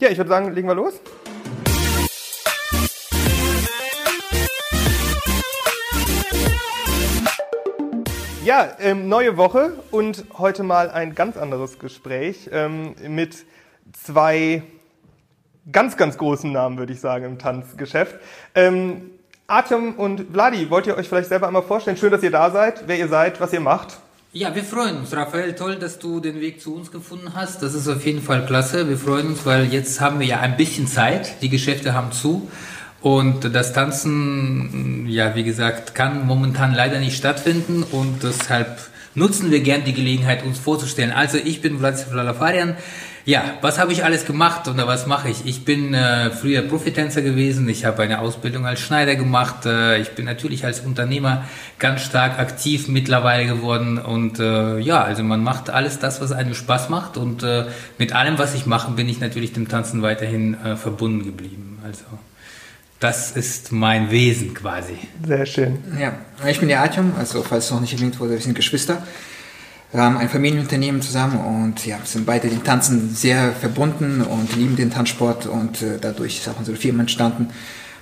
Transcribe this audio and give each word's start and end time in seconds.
Ja, 0.00 0.08
ich 0.08 0.16
würde 0.16 0.30
sagen, 0.30 0.54
legen 0.54 0.66
wir 0.66 0.74
los. 0.74 0.94
Ja, 8.42 8.70
ähm, 8.80 9.10
neue 9.10 9.36
Woche 9.36 9.74
und 9.90 10.24
heute 10.38 10.62
mal 10.62 10.88
ein 10.88 11.14
ganz 11.14 11.36
anderes 11.36 11.78
Gespräch 11.78 12.48
ähm, 12.50 12.94
mit 13.08 13.44
zwei 13.92 14.62
ganz, 15.70 15.98
ganz 15.98 16.16
großen 16.16 16.50
Namen, 16.50 16.78
würde 16.78 16.94
ich 16.94 17.00
sagen, 17.00 17.26
im 17.26 17.38
Tanzgeschäft. 17.38 18.14
Ähm, 18.54 19.10
Artem 19.48 19.96
und 19.96 20.32
Vladi, 20.32 20.70
wollt 20.70 20.86
ihr 20.86 20.96
euch 20.96 21.10
vielleicht 21.10 21.28
selber 21.28 21.46
einmal 21.46 21.62
vorstellen? 21.62 21.98
Schön, 21.98 22.10
dass 22.10 22.22
ihr 22.22 22.30
da 22.30 22.50
seid, 22.50 22.88
wer 22.88 22.96
ihr 22.96 23.08
seid, 23.08 23.38
was 23.38 23.52
ihr 23.52 23.60
macht. 23.60 23.98
Ja, 24.32 24.54
wir 24.54 24.62
freuen 24.62 24.98
uns, 24.98 25.12
Raphael. 25.12 25.56
Toll, 25.56 25.74
dass 25.74 25.98
du 25.98 26.20
den 26.20 26.40
Weg 26.40 26.60
zu 26.60 26.72
uns 26.72 26.92
gefunden 26.92 27.34
hast. 27.34 27.64
Das 27.64 27.74
ist 27.74 27.88
auf 27.88 28.06
jeden 28.06 28.22
Fall 28.22 28.46
klasse. 28.46 28.88
Wir 28.88 28.96
freuen 28.96 29.26
uns, 29.26 29.44
weil 29.44 29.64
jetzt 29.72 30.00
haben 30.00 30.20
wir 30.20 30.26
ja 30.28 30.38
ein 30.38 30.56
bisschen 30.56 30.86
Zeit. 30.86 31.42
Die 31.42 31.48
Geschäfte 31.48 31.94
haben 31.94 32.12
zu. 32.12 32.48
Und 33.00 33.52
das 33.52 33.72
Tanzen, 33.72 35.08
ja, 35.08 35.34
wie 35.34 35.42
gesagt, 35.42 35.96
kann 35.96 36.28
momentan 36.28 36.72
leider 36.72 37.00
nicht 37.00 37.16
stattfinden. 37.16 37.82
Und 37.82 38.22
deshalb 38.22 38.78
nutzen 39.16 39.50
wir 39.50 39.62
gern 39.62 39.82
die 39.82 39.94
Gelegenheit, 39.94 40.44
uns 40.44 40.60
vorzustellen. 40.60 41.10
Also, 41.10 41.36
ich 41.36 41.60
bin 41.60 41.80
Vladislav 41.80 42.14
Lalafarian. 42.14 42.76
Ja, 43.30 43.44
was 43.60 43.78
habe 43.78 43.92
ich 43.92 44.02
alles 44.02 44.26
gemacht 44.26 44.66
oder 44.66 44.88
was 44.88 45.06
mache 45.06 45.28
ich? 45.28 45.46
Ich 45.46 45.64
bin 45.64 45.94
äh, 45.94 46.32
früher 46.32 46.62
Profitänzer 46.62 47.22
gewesen, 47.22 47.68
ich 47.68 47.84
habe 47.84 48.02
eine 48.02 48.18
Ausbildung 48.18 48.66
als 48.66 48.80
Schneider 48.80 49.14
gemacht, 49.14 49.66
äh, 49.66 50.00
ich 50.00 50.10
bin 50.16 50.24
natürlich 50.24 50.64
als 50.64 50.80
Unternehmer 50.80 51.44
ganz 51.78 52.02
stark 52.02 52.40
aktiv 52.40 52.88
mittlerweile 52.88 53.46
geworden 53.46 53.98
und 53.98 54.40
äh, 54.40 54.80
ja, 54.80 55.04
also 55.04 55.22
man 55.22 55.44
macht 55.44 55.70
alles 55.70 56.00
das, 56.00 56.20
was 56.20 56.32
einem 56.32 56.54
Spaß 56.54 56.88
macht 56.88 57.16
und 57.16 57.44
äh, 57.44 57.66
mit 57.98 58.12
allem, 58.16 58.36
was 58.36 58.56
ich 58.56 58.66
mache, 58.66 58.90
bin 58.90 59.08
ich 59.08 59.20
natürlich 59.20 59.52
dem 59.52 59.68
Tanzen 59.68 60.02
weiterhin 60.02 60.54
äh, 60.64 60.74
verbunden 60.74 61.24
geblieben. 61.24 61.78
Also 61.84 62.06
das 62.98 63.30
ist 63.30 63.70
mein 63.70 64.10
Wesen 64.10 64.54
quasi. 64.54 64.98
Sehr 65.24 65.46
schön. 65.46 65.78
Ja, 66.00 66.14
ich 66.48 66.58
bin 66.58 66.66
der 66.66 66.80
Artyom, 66.80 67.12
also 67.16 67.44
falls 67.44 67.66
es 67.66 67.70
noch 67.70 67.80
nicht 67.80 67.92
erwähnt 67.92 68.18
wurde, 68.18 68.32
wir 68.32 68.40
sind 68.40 68.56
Geschwister. 68.56 69.00
Wir 69.92 70.02
haben 70.02 70.18
ein 70.18 70.28
Familienunternehmen 70.28 71.02
zusammen 71.02 71.38
und 71.38 71.84
ja, 71.84 71.98
sind 72.04 72.24
beide 72.24 72.48
dem 72.48 72.62
Tanzen 72.62 73.12
sehr 73.12 73.52
verbunden 73.52 74.22
und 74.22 74.54
lieben 74.54 74.76
den 74.76 74.90
Tanzsport 74.90 75.46
und 75.46 75.82
äh, 75.82 75.98
dadurch 76.00 76.38
ist 76.38 76.48
auch 76.48 76.58
unsere 76.58 76.76
Firma 76.76 77.00
entstanden. 77.00 77.48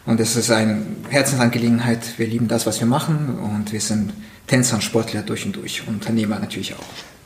Und 0.04 0.20
es 0.20 0.36
ist 0.36 0.50
eine 0.50 0.82
Herzensangelegenheit. 1.08 2.18
Wir 2.18 2.26
lieben 2.26 2.46
das, 2.46 2.66
was 2.66 2.80
wir 2.80 2.86
machen 2.86 3.38
und 3.38 3.72
wir 3.72 3.80
sind 3.80 4.12
Tänzer 4.46 4.76
und 4.76 4.82
Sportler 4.82 5.22
durch 5.22 5.46
und 5.46 5.56
durch 5.56 5.86
und 5.86 5.94
Unternehmer 5.94 6.38
natürlich 6.38 6.74
auch. 6.74 7.17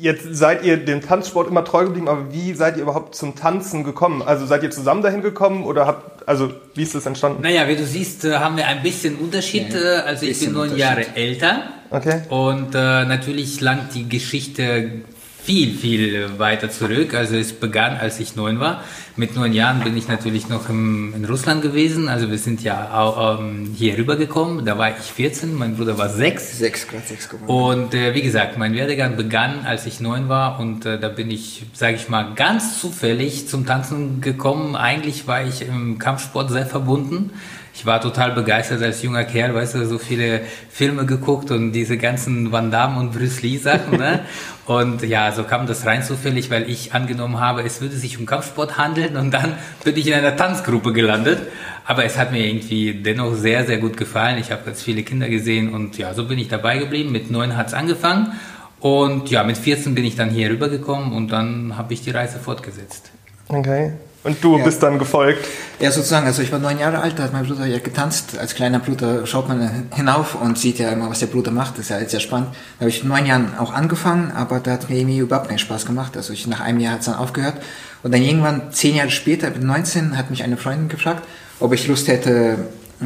Jetzt 0.00 0.34
seid 0.34 0.64
ihr 0.64 0.78
dem 0.78 1.02
Tanzsport 1.02 1.48
immer 1.48 1.62
treu 1.62 1.84
geblieben, 1.84 2.08
aber 2.08 2.32
wie 2.32 2.54
seid 2.54 2.78
ihr 2.78 2.84
überhaupt 2.84 3.14
zum 3.14 3.34
Tanzen 3.34 3.84
gekommen? 3.84 4.22
Also 4.22 4.46
seid 4.46 4.62
ihr 4.62 4.70
zusammen 4.70 5.02
dahin 5.02 5.20
gekommen 5.20 5.64
oder 5.64 5.86
habt, 5.86 6.26
also 6.26 6.50
wie 6.74 6.84
ist 6.84 6.94
das 6.94 7.04
entstanden? 7.04 7.42
Naja, 7.42 7.68
wie 7.68 7.76
du 7.76 7.84
siehst, 7.84 8.24
äh, 8.24 8.36
haben 8.36 8.56
wir 8.56 8.66
ein 8.66 8.82
bisschen 8.82 9.16
Unterschied. 9.16 9.74
Ja, 9.74 10.04
also 10.04 10.22
ich 10.24 10.30
bisschen 10.30 10.54
bin 10.54 10.62
neun 10.62 10.76
Jahre 10.78 11.04
älter. 11.14 11.64
Okay. 11.90 12.22
Und 12.30 12.74
äh, 12.74 13.04
natürlich 13.04 13.60
langt 13.60 13.94
die 13.94 14.08
Geschichte 14.08 15.02
viel, 15.42 15.74
viel 15.74 16.38
weiter 16.38 16.70
zurück. 16.70 17.14
Also 17.14 17.36
es 17.36 17.52
begann, 17.52 17.96
als 17.96 18.20
ich 18.20 18.36
neun 18.36 18.60
war. 18.60 18.82
Mit 19.16 19.34
neun 19.36 19.52
Jahren 19.52 19.80
bin 19.80 19.96
ich 19.96 20.08
natürlich 20.08 20.48
noch 20.48 20.68
im, 20.68 21.12
in 21.14 21.24
Russland 21.24 21.62
gewesen. 21.62 22.08
Also 22.08 22.30
wir 22.30 22.38
sind 22.38 22.62
ja 22.62 23.38
ähm, 23.38 23.74
hier 23.76 23.98
rübergekommen. 23.98 24.64
Da 24.64 24.78
war 24.78 24.90
ich 24.90 25.04
14, 25.04 25.54
mein 25.54 25.76
Bruder 25.76 25.98
war 25.98 26.08
sechs. 26.08 26.58
Sechs, 26.58 26.86
gerade 26.86 27.06
sechs 27.06 27.28
geworden. 27.28 27.50
Und 27.50 27.94
äh, 27.94 28.14
wie 28.14 28.22
gesagt, 28.22 28.58
mein 28.58 28.74
Werdegang 28.74 29.16
begann, 29.16 29.64
als 29.64 29.86
ich 29.86 30.00
neun 30.00 30.28
war. 30.28 30.60
Und 30.60 30.86
äh, 30.86 30.98
da 30.98 31.08
bin 31.08 31.30
ich, 31.30 31.64
sage 31.72 31.96
ich 31.96 32.08
mal, 32.08 32.34
ganz 32.34 32.80
zufällig 32.80 33.48
zum 33.48 33.66
Tanzen 33.66 34.20
gekommen. 34.20 34.76
Eigentlich 34.76 35.26
war 35.26 35.44
ich 35.44 35.62
im 35.62 35.98
Kampfsport 35.98 36.50
sehr 36.50 36.66
verbunden. 36.66 37.30
Ich 37.74 37.86
war 37.86 38.00
total 38.00 38.32
begeistert 38.32 38.82
als 38.82 39.02
junger 39.02 39.24
Kerl, 39.24 39.54
weißt 39.54 39.76
du, 39.76 39.86
so 39.86 39.98
viele 39.98 40.42
Filme 40.70 41.06
geguckt 41.06 41.50
und 41.50 41.72
diese 41.72 41.96
ganzen 41.96 42.52
Van 42.52 42.70
Damme 42.70 42.98
und 42.98 43.12
Bruce 43.12 43.42
Lee 43.42 43.58
Sachen, 43.58 43.98
ne? 43.98 44.20
Und 44.66 45.02
ja, 45.02 45.32
so 45.32 45.42
kam 45.42 45.66
das 45.66 45.84
rein 45.84 46.04
zufällig, 46.04 46.48
weil 46.48 46.70
ich 46.70 46.92
angenommen 46.94 47.40
habe, 47.40 47.62
es 47.62 47.80
würde 47.80 47.96
sich 47.96 48.20
um 48.20 48.26
Kampfsport 48.26 48.78
handeln 48.78 49.16
und 49.16 49.32
dann 49.32 49.54
bin 49.82 49.96
ich 49.96 50.06
in 50.06 50.14
einer 50.14 50.36
Tanzgruppe 50.36 50.92
gelandet. 50.92 51.40
Aber 51.84 52.04
es 52.04 52.16
hat 52.16 52.30
mir 52.30 52.46
irgendwie 52.46 52.94
dennoch 52.94 53.34
sehr, 53.34 53.66
sehr 53.66 53.78
gut 53.78 53.96
gefallen. 53.96 54.38
Ich 54.38 54.52
habe 54.52 54.62
ganz 54.64 54.80
viele 54.80 55.02
Kinder 55.02 55.28
gesehen 55.28 55.74
und 55.74 55.98
ja, 55.98 56.14
so 56.14 56.28
bin 56.28 56.38
ich 56.38 56.46
dabei 56.46 56.78
geblieben. 56.78 57.10
Mit 57.10 57.32
neun 57.32 57.56
hat's 57.56 57.74
angefangen 57.74 58.32
und 58.78 59.28
ja, 59.30 59.42
mit 59.42 59.58
14 59.58 59.94
bin 59.94 60.04
ich 60.04 60.14
dann 60.14 60.30
hier 60.30 60.50
rübergekommen 60.50 61.12
und 61.12 61.32
dann 61.32 61.76
habe 61.76 61.92
ich 61.92 62.02
die 62.02 62.10
Reise 62.10 62.38
fortgesetzt. 62.38 63.10
Okay. 63.48 63.92
Und 64.22 64.44
du 64.44 64.58
Ja. 64.58 64.64
bist 64.64 64.82
dann 64.82 64.98
gefolgt. 64.98 65.46
Ja, 65.78 65.90
sozusagen. 65.90 66.26
Also 66.26 66.42
ich 66.42 66.52
war 66.52 66.58
neun 66.58 66.78
Jahre 66.78 66.98
alt, 66.98 67.18
da 67.18 67.22
hat 67.22 67.32
mein 67.32 67.46
Bruder 67.46 67.64
ja 67.64 67.78
getanzt. 67.78 68.36
Als 68.38 68.54
kleiner 68.54 68.78
Bruder 68.78 69.26
schaut 69.26 69.48
man 69.48 69.88
hinauf 69.94 70.34
und 70.34 70.58
sieht 70.58 70.78
ja 70.78 70.90
immer, 70.90 71.08
was 71.08 71.20
der 71.20 71.26
Bruder 71.28 71.50
macht. 71.50 71.74
Das 71.74 71.84
ist 71.84 71.88
ja 71.88 71.96
alles 71.96 72.10
sehr 72.10 72.20
spannend. 72.20 72.48
Da 72.78 72.80
habe 72.80 72.90
ich 72.90 73.02
mit 73.02 73.10
neun 73.10 73.24
Jahren 73.24 73.56
auch 73.58 73.72
angefangen, 73.72 74.30
aber 74.32 74.60
da 74.60 74.72
hat 74.72 74.90
mir 74.90 74.96
irgendwie 74.98 75.18
überhaupt 75.18 75.48
keinen 75.48 75.58
Spaß 75.58 75.86
gemacht. 75.86 76.18
Also 76.18 76.34
ich, 76.34 76.46
nach 76.46 76.60
einem 76.60 76.80
Jahr 76.80 76.92
hat 76.92 77.00
es 77.00 77.06
dann 77.06 77.14
aufgehört. 77.14 77.54
Und 78.02 78.12
dann 78.12 78.20
irgendwann, 78.22 78.72
zehn 78.72 78.94
Jahre 78.94 79.10
später, 79.10 79.48
mit 79.50 79.62
19, 79.62 80.18
hat 80.18 80.28
mich 80.30 80.42
eine 80.42 80.58
Freundin 80.58 80.88
gefragt, 80.90 81.26
ob 81.58 81.72
ich 81.72 81.86
Lust 81.86 82.06
hätte, 82.08 82.58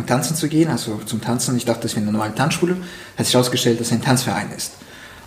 tanzen 0.08 0.34
zu 0.36 0.48
gehen, 0.48 0.69
also 0.69 1.00
zum 1.06 1.20
Tanzen. 1.20 1.56
Ich 1.56 1.64
dachte, 1.64 1.82
das 1.82 1.92
wäre 1.92 2.02
eine 2.02 2.10
normale 2.10 2.34
Tanzschule. 2.34 2.76
Hat 3.16 3.25
sich 3.26 3.34
herausgestellt, 3.34 3.78
dass 3.78 3.86
es 3.88 3.92
ein 3.92 4.02
Tanzverein 4.02 4.48
ist. 4.56 4.72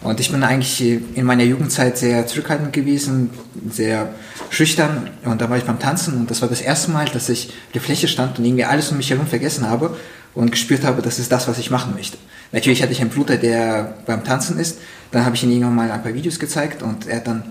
Und 0.02 0.20
ich 0.20 0.32
bin 0.32 0.44
eigentlich 0.44 0.80
in 0.82 1.26
meiner 1.26 1.44
Jugendzeit 1.44 1.98
sehr 1.98 2.28
zurückhaltend 2.28 2.72
gewesen, 2.72 3.32
sehr 3.70 4.10
schüchtern. 4.50 5.10
Und 5.26 5.42
da 5.42 5.50
war 5.50 5.58
ich 5.58 5.64
beim 5.64 5.80
Tanzen 5.80 6.18
und 6.18 6.30
das 6.30 6.42
war 6.42 6.50
das 6.50 6.62
erste 6.62 6.92
Mal, 6.92 7.06
dass 7.06 7.30
ich 7.30 7.48
auf 7.50 7.72
der 7.74 7.82
Fläche 7.82 8.08
stand 8.08 8.38
und 8.38 8.46
irgendwie 8.46 8.66
alles 8.66 8.92
um 8.92 8.98
mich 8.98 9.10
herum 9.10 9.28
vergessen 9.28 9.68
habe 9.70 9.96
und 10.36 10.52
gespürt 10.52 10.84
habe, 10.86 11.02
das 11.02 11.18
ist 11.20 11.32
das, 11.32 11.48
was 11.48 11.58
ich 11.58 11.72
machen 11.72 11.94
möchte. 11.96 12.18
Natürlich 12.52 12.82
hatte 12.84 12.92
ich 12.92 13.02
einen 13.02 13.10
Bruder, 13.10 13.38
der 13.38 13.96
beim 14.06 14.24
Tanzen 14.24 14.60
ist. 14.60 14.80
Dann 15.12 15.26
habe 15.26 15.36
ich 15.36 15.44
ihm 15.44 15.50
irgendwann 15.52 15.76
mal 15.76 15.92
ein 15.92 16.04
paar 16.04 16.14
Videos 16.14 16.40
gezeigt 16.40 16.84
und 16.84 17.08
er 17.08 17.18
hat 17.18 17.28
dann 17.28 17.44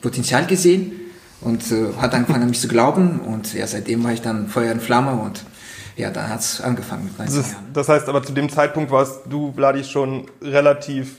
Potenzial 0.00 0.46
gesehen 0.46 0.92
und 1.40 1.70
äh, 1.70 1.92
hat 2.00 2.14
angefangen 2.14 2.42
an 2.42 2.50
mich 2.50 2.60
zu 2.60 2.68
glauben. 2.68 3.20
Und 3.20 3.54
ja, 3.54 3.66
seitdem 3.66 4.02
war 4.04 4.12
ich 4.12 4.20
dann 4.20 4.48
Feuer 4.48 4.72
in 4.72 4.80
Flamme 4.80 5.12
und 5.12 5.44
ja, 5.96 6.10
dann 6.10 6.28
hat 6.28 6.40
es 6.40 6.60
angefangen 6.60 7.04
mit 7.04 7.18
19 7.18 7.36
Das, 7.36 7.52
Jahren. 7.52 7.64
das 7.72 7.88
heißt 7.88 8.08
aber 8.08 8.22
zu 8.22 8.32
dem 8.32 8.48
Zeitpunkt 8.48 8.90
warst 8.90 9.20
du, 9.28 9.52
Vladi, 9.52 9.84
schon 9.84 10.26
relativ 10.40 11.16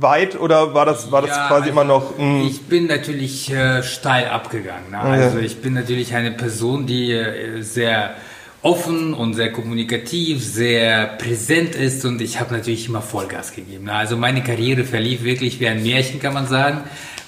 weit 0.00 0.38
oder 0.38 0.74
war 0.74 0.86
das, 0.86 1.10
war 1.10 1.22
das 1.22 1.30
Ja, 1.30 1.48
quasi 1.48 1.54
also 1.54 1.70
immer 1.70 1.84
noch 1.84 2.18
ein, 2.18 2.42
Ich 2.42 2.62
bin 2.62 2.86
natürlich 2.86 3.50
äh, 3.52 3.82
steil 3.82 4.28
abgegangen. 4.28 4.90
Ne? 4.90 4.98
Also 4.98 5.38
ja. 5.38 5.44
ich 5.44 5.60
bin 5.60 5.74
natürlich 5.74 6.14
eine 6.14 6.30
Person, 6.30 6.86
die 6.86 7.12
äh, 7.12 7.62
sehr 7.62 8.14
offen 8.62 9.14
und 9.14 9.34
sehr 9.34 9.52
kommunikativ, 9.52 10.44
sehr 10.44 11.06
präsent 11.06 11.74
ist 11.74 12.04
und 12.04 12.20
ich 12.20 12.40
habe 12.40 12.54
natürlich 12.54 12.88
immer 12.88 13.02
Vollgas 13.02 13.52
gegeben. 13.52 13.84
Ne? 13.84 13.92
Also 13.92 14.16
meine 14.16 14.42
Karriere 14.42 14.84
verlief 14.84 15.22
wirklich 15.22 15.60
wie 15.60 15.68
ein 15.68 15.82
Märchen, 15.82 16.20
kann 16.20 16.34
man 16.34 16.46
sagen. 16.46 16.82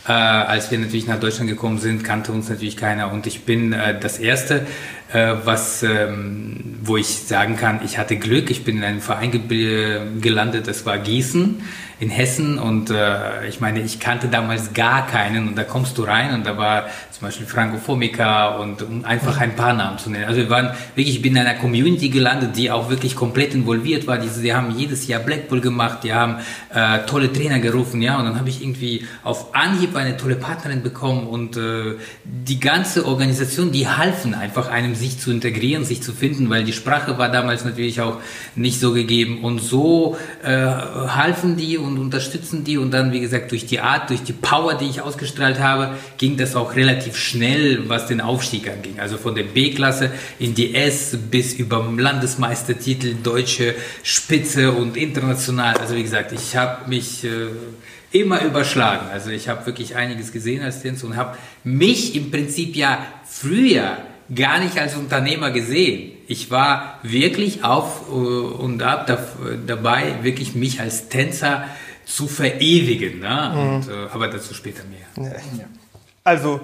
Äh, 0.08 0.12
als 0.12 0.70
wir 0.70 0.78
natürlich 0.78 1.06
nach 1.06 1.20
Deutschland 1.20 1.50
gekommen 1.50 1.78
sind, 1.78 2.02
kannte 2.02 2.32
uns 2.32 2.48
natürlich 2.48 2.76
keiner 2.76 3.12
und 3.12 3.26
ich 3.26 3.44
bin 3.44 3.72
äh, 3.72 3.98
das 3.98 4.18
erste, 4.18 4.66
was, 5.12 5.82
ähm, 5.82 6.78
wo 6.82 6.96
ich 6.96 7.06
sagen 7.06 7.56
kann, 7.56 7.80
ich 7.84 7.98
hatte 7.98 8.16
Glück. 8.16 8.50
Ich 8.50 8.64
bin 8.64 8.78
in 8.78 8.84
einem 8.84 9.00
Verein 9.00 9.30
ge 9.30 10.00
gelandet, 10.20 10.68
das 10.68 10.86
war 10.86 10.98
Gießen 10.98 11.62
in 12.00 12.08
Hessen 12.08 12.58
und 12.58 12.88
äh, 12.88 13.46
ich 13.46 13.60
meine, 13.60 13.80
ich 13.82 14.00
kannte 14.00 14.28
damals 14.28 14.72
gar 14.72 15.06
keinen 15.06 15.48
und 15.48 15.58
da 15.58 15.64
kommst 15.64 15.98
du 15.98 16.04
rein 16.04 16.32
und 16.32 16.46
da 16.46 16.56
war 16.56 16.86
zum 17.10 17.26
Beispiel 17.26 17.46
Franco 17.46 17.76
Formica 17.76 18.56
und 18.56 18.80
um 18.80 19.04
einfach 19.04 19.38
ein 19.38 19.54
paar 19.54 19.74
Namen 19.74 19.98
zu 19.98 20.08
nennen. 20.08 20.24
Also 20.24 20.40
wir 20.40 20.48
waren 20.48 20.70
wirklich, 20.94 21.16
ich 21.16 21.20
bin 21.20 21.36
in 21.36 21.42
einer 21.42 21.58
Community 21.58 22.08
gelandet, 22.08 22.56
die 22.56 22.70
auch 22.70 22.88
wirklich 22.88 23.14
komplett 23.14 23.52
involviert 23.52 24.06
war. 24.06 24.16
Die, 24.16 24.30
die 24.40 24.54
haben 24.54 24.70
jedes 24.74 25.06
Jahr 25.08 25.20
Blackpool 25.20 25.60
gemacht, 25.60 25.98
die 26.02 26.14
haben 26.14 26.36
äh, 26.72 27.00
tolle 27.00 27.30
Trainer 27.30 27.58
gerufen, 27.58 28.00
ja, 28.00 28.18
und 28.18 28.24
dann 28.24 28.38
habe 28.38 28.48
ich 28.48 28.62
irgendwie 28.62 29.06
auf 29.22 29.54
Anhieb 29.54 29.94
eine 29.94 30.16
tolle 30.16 30.36
Partnerin 30.36 30.82
bekommen 30.82 31.26
und 31.26 31.58
äh, 31.58 31.96
die 32.24 32.60
ganze 32.60 33.04
Organisation, 33.04 33.72
die 33.72 33.86
halfen 33.86 34.32
einfach 34.32 34.70
einem, 34.70 34.94
sich 35.00 35.18
zu 35.18 35.32
integrieren, 35.32 35.84
sich 35.84 36.02
zu 36.02 36.12
finden, 36.12 36.48
weil 36.48 36.62
die 36.62 36.72
Sprache 36.72 37.18
war 37.18 37.30
damals 37.30 37.64
natürlich 37.64 38.00
auch 38.00 38.18
nicht 38.54 38.78
so 38.78 38.92
gegeben 38.92 39.42
und 39.42 39.60
so 39.60 40.16
äh, 40.44 40.48
halfen 40.50 41.56
die 41.56 41.76
und 41.78 41.98
unterstützen 41.98 42.62
die 42.62 42.78
und 42.78 42.92
dann, 42.92 43.12
wie 43.12 43.20
gesagt, 43.20 43.50
durch 43.50 43.66
die 43.66 43.80
Art, 43.80 44.10
durch 44.10 44.22
die 44.22 44.32
Power, 44.32 44.74
die 44.74 44.86
ich 44.86 45.00
ausgestrahlt 45.00 45.58
habe, 45.58 45.96
ging 46.18 46.36
das 46.36 46.54
auch 46.54 46.76
relativ 46.76 47.16
schnell, 47.16 47.88
was 47.88 48.06
den 48.06 48.20
Aufstieg 48.20 48.70
anging. 48.70 49.00
Also 49.00 49.16
von 49.16 49.34
der 49.34 49.44
B-Klasse 49.44 50.10
in 50.38 50.54
die 50.54 50.74
S 50.74 51.18
bis 51.30 51.54
über 51.54 51.92
Landesmeistertitel, 51.96 53.16
deutsche 53.22 53.74
Spitze 54.02 54.70
und 54.70 54.96
international. 54.96 55.76
Also 55.78 55.96
wie 55.96 56.02
gesagt, 56.02 56.32
ich 56.32 56.56
habe 56.56 56.88
mich 56.88 57.24
äh, 57.24 57.48
immer 58.12 58.42
überschlagen. 58.42 59.06
Also 59.12 59.30
ich 59.30 59.48
habe 59.48 59.66
wirklich 59.66 59.96
einiges 59.96 60.32
gesehen 60.32 60.62
als 60.62 60.82
Tänzer 60.82 61.06
und 61.06 61.16
habe 61.16 61.36
mich 61.64 62.16
im 62.16 62.30
Prinzip 62.30 62.76
ja 62.76 63.06
früher 63.24 63.96
gar 64.34 64.60
nicht 64.60 64.78
als 64.78 64.96
Unternehmer 64.96 65.50
gesehen. 65.50 66.12
Ich 66.26 66.50
war 66.50 66.98
wirklich 67.02 67.64
auf 67.64 68.02
äh, 68.08 68.12
und 68.12 68.82
ab 68.82 69.06
da, 69.06 69.18
dabei, 69.66 70.22
wirklich 70.22 70.54
mich 70.54 70.80
als 70.80 71.08
Tänzer 71.08 71.64
zu 72.04 72.28
verewigen. 72.28 73.20
Ne? 73.20 73.52
Und, 73.54 73.88
äh, 73.88 74.06
aber 74.12 74.28
dazu 74.28 74.54
später 74.54 74.82
mehr. 74.84 75.30
Also, 76.24 76.60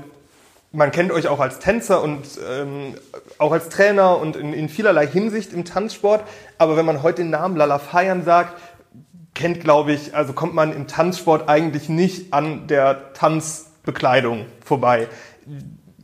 man 0.73 0.93
kennt 0.93 1.11
euch 1.11 1.29
auch 1.29 1.41
als 1.41 1.59
Tänzer 1.59 2.03
und 2.03 2.27
ähm, 2.49 2.95
auch 3.39 3.53
als 3.53 3.69
Trainer 3.69 4.19
und 4.19 4.37
in, 4.37 4.53
in 4.53 4.69
vielerlei 4.69 5.07
Hinsicht 5.07 5.53
im 5.53 5.65
Tanzsport. 5.65 6.25
Aber 6.59 6.77
wenn 6.77 6.85
man 6.85 7.03
heute 7.03 7.23
den 7.23 7.31
Namen 7.31 7.57
Lala 7.57 7.79
Feiern 7.79 8.25
sagt, 8.25 8.61
kennt, 9.35 9.61
glaube 9.61 9.93
ich, 9.93 10.15
also 10.15 10.33
kommt 10.33 10.55
man 10.55 10.73
im 10.75 10.87
Tanzsport 10.87 11.49
eigentlich 11.49 11.89
nicht 11.89 12.33
an 12.33 12.67
der 12.67 13.13
Tanzbekleidung 13.13 14.47
vorbei. 14.65 15.09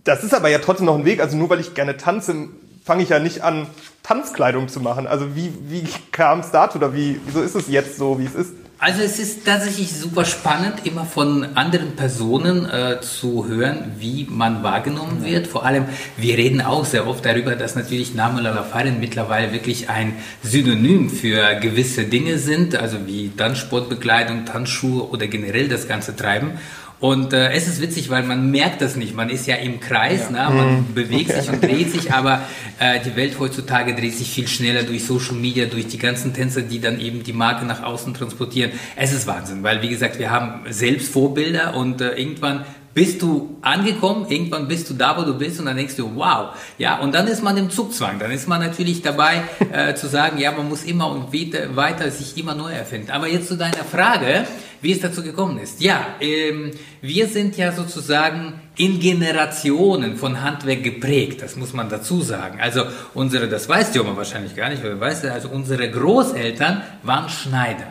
Das 0.05 0.25
ist 0.25 0.35
aber 0.35 0.49
ja 0.49 0.59
trotzdem 0.59 0.87
noch 0.87 0.97
ein 0.97 1.05
Weg. 1.05 1.21
Also 1.21 1.37
nur 1.37 1.51
weil 1.51 1.61
ich 1.61 1.75
gerne 1.75 1.97
tanze, 1.97 2.49
fange 2.85 3.03
ich 3.03 3.11
ja 3.11 3.19
nicht 3.19 3.43
an, 3.43 3.67
Tanzkleidung 4.03 4.69
zu 4.69 4.81
machen. 4.81 5.07
Also 5.07 5.37
wie, 5.37 5.53
wie 5.69 5.85
kam 6.11 6.41
es 6.41 6.51
dazu 6.51 6.79
oder 6.79 6.95
wie, 6.95 7.21
wieso 7.27 7.41
ist 7.41 7.55
es 7.55 7.69
jetzt 7.69 7.97
so, 7.97 8.19
wie 8.19 8.25
es 8.25 8.35
ist? 8.35 8.53
Also 8.85 9.01
es 9.03 9.21
ist 9.21 9.47
tatsächlich 9.47 9.93
super 9.93 10.25
spannend, 10.25 10.85
immer 10.85 11.05
von 11.05 11.57
anderen 11.57 11.95
Personen 11.95 12.69
äh, 12.69 13.01
zu 13.01 13.47
hören, 13.47 13.93
wie 13.99 14.27
man 14.29 14.65
wahrgenommen 14.65 15.25
wird. 15.25 15.47
Vor 15.47 15.65
allem, 15.65 15.85
wir 16.17 16.37
reden 16.37 16.61
auch 16.61 16.85
sehr 16.85 17.07
oft 17.07 17.25
darüber, 17.25 17.55
dass 17.55 17.77
natürlich 17.77 18.17
Name 18.17 18.41
Lalafarin 18.41 18.99
mittlerweile 18.99 19.53
wirklich 19.53 19.89
ein 19.89 20.15
Synonym 20.43 21.11
für 21.11 21.55
gewisse 21.61 22.07
Dinge 22.07 22.39
sind, 22.39 22.75
also 22.75 23.07
wie 23.07 23.29
Tanzsportbekleidung, 23.29 24.47
Tanzschuhe 24.47 25.09
oder 25.09 25.29
generell 25.29 25.69
das 25.69 25.87
ganze 25.87 26.17
Treiben. 26.17 26.59
Und 27.03 27.33
äh, 27.33 27.51
es 27.51 27.67
ist 27.67 27.83
witzig, 27.83 28.11
weil 28.11 28.23
man 28.23 28.53
merkt 28.53 28.81
das 28.81 28.95
nicht. 28.95 29.17
Man 29.17 29.29
ist 29.29 29.49
ja 29.49 29.57
im 29.57 29.81
Kreis, 29.81 30.29
ja. 30.33 30.49
Ne? 30.49 30.55
man 30.55 30.75
mhm. 30.77 30.95
bewegt 30.95 31.33
sich 31.33 31.49
und 31.49 31.61
dreht 31.61 31.91
sich, 31.91 32.13
aber 32.13 32.43
äh, 32.79 33.01
die 33.01 33.17
Welt 33.17 33.41
heutzutage 33.41 33.97
dreht 33.97 34.15
sich 34.15 34.31
viel 34.31 34.47
schneller 34.47 34.85
durch 34.85 35.05
Social 35.05 35.35
Media, 35.35 35.67
durch 35.67 35.89
die 35.89 35.99
ganzen 35.99 36.33
Tänzer, 36.33 36.63
die 36.63 36.81
dann 36.81 37.01
eben 37.01 37.25
die 37.25 37.33
Marke 37.33 37.67
nach 37.67 37.83
außen 37.83 38.15
transportieren. 38.15 38.71
Es 38.95 39.13
ist 39.13 39.27
Wahnsinn, 39.27 39.65
weil 39.65 39.83
wie 39.83 39.89
gesagt, 39.89 40.21
wir 40.21 40.31
haben 40.31 40.61
selbst 40.71 41.13
Vorbilder 41.13 41.75
und 41.75 42.01
äh, 42.01 42.13
irgendwann 42.13 42.65
bist 42.95 43.23
du 43.23 43.57
angekommen, 43.63 44.27
irgendwann 44.29 44.69
bist 44.69 44.91
du 44.91 44.95
da, 44.95 45.17
wo 45.17 45.23
du 45.23 45.37
bist 45.37 45.59
und 45.59 45.67
dann 45.67 45.77
denkst 45.77 45.97
du, 45.97 46.15
wow, 46.15 46.49
ja, 46.77 46.99
und 46.99 47.15
dann 47.15 47.27
ist 47.27 47.43
man 47.43 47.57
im 47.57 47.71
Zugzwang, 47.71 48.19
dann 48.19 48.31
ist 48.31 48.49
man 48.49 48.61
natürlich 48.61 49.01
dabei 49.01 49.43
äh, 49.73 49.95
zu 49.95 50.09
sagen, 50.09 50.39
ja, 50.39 50.53
man 50.53 50.69
muss 50.69 50.85
immer 50.85 51.11
und 51.11 51.33
weiter, 51.33 51.75
weiter 51.75 52.11
sich 52.11 52.37
immer 52.37 52.55
neu 52.55 52.71
erfinden. 52.71 53.11
Aber 53.11 53.29
jetzt 53.29 53.49
zu 53.49 53.57
deiner 53.57 53.85
Frage, 53.85 54.47
wie 54.83 54.93
es 54.93 55.01
dazu 55.01 55.23
gekommen 55.23 55.59
ist. 55.59 55.81
Ja, 55.81 56.07
ähm, 56.21 56.73
wir 57.01 57.29
sind 57.29 57.57
ja 57.57 57.73
sozusagen 57.73 58.61
in 58.77 59.01
Generationen 59.01 60.17
von 60.17 60.43
Handwerk 60.43 60.83
geprägt, 60.83 61.41
das 61.41 61.57
muss 61.57 61.73
man 61.73 61.89
dazu 61.89 62.21
sagen. 62.21 62.59
Also 62.61 62.83
unsere, 63.15 63.49
das 63.49 63.69
weißt 63.69 63.95
du 63.95 64.01
aber 64.01 64.17
wahrscheinlich 64.17 64.55
gar 64.55 64.69
nicht, 64.69 64.83
weil 64.85 65.01
weißt 65.01 65.25
du, 65.25 65.33
also 65.33 65.49
unsere 65.49 65.91
Großeltern 65.91 66.83
waren 67.03 67.29
Schneider, 67.31 67.87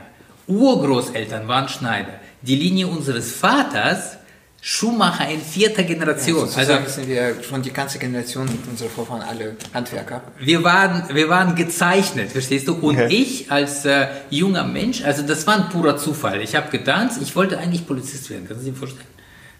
Urgroßeltern 0.47 1.47
waren 1.47 1.69
Schneider. 1.69 2.13
Die 2.41 2.55
Linie 2.55 2.87
unseres 2.87 3.31
Vaters 3.31 4.17
Schuhmacher 4.63 5.27
in 5.27 5.41
vierter 5.41 5.81
Generation. 5.81 6.47
Ja, 6.47 6.57
also 6.57 6.73
sind 6.85 7.07
wir 7.07 7.41
schon 7.41 7.63
die 7.63 7.73
ganze 7.73 7.97
Generation 7.97 8.47
unsere 8.69 8.91
Vorfahren 8.91 9.23
alle 9.23 9.55
Handwerker. 9.73 10.21
Wir 10.37 10.63
waren, 10.63 11.03
wir 11.11 11.29
waren 11.29 11.55
gezeichnet, 11.55 12.31
verstehst 12.31 12.67
du? 12.67 12.75
Und 12.75 12.95
okay. 12.95 13.07
ich 13.09 13.51
als 13.51 13.85
äh, 13.85 14.05
junger 14.29 14.63
Mensch, 14.63 15.03
also 15.03 15.23
das 15.23 15.47
war 15.47 15.55
ein 15.55 15.69
purer 15.69 15.97
Zufall. 15.97 16.41
Ich 16.41 16.55
habe 16.55 16.69
getanzt, 16.69 17.19
ich 17.23 17.35
wollte 17.35 17.57
eigentlich 17.57 17.87
Polizist 17.87 18.29
werden. 18.29 18.45
Kannst 18.47 18.63
du 18.63 18.69
dir 18.69 18.77
vorstellen? 18.77 19.07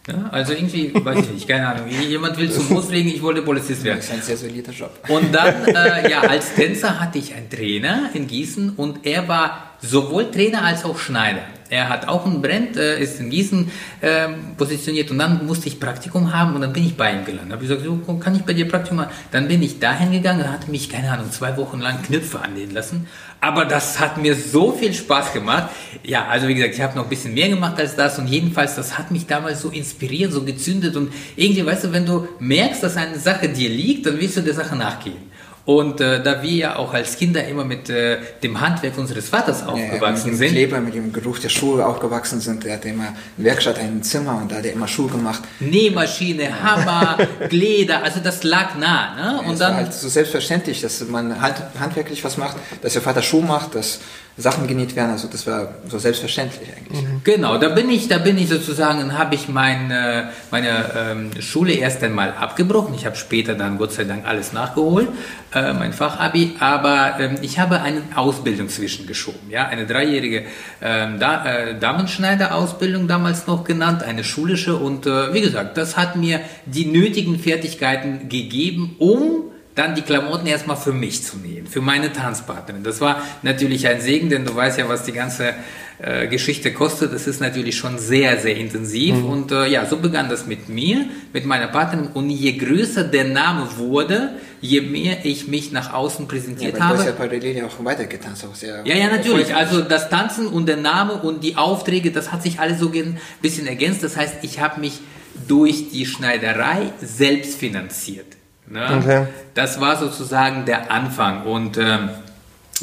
Ja, 0.07 0.29
also 0.31 0.53
irgendwie, 0.53 0.91
weiß 0.93 1.19
ich 1.19 1.31
nicht, 1.31 1.47
keine 1.47 1.67
Ahnung. 1.67 1.87
Jemand 1.87 2.37
will 2.37 2.51
zum 2.51 2.67
Bus 2.67 2.89
legen, 2.89 3.09
ich 3.09 3.21
wollte 3.23 3.41
Polizist 3.41 3.83
werden. 3.83 3.97
Das 3.97 4.05
ist 4.05 4.13
ein 4.13 4.21
sehr 4.21 4.37
solider 4.37 4.71
Job. 4.71 4.99
Und 5.09 5.33
dann, 5.33 5.65
äh, 5.65 6.11
ja, 6.11 6.21
als 6.21 6.53
Tänzer 6.53 6.99
hatte 6.99 7.17
ich 7.17 7.33
einen 7.33 7.49
Trainer 7.49 8.09
in 8.13 8.27
Gießen 8.27 8.71
und 8.77 9.05
er 9.05 9.27
war 9.27 9.75
sowohl 9.79 10.29
Trainer 10.29 10.63
als 10.63 10.85
auch 10.85 10.97
Schneider. 10.97 11.43
Er 11.71 11.87
hat 11.87 12.09
auch 12.09 12.25
ein 12.25 12.41
Brand, 12.41 12.75
äh, 12.75 13.01
ist 13.01 13.21
in 13.21 13.29
Gießen 13.29 13.71
äh, 14.01 14.27
positioniert 14.57 15.09
und 15.09 15.19
dann 15.19 15.47
musste 15.47 15.69
ich 15.69 15.79
Praktikum 15.79 16.33
haben 16.33 16.53
und 16.53 16.59
dann 16.59 16.73
bin 16.73 16.85
ich 16.85 16.97
bei 16.97 17.13
ihm 17.13 17.23
gelandet. 17.23 17.53
Habe 17.53 17.63
ich 17.63 17.69
gesagt, 17.69 17.85
so, 17.85 18.15
kann 18.15 18.35
ich 18.35 18.41
bei 18.41 18.51
dir 18.51 18.67
Praktikum 18.67 18.97
machen? 18.97 19.11
Dann 19.31 19.47
bin 19.47 19.63
ich 19.63 19.79
dahin 19.79 20.11
gegangen 20.11 20.41
und 20.41 20.51
hatte 20.51 20.69
mich, 20.69 20.89
keine 20.89 21.09
Ahnung, 21.09 21.31
zwei 21.31 21.55
Wochen 21.55 21.79
lang 21.79 22.03
Knöpfe 22.03 22.41
anlehnen 22.41 22.73
lassen. 22.73 23.07
Aber 23.39 23.63
das 23.63 24.01
hat 24.01 24.17
mir 24.17 24.35
so 24.35 24.73
viel 24.73 24.93
Spaß 24.93 25.31
gemacht. 25.31 25.69
Ja, 26.03 26.27
also 26.27 26.49
wie 26.49 26.55
gesagt, 26.55 26.75
ich 26.75 26.81
habe 26.81 26.97
noch 26.97 27.05
ein 27.05 27.09
bisschen 27.09 27.33
mehr 27.33 27.47
gemacht 27.47 27.79
als 27.79 27.95
das 27.95 28.19
und 28.19 28.27
jedenfalls, 28.27 28.75
das 28.75 28.97
hat 28.97 29.09
mich 29.09 29.25
damals 29.25 29.61
so 29.61 29.69
inspiriert, 29.69 30.33
so 30.33 30.43
gezündet 30.43 30.97
und 30.97 31.13
irgendwie, 31.37 31.65
weißt 31.65 31.85
du, 31.85 31.93
wenn 31.93 32.05
du 32.05 32.27
merkst, 32.39 32.83
dass 32.83 32.97
eine 32.97 33.17
Sache 33.17 33.47
dir 33.47 33.69
liegt, 33.69 34.05
dann 34.05 34.19
willst 34.19 34.35
du 34.35 34.41
der 34.41 34.55
Sache 34.55 34.75
nachgehen. 34.75 35.30
Und 35.63 36.01
äh, 36.01 36.23
da 36.23 36.41
wir 36.41 36.51
ja 36.51 36.75
auch 36.77 36.93
als 36.93 37.17
Kinder 37.17 37.47
immer 37.47 37.63
mit 37.63 37.89
äh, 37.89 38.17
dem 38.41 38.59
Handwerk 38.59 38.97
unseres 38.97 39.29
Vaters 39.29 39.65
aufgewachsen 39.65 40.27
ja, 40.27 40.31
mit 40.31 40.37
sind. 40.39 40.51
Kleber, 40.51 40.81
mit 40.81 40.95
dem 40.95 41.13
Geruch 41.13 41.37
der 41.37 41.49
Schuhe 41.49 41.85
aufgewachsen 41.85 42.41
sind. 42.41 42.63
Der 42.63 42.73
hatte 42.73 42.89
immer 42.89 43.03
eine 43.03 43.15
Werkstatt, 43.37 43.77
ein 43.77 44.01
Zimmer 44.01 44.39
und 44.41 44.51
da 44.51 44.55
hat 44.57 44.65
er 44.65 44.73
immer 44.73 44.87
Schuhe 44.87 45.09
gemacht. 45.09 45.43
Nähmaschine, 45.59 46.63
Hammer, 46.63 47.17
Gleder, 47.49 48.03
also 48.03 48.19
das 48.21 48.43
lag 48.43 48.75
nah. 48.75 49.15
Ne? 49.15 49.21
Ja, 49.21 49.49
und 49.49 49.59
dann 49.59 49.73
war 49.73 49.83
halt 49.83 49.93
so 49.93 50.09
selbstverständlich, 50.09 50.81
dass 50.81 50.99
man 51.07 51.39
halt 51.39 51.55
handwerklich 51.79 52.23
was 52.23 52.37
macht, 52.37 52.57
dass 52.81 52.93
der 52.93 53.01
Vater 53.03 53.21
Schuhe 53.21 53.43
macht, 53.43 53.75
dass 53.75 53.99
Sachen 54.37 54.67
genäht 54.67 54.95
werden. 54.95 55.11
Also 55.11 55.27
das 55.27 55.45
war 55.45 55.75
so 55.87 55.99
selbstverständlich 55.99 56.69
eigentlich. 56.75 57.01
Mhm. 57.01 57.21
Genau, 57.23 57.57
da 57.57 57.69
bin 57.69 57.89
ich, 57.89 58.07
da 58.07 58.17
bin 58.17 58.37
ich 58.37 58.49
sozusagen, 58.49 59.17
habe 59.17 59.35
ich 59.35 59.49
meine, 59.49 60.29
meine 60.51 60.85
ähm, 60.97 61.41
Schule 61.41 61.73
erst 61.73 62.03
einmal 62.03 62.33
abgebrochen. 62.33 62.95
Ich 62.95 63.05
habe 63.05 63.15
später 63.15 63.55
dann 63.55 63.77
Gott 63.77 63.91
sei 63.91 64.05
Dank 64.05 64.25
alles 64.25 64.53
nachgeholt, 64.53 65.09
äh, 65.53 65.73
mein 65.73 65.91
Fachabi, 65.91 66.55
aber 66.59 67.19
ähm, 67.19 67.35
ich 67.41 67.59
habe 67.59 67.81
eine 67.81 68.01
Ausbildung 68.15 68.69
zwischengeschoben, 68.69 69.49
ja, 69.49 69.67
eine 69.67 69.85
dreijährige 69.85 70.45
ähm, 70.81 71.19
da, 71.19 71.45
äh, 71.45 71.79
Damenschneider-Ausbildung 71.79 73.07
damals 73.07 73.47
noch 73.47 73.65
genannt, 73.65 74.03
eine 74.03 74.23
schulische 74.23 74.77
und 74.77 75.05
äh, 75.05 75.33
wie 75.33 75.41
gesagt, 75.41 75.77
das 75.77 75.97
hat 75.97 76.15
mir 76.15 76.39
die 76.65 76.85
nötigen 76.85 77.37
Fertigkeiten 77.37 78.29
gegeben, 78.29 78.95
um 78.97 79.50
dann 79.75 79.95
die 79.95 80.01
Klamotten 80.01 80.47
erstmal 80.47 80.77
für 80.77 80.91
mich 80.91 81.23
zu 81.23 81.37
nähen, 81.37 81.65
für 81.65 81.81
meine 81.81 82.11
Tanzpartnerin. 82.11 82.83
Das 82.83 82.99
war 82.99 83.21
natürlich 83.41 83.87
ein 83.87 84.01
Segen, 84.01 84.29
denn 84.29 84.45
du 84.45 84.55
weißt 84.55 84.77
ja, 84.77 84.89
was 84.89 85.03
die 85.03 85.13
ganze 85.13 85.53
äh, 85.99 86.27
Geschichte 86.27 86.73
kostet. 86.73 87.13
Das 87.13 87.27
ist 87.27 87.39
natürlich 87.39 87.77
schon 87.77 87.97
sehr, 87.97 88.37
sehr 88.39 88.57
intensiv. 88.57 89.15
Mhm. 89.15 89.25
Und 89.25 89.51
äh, 89.51 89.67
ja, 89.67 89.85
so 89.85 89.97
begann 89.97 90.29
das 90.29 90.45
mit 90.45 90.67
mir, 90.67 91.05
mit 91.31 91.45
meiner 91.45 91.67
Partnerin. 91.67 92.07
Und 92.13 92.29
je 92.29 92.53
größer 92.53 93.03
der 93.03 93.25
Name 93.25 93.67
wurde, 93.77 94.31
je 94.59 94.81
mehr 94.81 95.25
ich 95.25 95.47
mich 95.47 95.71
nach 95.71 95.93
außen 95.93 96.27
präsentiert 96.27 96.77
ja, 96.77 96.83
habe. 96.83 96.95
Du 96.95 96.99
hast 97.01 97.07
ja 97.07 97.13
parallel 97.13 97.55
ja 97.55 97.65
auch 97.65 97.85
weitergetanzt. 97.85 98.45
Auch 98.45 98.55
sehr 98.55 98.81
ja, 98.83 98.95
ja, 98.95 99.07
natürlich. 99.07 99.55
Also 99.55 99.81
das 99.81 100.09
Tanzen 100.09 100.47
und 100.47 100.67
der 100.67 100.77
Name 100.77 101.13
und 101.13 101.43
die 101.43 101.55
Aufträge, 101.55 102.11
das 102.11 102.31
hat 102.31 102.43
sich 102.43 102.59
alles 102.59 102.79
so 102.79 102.91
ein 102.91 103.17
bisschen 103.41 103.67
ergänzt. 103.67 104.03
Das 104.03 104.17
heißt, 104.17 104.37
ich 104.41 104.59
habe 104.59 104.81
mich 104.81 104.99
durch 105.47 105.91
die 105.91 106.05
Schneiderei 106.05 106.91
selbst 107.01 107.57
finanziert. 107.57 108.40
Ne? 108.71 108.87
Okay. 108.97 109.27
Das 109.53 109.81
war 109.81 109.97
sozusagen 109.97 110.65
der 110.65 110.91
Anfang 110.91 111.43
und 111.43 111.77
ähm, 111.77 112.09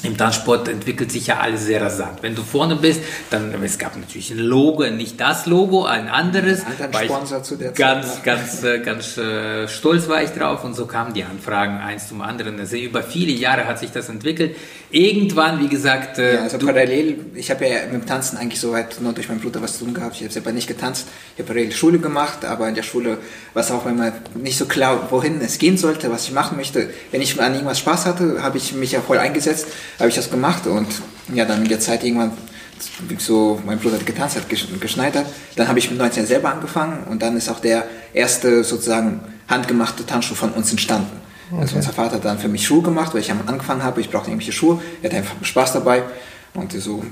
im 0.05 0.17
Tanzsport 0.17 0.69
entwickelt 0.69 1.11
sich 1.11 1.27
ja 1.27 1.39
alles 1.39 1.65
sehr 1.65 1.83
rasant. 1.83 2.23
Wenn 2.23 2.35
du 2.35 2.43
vorne 2.43 2.77
bist, 2.77 3.01
dann 3.31 3.53
es 3.63 3.79
gab 3.79 3.97
natürlich 3.97 4.31
ein 4.31 4.39
Logo, 4.39 4.89
nicht 4.91 5.21
das 5.21 5.47
Logo, 5.47 5.85
ein 5.85 6.09
anderes. 6.09 6.63
Ein 6.65 7.05
Sponsor 7.05 7.43
zu 7.43 7.57
der 7.57 7.73
ganz, 7.73 8.15
Zeit. 8.15 8.25
Ganz, 8.25 8.63
ganz, 8.63 8.85
ganz 8.85 9.19
äh, 9.19 9.67
stolz 9.67 10.09
war 10.09 10.23
ich 10.23 10.31
drauf 10.31 10.63
und 10.63 10.75
so 10.75 10.87
kamen 10.87 11.15
die 11.15 11.25
Anfragen 11.25 11.79
eins 11.79 12.09
zum 12.09 12.23
anderen. 12.23 12.61
Also 12.61 12.77
über 12.77 13.03
viele 13.03 13.33
Jahre 13.33 13.67
hat 13.67 13.81
sich 13.81 13.91
das 13.91 14.09
entwickelt. 14.09 14.57
Irgendwann, 14.91 15.61
wie 15.61 15.69
gesagt, 15.69 16.19
äh, 16.19 16.37
ja, 16.37 16.43
also 16.43 16.59
parallel. 16.59 17.27
Ich 17.35 17.51
habe 17.51 17.67
ja 17.67 17.85
mit 17.91 18.03
dem 18.03 18.07
Tanzen 18.07 18.37
eigentlich 18.37 18.61
soweit 18.61 19.01
nur 19.01 19.13
durch 19.13 19.29
meinen 19.29 19.41
Bruder 19.41 19.61
was 19.61 19.79
zu 19.79 19.85
tun 19.85 19.95
gehabt. 19.95 20.15
Ich 20.17 20.23
habe 20.23 20.33
selber 20.33 20.53
nicht 20.53 20.69
getanzt. 20.69 21.09
Ich 21.35 21.43
habe 21.43 21.53
parallel 21.53 21.73
Schule 21.73 21.99
gemacht, 21.99 22.45
aber 22.45 22.69
in 22.69 22.75
der 22.75 22.85
Schule 22.85 23.19
war 23.53 23.63
es 23.63 23.71
auch 23.71 23.87
immer 23.87 24.13
nicht 24.35 24.59
so 24.59 24.67
klar, 24.67 25.09
wohin 25.11 25.41
es 25.41 25.59
gehen 25.59 25.77
sollte, 25.77 26.11
was 26.11 26.25
ich 26.25 26.33
machen 26.33 26.57
möchte. 26.57 26.91
Wenn 27.11 27.21
ich 27.21 27.41
an 27.41 27.53
irgendwas 27.53 27.81
Spaß 27.81 28.07
hatte, 28.07 28.43
habe 28.43 28.59
ich 28.59 28.73
mich 28.75 28.93
ja 28.93 29.01
voll 29.01 29.19
eingesetzt 29.19 29.67
habe 29.99 30.09
ich 30.09 30.15
das 30.15 30.31
gemacht 30.31 30.67
und 30.67 30.87
ja, 31.35 31.45
dann 31.45 31.63
in 31.63 31.69
der 31.69 31.81
Zeit 31.81 32.05
irgendwann 32.05 32.33
so 33.19 33.61
mein 33.67 33.79
Bruder 33.79 33.97
hat 33.97 34.07
getanzt, 34.07 34.37
hat 34.37 34.49
geschneidert. 34.49 35.27
Dann 35.57 35.69
habe 35.69 35.79
ich 35.79 35.91
mit 35.91 35.99
19 35.99 36.27
selber 36.27 36.51
angefangen 36.51 37.05
und 37.09 37.23
dann 37.23 37.37
ist 37.37 37.49
auch 37.49 37.61
der 37.61 37.85
erste 38.13 38.63
sozusagen 38.65 39.21
handgemachte 39.49 40.07
Tanzschuh 40.07 40.35
von 40.35 40.51
uns 40.53 40.71
entstanden. 40.71 41.21
Also 41.51 41.55
okay. 41.55 41.63
Also 41.63 41.77
unser 41.77 41.93
Vater 41.93 42.17
hat 42.17 42.25
dann 42.25 42.39
für 42.39 42.49
mich 42.49 42.67
Schuhe 42.67 42.83
gemacht, 42.83 43.15
weil 43.15 43.21
ich 43.21 43.31
angefangen 43.31 43.83
habe. 43.83 44.01
Ich 44.01 44.11
brauchte 44.11 44.31
irgendwelche 44.31 44.53
Schuhe. 44.53 44.81
Er 45.03 45.11
hat 45.11 45.17
einfach 45.17 45.35
Spaß 45.43 45.73
dabei 45.73 46.03
und 46.55 46.73
so 46.73 47.03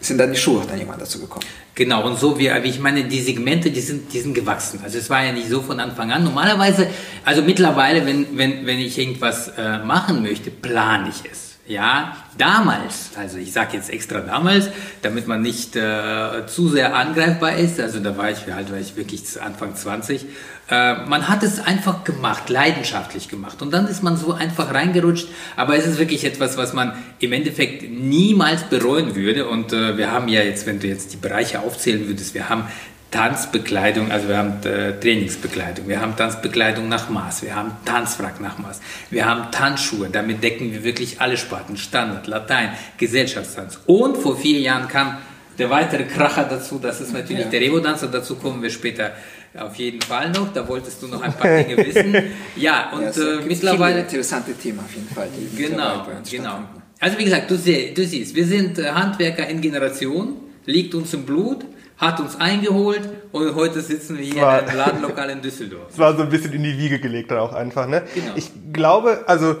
sind 0.00 0.18
dann 0.18 0.32
die 0.32 0.38
Schuhe 0.38 0.64
dann 0.66 0.78
irgendwann 0.78 0.98
dazu 0.98 1.20
gekommen. 1.20 1.44
Genau, 1.74 2.06
und 2.06 2.18
so 2.18 2.38
wie, 2.38 2.50
wie 2.62 2.68
ich 2.68 2.80
meine, 2.80 3.04
die 3.04 3.20
Segmente, 3.20 3.70
die 3.70 3.80
sind, 3.80 4.12
die 4.12 4.20
sind 4.20 4.34
gewachsen. 4.34 4.80
Also 4.82 4.98
es 4.98 5.10
war 5.10 5.24
ja 5.24 5.32
nicht 5.32 5.48
so 5.48 5.60
von 5.60 5.78
Anfang 5.78 6.10
an. 6.10 6.24
Normalerweise, 6.24 6.86
also 7.24 7.42
mittlerweile, 7.42 8.06
wenn, 8.06 8.26
wenn, 8.36 8.66
wenn 8.66 8.78
ich 8.78 8.98
irgendwas 8.98 9.48
äh, 9.58 9.78
machen 9.78 10.22
möchte, 10.22 10.50
plane 10.50 11.10
ich 11.10 11.30
es. 11.30 11.49
Ja, 11.70 12.16
damals, 12.36 13.10
also 13.16 13.38
ich 13.38 13.52
sage 13.52 13.76
jetzt 13.76 13.90
extra 13.90 14.18
damals, 14.18 14.70
damit 15.02 15.28
man 15.28 15.40
nicht 15.40 15.76
äh, 15.76 16.44
zu 16.48 16.68
sehr 16.68 16.96
angreifbar 16.96 17.54
ist, 17.54 17.78
also 17.78 18.00
da 18.00 18.16
war 18.16 18.28
ich, 18.28 18.44
wie 18.48 18.50
alt 18.50 18.72
war 18.72 18.78
ich, 18.78 18.96
wirklich 18.96 19.40
Anfang 19.40 19.76
20, 19.76 20.26
äh, 20.68 21.06
man 21.06 21.28
hat 21.28 21.44
es 21.44 21.60
einfach 21.60 22.02
gemacht, 22.02 22.50
leidenschaftlich 22.50 23.28
gemacht. 23.28 23.62
Und 23.62 23.70
dann 23.70 23.86
ist 23.86 24.02
man 24.02 24.16
so 24.16 24.32
einfach 24.32 24.74
reingerutscht, 24.74 25.28
aber 25.54 25.76
es 25.76 25.86
ist 25.86 26.00
wirklich 26.00 26.24
etwas, 26.24 26.56
was 26.56 26.72
man 26.72 26.92
im 27.20 27.32
Endeffekt 27.32 27.88
niemals 27.88 28.64
bereuen 28.64 29.14
würde. 29.14 29.46
Und 29.46 29.72
äh, 29.72 29.96
wir 29.96 30.10
haben 30.10 30.26
ja 30.26 30.42
jetzt, 30.42 30.66
wenn 30.66 30.80
du 30.80 30.88
jetzt 30.88 31.12
die 31.12 31.18
Bereiche 31.18 31.60
aufzählen 31.60 32.08
würdest, 32.08 32.34
wir 32.34 32.48
haben 32.48 32.64
Tanzbekleidung, 33.10 34.12
also 34.12 34.28
wir 34.28 34.36
haben 34.36 34.62
äh, 34.64 34.98
Trainingsbekleidung, 35.00 35.88
wir 35.88 36.00
haben 36.00 36.16
Tanzbekleidung 36.16 36.88
nach 36.88 37.08
Maß, 37.08 37.42
wir 37.42 37.56
haben 37.56 37.72
Tanzfrack 37.84 38.40
nach 38.40 38.58
Maß, 38.58 38.80
wir 39.10 39.26
haben 39.26 39.50
Tanzschuhe, 39.50 40.08
damit 40.10 40.44
decken 40.44 40.72
wir 40.72 40.84
wirklich 40.84 41.20
alle 41.20 41.36
Sparten, 41.36 41.76
Standard, 41.76 42.28
Latein, 42.28 42.70
Gesellschaftstanz. 42.98 43.80
Und 43.86 44.16
vor 44.16 44.36
vier 44.36 44.60
Jahren 44.60 44.86
kam 44.86 45.18
der 45.58 45.70
weitere 45.70 46.04
Kracher 46.04 46.44
dazu, 46.44 46.78
das 46.78 47.00
ist 47.00 47.12
natürlich 47.12 47.44
ja. 47.44 47.50
der 47.50 47.60
Revo-Dancer, 47.60 48.06
dazu 48.06 48.36
kommen 48.36 48.62
wir 48.62 48.70
später 48.70 49.12
auf 49.58 49.74
jeden 49.74 50.00
Fall 50.00 50.30
noch, 50.30 50.52
da 50.52 50.66
wolltest 50.68 51.02
du 51.02 51.08
noch 51.08 51.20
ein 51.20 51.32
paar 51.32 51.62
Dinge 51.62 51.76
wissen. 51.84 52.14
Ja, 52.54 52.92
und 52.92 53.02
ja, 53.02 53.10
äh, 53.10 53.40
mittlerweile... 53.44 54.00
interessante 54.00 54.54
Themen 54.54 54.78
auf 54.78 54.94
jeden 54.94 55.08
Fall. 55.08 55.28
genau, 55.56 56.06
genau. 56.30 56.60
Also 57.00 57.18
wie 57.18 57.24
gesagt, 57.24 57.50
du, 57.50 57.56
sie, 57.56 57.92
du 57.92 58.06
siehst, 58.06 58.36
wir 58.36 58.46
sind 58.46 58.78
äh, 58.78 58.90
Handwerker 58.90 59.48
in 59.48 59.60
Generation, 59.60 60.36
liegt 60.66 60.94
uns 60.94 61.12
im 61.14 61.24
Blut, 61.24 61.64
hat 62.00 62.18
uns 62.18 62.40
eingeholt 62.40 63.08
und 63.30 63.54
heute 63.54 63.82
sitzen 63.82 64.16
wir 64.16 64.24
hier 64.24 64.40
war, 64.40 64.62
in 64.62 64.68
einem 64.68 64.78
Ladenlokal 64.78 65.28
in 65.30 65.42
Düsseldorf. 65.42 65.88
Es 65.90 65.98
war 65.98 66.16
so 66.16 66.22
ein 66.22 66.30
bisschen 66.30 66.52
in 66.54 66.62
die 66.62 66.78
Wiege 66.78 66.98
gelegt 66.98 67.30
dann 67.30 67.38
auch 67.38 67.52
einfach, 67.52 67.86
ne? 67.86 68.02
Genau. 68.14 68.32
Ich 68.36 68.50
glaube, 68.72 69.24
also 69.26 69.56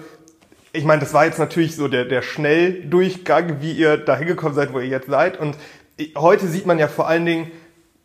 ich 0.72 0.84
meine, 0.84 1.00
das 1.00 1.12
war 1.12 1.26
jetzt 1.26 1.38
natürlich 1.38 1.76
so 1.76 1.86
der, 1.86 2.06
der 2.06 2.22
Schnelldurchgang, 2.22 3.60
wie 3.60 3.72
ihr 3.72 3.98
da 3.98 4.16
hingekommen 4.16 4.54
seid, 4.54 4.72
wo 4.72 4.78
ihr 4.78 4.86
jetzt 4.86 5.08
seid. 5.08 5.38
Und 5.38 5.56
heute 6.16 6.46
sieht 6.46 6.64
man 6.64 6.78
ja 6.78 6.88
vor 6.88 7.08
allen 7.08 7.26
Dingen 7.26 7.50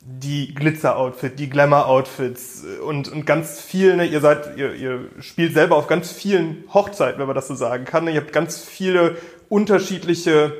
die 0.01 0.53
Glitzer-Outfit, 0.53 1.39
die 1.39 1.49
Glamour-Outfits 1.49 2.63
und, 2.85 3.07
und 3.07 3.25
ganz 3.25 3.61
viel, 3.61 3.95
ne, 3.95 4.05
ihr 4.05 4.19
seid, 4.19 4.57
ihr, 4.57 4.75
ihr 4.75 5.05
spielt 5.19 5.53
selber 5.53 5.77
auf 5.77 5.87
ganz 5.87 6.11
vielen 6.11 6.65
Hochzeiten, 6.73 7.19
wenn 7.19 7.27
man 7.27 7.35
das 7.35 7.47
so 7.47 7.55
sagen 7.55 7.85
kann. 7.85 8.03
Ne? 8.03 8.11
Ihr 8.11 8.21
habt 8.21 8.33
ganz 8.33 8.63
viele 8.63 9.15
unterschiedliche 9.47 10.53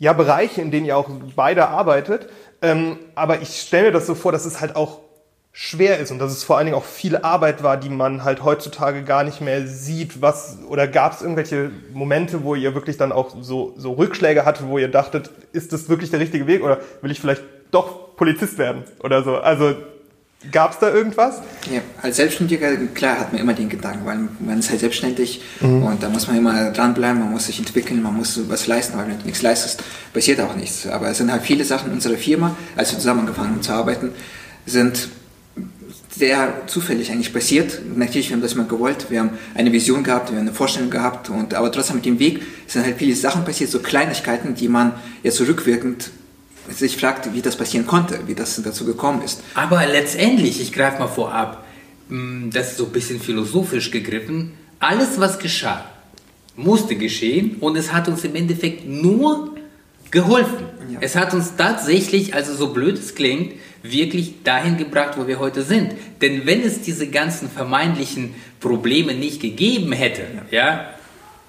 ja, 0.00 0.14
Bereiche, 0.14 0.62
in 0.62 0.72
denen 0.72 0.86
ihr 0.86 0.96
auch 0.96 1.08
beide 1.36 1.68
arbeitet. 1.68 2.28
Ähm, 2.62 2.98
aber 3.14 3.42
ich 3.42 3.60
stelle 3.60 3.88
mir 3.88 3.92
das 3.92 4.06
so 4.06 4.14
vor, 4.14 4.32
dass 4.32 4.46
es 4.46 4.60
halt 4.60 4.74
auch 4.74 5.00
schwer 5.52 5.98
ist 5.98 6.10
und 6.10 6.18
dass 6.18 6.32
es 6.32 6.42
vor 6.42 6.56
allen 6.56 6.66
Dingen 6.66 6.78
auch 6.78 6.84
viel 6.84 7.18
Arbeit 7.18 7.62
war, 7.62 7.76
die 7.76 7.90
man 7.90 8.24
halt 8.24 8.42
heutzutage 8.42 9.02
gar 9.02 9.24
nicht 9.24 9.42
mehr 9.42 9.66
sieht. 9.66 10.22
Was 10.22 10.58
oder 10.68 10.88
gab 10.88 11.12
es 11.12 11.20
irgendwelche 11.20 11.70
Momente, 11.92 12.44
wo 12.44 12.54
ihr 12.54 12.74
wirklich 12.74 12.96
dann 12.96 13.12
auch 13.12 13.36
so, 13.40 13.74
so 13.76 13.92
Rückschläge 13.92 14.46
hattet, 14.46 14.66
wo 14.68 14.78
ihr 14.78 14.88
dachtet, 14.88 15.30
ist 15.52 15.72
das 15.72 15.90
wirklich 15.90 16.10
der 16.10 16.20
richtige 16.20 16.46
Weg 16.46 16.64
oder 16.64 16.80
will 17.02 17.10
ich 17.10 17.20
vielleicht 17.20 17.42
doch 17.70 18.16
Polizist 18.16 18.56
werden 18.56 18.84
oder 19.02 19.22
so? 19.22 19.36
Also 19.36 19.74
Gab 20.50 20.72
es 20.72 20.78
da 20.78 20.90
irgendwas? 20.90 21.42
Ja, 21.70 21.82
als 22.00 22.16
Selbstständiger, 22.16 22.74
klar, 22.94 23.20
hat 23.20 23.32
man 23.32 23.42
immer 23.42 23.52
den 23.52 23.68
Gedanken, 23.68 24.06
weil 24.06 24.20
man 24.40 24.58
ist 24.58 24.70
halt 24.70 24.80
selbstständig 24.80 25.42
mhm. 25.60 25.82
und 25.82 26.02
da 26.02 26.08
muss 26.08 26.28
man 26.28 26.38
immer 26.38 26.70
dranbleiben, 26.70 27.20
man 27.20 27.30
muss 27.30 27.46
sich 27.46 27.58
entwickeln, 27.58 28.02
man 28.02 28.16
muss 28.16 28.40
was 28.48 28.66
leisten, 28.66 28.96
weil 28.96 29.06
wenn 29.08 29.18
du 29.18 29.26
nichts 29.26 29.42
leistest, 29.42 29.82
passiert 30.14 30.40
auch 30.40 30.56
nichts. 30.56 30.86
Aber 30.86 31.10
es 31.10 31.18
sind 31.18 31.30
halt 31.30 31.42
viele 31.42 31.64
Sachen 31.64 31.88
in 31.88 31.94
unserer 31.94 32.16
Firma, 32.16 32.56
als 32.74 32.90
wir 32.90 32.98
zusammen 32.98 33.20
angefangen 33.20 33.50
haben 33.50 33.62
zu 33.62 33.72
arbeiten, 33.72 34.12
sind 34.64 35.10
sehr 36.10 36.66
zufällig 36.66 37.10
eigentlich 37.12 37.34
passiert. 37.34 37.78
Natürlich, 37.94 38.30
wir 38.30 38.36
haben 38.36 38.42
das 38.42 38.54
mal 38.54 38.66
gewollt, 38.66 39.10
wir 39.10 39.20
haben 39.20 39.38
eine 39.54 39.70
Vision 39.72 40.02
gehabt, 40.02 40.30
wir 40.30 40.38
haben 40.38 40.46
eine 40.46 40.54
Vorstellung 40.54 40.88
gehabt, 40.88 41.28
und, 41.28 41.52
aber 41.52 41.70
trotzdem 41.70 41.96
mit 41.96 42.06
dem 42.06 42.18
Weg 42.18 42.40
sind 42.66 42.86
halt 42.86 42.96
viele 42.96 43.14
Sachen 43.14 43.44
passiert, 43.44 43.70
so 43.70 43.80
Kleinigkeiten, 43.80 44.54
die 44.54 44.68
man 44.68 44.94
jetzt 45.22 45.36
zurückwirkend 45.36 46.04
so 46.04 46.10
sich 46.72 46.96
fragt, 46.96 47.32
wie 47.34 47.42
das 47.42 47.56
passieren 47.56 47.86
konnte, 47.86 48.20
wie 48.26 48.34
das 48.34 48.60
dazu 48.62 48.84
gekommen 48.84 49.22
ist. 49.22 49.42
Aber 49.54 49.84
letztendlich, 49.86 50.60
ich 50.60 50.72
greife 50.72 50.98
mal 50.98 51.08
vorab, 51.08 51.64
mm, 52.08 52.50
das 52.50 52.72
ist 52.72 52.78
so 52.78 52.86
ein 52.86 52.92
bisschen 52.92 53.20
philosophisch 53.20 53.90
gegriffen, 53.90 54.52
alles 54.78 55.20
was 55.20 55.38
geschah, 55.38 55.84
musste 56.56 56.96
geschehen 56.96 57.56
und 57.60 57.76
es 57.76 57.92
hat 57.92 58.08
uns 58.08 58.24
im 58.24 58.34
Endeffekt 58.34 58.86
nur 58.88 59.54
geholfen. 60.10 60.66
Ja. 60.92 60.98
Es 61.00 61.16
hat 61.16 61.34
uns 61.34 61.54
tatsächlich, 61.56 62.34
also 62.34 62.54
so 62.54 62.72
blöd 62.72 62.98
es 62.98 63.14
klingt, 63.14 63.54
wirklich 63.82 64.42
dahin 64.42 64.76
gebracht, 64.76 65.16
wo 65.16 65.26
wir 65.26 65.38
heute 65.38 65.62
sind. 65.62 65.94
Denn 66.20 66.46
wenn 66.46 66.62
es 66.62 66.82
diese 66.82 67.08
ganzen 67.08 67.48
vermeintlichen 67.48 68.34
Probleme 68.58 69.14
nicht 69.14 69.40
gegeben 69.40 69.92
hätte, 69.92 70.22
ja, 70.50 70.58
ja 70.58 70.90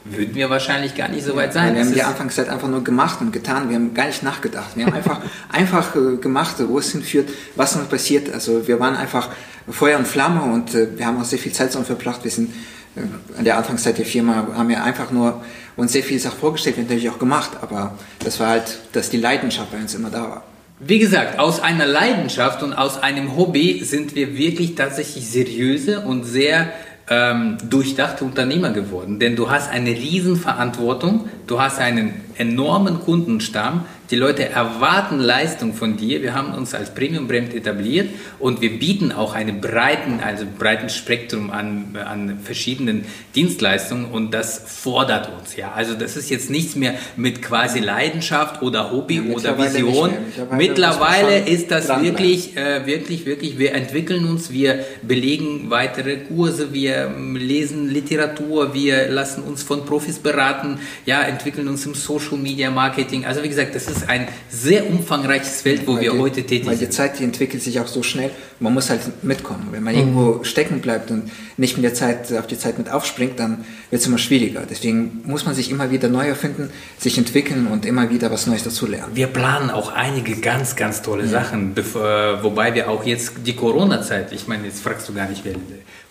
würden 0.04 0.34
wir 0.34 0.50
wahrscheinlich 0.50 0.96
gar 0.96 1.10
nicht 1.10 1.24
so 1.24 1.36
weit 1.36 1.54
sein. 1.54 1.76
wir 1.76 1.84
haben 1.84 1.94
die 1.94 2.02
Anfangszeit 2.02 2.50
einfach 2.50 2.68
nur 2.68 2.84
gemacht 2.84 3.22
und 3.22 3.32
getan. 3.32 3.70
Wir 3.70 3.76
haben 3.76 3.94
gar 3.94 4.08
nicht 4.08 4.24
nachgedacht. 4.24 4.76
Wir 4.76 4.86
haben 4.88 4.94
einfach, 4.94 5.22
einfach 5.50 5.96
äh, 5.96 6.18
gemacht, 6.18 6.56
wo 6.68 6.80
es 6.80 6.92
hinführt, 6.92 7.30
was 7.56 7.76
noch 7.76 7.88
passiert. 7.88 8.34
Also 8.34 8.68
wir 8.68 8.80
waren 8.80 8.96
einfach 8.96 9.30
Feuer 9.70 10.00
und 10.00 10.08
Flamme 10.08 10.42
und 10.42 10.74
äh, 10.74 10.98
wir 10.98 11.06
haben 11.06 11.20
auch 11.20 11.26
sehr 11.26 11.40
viel 11.40 11.52
Zeit 11.52 11.72
zusammen 11.72 11.86
verbracht. 11.86 12.24
Wir 12.24 12.32
sind 12.32 12.52
äh, 12.96 13.02
an 13.38 13.46
der 13.46 13.58
Anfangszeit 13.58 13.98
der 13.98 14.06
Firma, 14.06 14.48
haben 14.56 14.70
wir 14.70 14.84
einfach 14.84 15.12
nur 15.12 15.44
uns 15.76 15.94
sehr 15.94 16.04
viele 16.04 16.20
Sachen 16.20 16.40
vorgestellt, 16.40 16.78
wir 16.78 16.84
haben 16.84 16.90
natürlich 16.90 17.10
auch 17.10 17.20
gemacht. 17.20 17.52
Aber 17.62 17.98
das 18.20 18.40
war 18.40 18.50
halt, 18.50 18.80
dass 18.94 19.10
die 19.10 19.18
Leidenschaft 19.18 19.72
bei 19.72 19.78
uns 19.78 19.94
immer 19.94 20.10
da 20.10 20.22
war. 20.22 20.44
Wie 20.80 20.98
gesagt, 20.98 21.38
aus 21.38 21.60
einer 21.60 21.86
Leidenschaft 21.86 22.64
und 22.64 22.74
aus 22.74 23.04
einem 23.04 23.38
Hobby 23.38 23.84
sind 23.84 24.16
wir 24.16 24.36
wirklich 24.36 24.74
tatsächlich 24.74 25.30
seriöse 25.30 26.00
und 26.00 26.24
sehr 26.24 26.74
ähm, 27.12 27.58
durchdachte 27.70 28.24
Unternehmer 28.24 28.72
geworden. 28.72 29.20
Denn 29.20 29.36
du 29.36 29.52
hast 29.52 29.70
eine 29.70 29.90
Riesenverantwortung, 29.90 31.28
du 31.46 31.62
hast 31.62 31.78
einen 31.80 32.14
enormen 32.38 33.02
Kundenstamm, 33.02 33.84
die 34.12 34.18
Leute 34.18 34.50
erwarten 34.50 35.20
Leistung 35.20 35.74
von 35.74 35.96
dir. 35.96 36.22
Wir 36.22 36.34
haben 36.34 36.54
uns 36.54 36.74
als 36.74 36.94
Premium 36.94 37.30
Brand 37.30 37.54
etabliert 37.54 38.10
und 38.40 38.60
wir 38.60 38.78
bieten 38.78 39.14
auch 39.14 39.34
einen 39.34 39.62
breiten, 39.62 40.20
also 40.22 40.46
breiten 40.60 40.90
Spektrum 40.90 41.50
an, 41.50 41.98
an 42.06 42.40
verschiedenen 42.44 43.06
Dienstleistungen 43.36 44.06
und 44.06 44.34
das 44.34 44.62
fordert 44.68 45.30
uns. 45.40 45.56
Ja, 45.56 45.72
also 45.72 45.94
das 45.94 46.18
ist 46.18 46.30
jetzt 46.30 46.50
nichts 46.50 46.76
mehr 46.76 46.96
mit 47.16 47.42
quasi 47.42 47.80
Leidenschaft 47.80 48.62
oder 48.62 48.92
Hobby 48.92 49.16
ja, 49.26 49.34
oder 49.34 49.58
Vision. 49.58 50.10
Mittlerweile, 50.12 50.58
mittlerweile 50.58 51.40
ist 51.48 51.72
das 51.72 51.88
wirklich, 52.02 52.58
äh, 52.58 52.86
wirklich, 52.86 53.26
wirklich. 53.26 53.58
Wir 53.58 53.74
entwickeln 53.74 54.26
uns, 54.26 54.52
wir 54.52 54.84
belegen 55.04 55.70
weitere 55.70 56.18
Kurse, 56.18 56.74
wir 56.74 57.10
lesen 57.34 57.90
Literatur, 57.90 58.74
wir 58.74 59.08
lassen 59.08 59.44
uns 59.44 59.64
von 59.64 59.86
Profis 59.86 60.20
beraten, 60.20 60.80
ja, 61.06 61.22
entwickeln 61.22 61.70
uns 61.70 61.86
im 61.86 61.94
Social 61.94 62.38
Media 62.38 62.70
Marketing. 62.72 63.26
Also 63.26 63.42
wie 63.42 63.48
gesagt, 63.48 63.74
das 63.74 63.88
ist 63.88 64.01
ist 64.02 64.10
ein 64.10 64.28
sehr 64.50 64.90
umfangreiches 64.90 65.62
Feld, 65.62 65.88
wo 65.88 65.96
weil 65.96 66.02
wir 66.02 66.12
die, 66.12 66.20
heute 66.20 66.44
tätig 66.44 66.66
weil 66.66 66.76
sind. 66.76 66.82
Weil 66.82 66.88
die 66.88 66.90
Zeit, 66.90 67.20
die 67.20 67.24
entwickelt 67.24 67.64
sich 67.64 67.80
auch 67.80 67.88
so 67.88 68.04
schnell. 68.04 68.32
Man 68.60 68.74
muss 68.74 68.90
halt 68.90 69.02
mitkommen. 69.24 69.70
Wenn 69.72 69.84
man 69.84 69.94
mhm. 69.94 70.00
irgendwo 70.00 70.44
stecken 70.44 70.82
bleibt 70.82 71.12
und 71.12 71.32
nicht 71.58 71.78
mit 71.78 71.84
der 71.84 71.94
Zeit, 71.94 72.32
auf 72.34 72.48
die 72.48 72.58
Zeit 72.58 72.78
mit 72.78 72.90
aufspringt, 72.90 73.40
dann 73.40 73.66
wird 73.90 74.02
es 74.02 74.08
immer 74.08 74.18
schwieriger. 74.18 74.64
Deswegen 74.70 75.22
muss 75.26 75.46
man 75.46 75.56
sich 75.56 75.72
immer 75.72 75.92
wieder 75.92 76.10
neu 76.10 76.28
erfinden, 76.28 76.70
sich 76.98 77.18
entwickeln 77.18 77.68
und 77.68 77.86
immer 77.86 78.10
wieder 78.10 78.32
was 78.32 78.48
Neues 78.48 78.64
dazulernen. 78.64 79.16
Wir 79.16 79.28
planen 79.28 79.70
auch 79.70 79.94
einige 79.94 80.36
ganz, 80.36 80.76
ganz 80.76 81.02
tolle 81.02 81.24
ja. 81.24 81.30
Sachen, 81.30 81.74
bevor, 81.74 82.44
wobei 82.44 82.74
wir 82.74 82.90
auch 82.90 83.06
jetzt 83.06 83.34
die 83.46 83.56
Corona-Zeit, 83.56 84.32
ich 84.32 84.48
meine, 84.48 84.66
jetzt 84.66 84.82
fragst 84.82 85.08
du 85.10 85.14
gar 85.14 85.30
nicht, 85.30 85.44
wer 85.44 85.54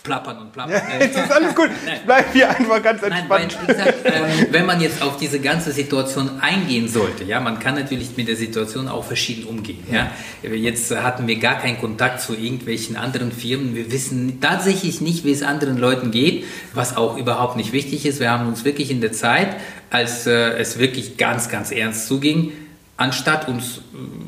plappern 0.03 0.39
und 0.39 0.53
plappern. 0.53 0.73
Ja, 0.73 0.99
es 0.99 1.17
ist 1.17 1.31
alles 1.31 1.55
gut. 1.55 1.71
Ich 1.93 2.07
bleib 2.07 2.33
hier 2.33 2.49
einfach 2.49 2.83
ganz 2.83 3.03
entspannt. 3.03 3.31
Nein, 3.31 3.67
weil, 3.67 3.75
gesagt, 3.75 4.07
äh, 4.07 4.53
wenn 4.53 4.67
man 4.67 4.81
jetzt 4.81 5.03
auf 5.03 5.17
diese 5.17 5.41
ganze 5.41 5.73
Situation 5.73 6.41
eingehen 6.41 6.89
sollte, 6.89 7.25
ja, 7.25 7.41
man 7.41 7.59
kann 7.59 7.75
natürlich 7.75 8.17
mit 8.17 8.29
der 8.29 8.37
Situation 8.37 8.89
auch 8.89 9.05
verschieden 9.05 9.45
umgehen. 9.45 9.83
Ja. 9.91 10.11
Jetzt 10.43 10.95
hatten 10.95 11.27
wir 11.27 11.37
gar 11.39 11.61
keinen 11.61 11.79
Kontakt 11.79 12.21
zu 12.21 12.35
irgendwelchen 12.35 12.97
anderen 12.97 13.33
Firmen. 13.33 13.75
Wir 13.75 13.91
wissen 13.93 14.41
tatsächlich 14.41 15.01
nicht, 15.01 15.25
wie 15.25 15.33
es 15.33 15.43
anderen 15.43 15.79
Leuten 15.79 16.11
geht, 16.11 16.45
was 16.75 16.97
auch 16.97 17.17
überhaupt 17.17 17.57
nicht 17.57 17.73
wichtig 17.73 18.07
ist. 18.07 18.21
Wir 18.21 18.31
haben 18.31 18.49
uns 18.49 18.65
wirklich 18.65 18.91
in 18.91 19.01
der 19.01 19.13
Zeit, 19.13 19.57
als 19.91 20.27
äh, 20.27 20.53
es 20.59 20.79
wirklich 20.79 21.17
ganz, 21.17 21.49
ganz 21.49 21.71
ernst 21.71 22.07
zuging, 22.07 22.53
anstatt 23.01 23.49
uns, 23.49 23.81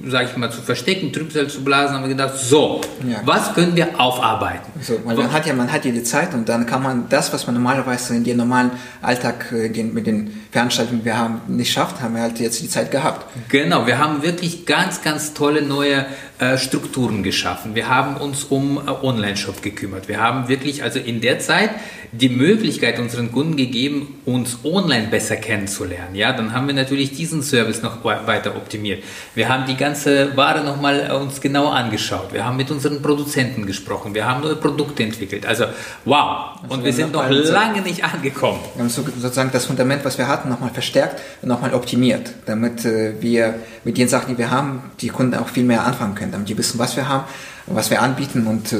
sage 0.07 0.29
ich 0.31 0.37
mal, 0.39 0.51
zu 0.51 0.63
verstecken, 0.63 1.13
Trübsal 1.13 1.47
zu 1.49 1.63
blasen, 1.63 1.95
haben 1.95 2.05
wir 2.05 2.09
gedacht, 2.09 2.39
so, 2.39 2.81
ja. 3.07 3.21
was 3.25 3.53
können 3.55 3.77
wir 3.77 4.01
aufarbeiten? 4.01 4.73
So, 4.81 4.99
weil 5.05 5.15
man 5.15 5.31
hat 5.31 5.47
ja, 5.47 5.53
man 5.53 5.71
hat 5.71 5.85
ja 5.85 5.93
die 5.93 6.03
Zeit 6.03 6.33
und 6.33 6.49
dann 6.49 6.65
kann 6.65 6.83
man 6.83 7.07
das, 7.11 7.35
was 7.35 7.47
man 7.47 7.55
normalerweise 7.55 8.17
in 8.17 8.25
den 8.25 8.39
normalen 8.39 8.71
Alltag 9.03 9.53
äh, 9.53 9.83
mit 9.83 10.07
den 10.07 10.41
Veranstaltungen, 10.51 11.05
wir 11.05 11.19
haben, 11.19 11.43
nicht 11.49 11.71
schafft, 11.71 12.01
haben 12.01 12.15
wir 12.15 12.23
halt 12.23 12.41
jetzt 12.41 12.63
die 12.63 12.69
Zeit 12.69 12.91
gehabt. 12.91 13.27
Genau, 13.51 13.87
wir 13.87 13.99
haben 13.99 14.23
wirklich 14.23 14.65
ganz, 14.65 15.03
ganz 15.03 15.35
tolle 15.35 15.61
neue 15.61 16.07
äh, 16.39 16.57
Strukturen 16.57 17.23
geschaffen. 17.23 17.75
Wir 17.75 17.91
haben 17.91 18.17
uns 18.17 18.45
um 18.45 18.79
äh, 18.79 18.91
Online-Shop 18.91 19.63
gekümmert. 19.63 20.09
Wir 20.09 20.19
haben 20.19 20.49
wirklich, 20.49 20.83
also 20.83 20.99
in 20.99 21.21
der 21.21 21.41
Zeit, 21.41 21.71
die 22.11 22.29
Möglichkeit 22.29 22.99
unseren 22.99 23.33
Kunden 23.33 23.57
gegeben, 23.57 24.21
uns 24.25 24.59
online 24.65 25.09
besser 25.09 25.37
kennenzulernen. 25.37 26.15
Ja, 26.15 26.33
dann 26.33 26.53
haben 26.53 26.67
wir 26.67 26.75
natürlich 26.75 27.13
diesen 27.13 27.43
Service 27.43 27.83
noch 27.83 28.05
weiter 28.05 28.55
optimiert. 28.63 29.05
Wir 29.35 29.49
haben 29.49 29.67
die 29.67 29.77
ganze 29.77 30.37
Ware 30.37 30.65
nochmal 30.65 31.09
äh, 31.11 31.15
uns 31.15 31.41
genau 31.41 31.69
angeschaut. 31.69 32.33
Wir 32.33 32.45
haben 32.47 32.57
mit 32.57 32.71
unseren 32.71 33.03
Produzenten 33.03 33.67
gesprochen. 33.67 34.15
Wir 34.15 34.27
haben 34.27 34.43
neue 34.43 34.57
Produkte 34.57 35.03
entwickelt. 35.03 35.45
Also 35.45 35.65
wow. 36.05 36.59
Also 36.63 36.75
und 36.75 36.85
wir 36.85 36.93
sind 36.93 37.13
noch 37.13 37.29
lange 37.29 37.83
nicht 37.83 38.05
angekommen. 38.05 38.61
Wir 38.75 38.85
haben 38.85 38.91
sozusagen 38.91 39.51
das 39.53 39.67
Fundament, 39.67 40.05
was 40.05 40.17
wir 40.19 40.29
hatten, 40.29 40.49
nochmal 40.49 40.71
verstärkt 40.71 41.21
und 41.43 41.49
nochmal 41.49 41.75
optimiert, 41.75 42.33
damit 42.47 42.85
äh, 42.85 43.21
wir 43.21 43.55
mit 43.85 43.99
den 43.99 44.09
Sachen, 44.09 44.35
die 44.35 44.39
wir 44.39 44.51
haben, 44.51 44.91
die 45.01 45.09
Kunden 45.09 45.35
auch 45.35 45.49
viel 45.49 45.65
mehr 45.65 45.85
anfangen 45.85 46.15
können, 46.15 46.33
damit 46.33 46.49
die 46.49 46.57
wissen, 46.57 46.79
was 46.79 46.97
wir 46.97 47.09
haben, 47.09 47.25
was 47.67 47.91
wir 47.91 48.01
anbieten 48.01 48.47
und 48.47 48.73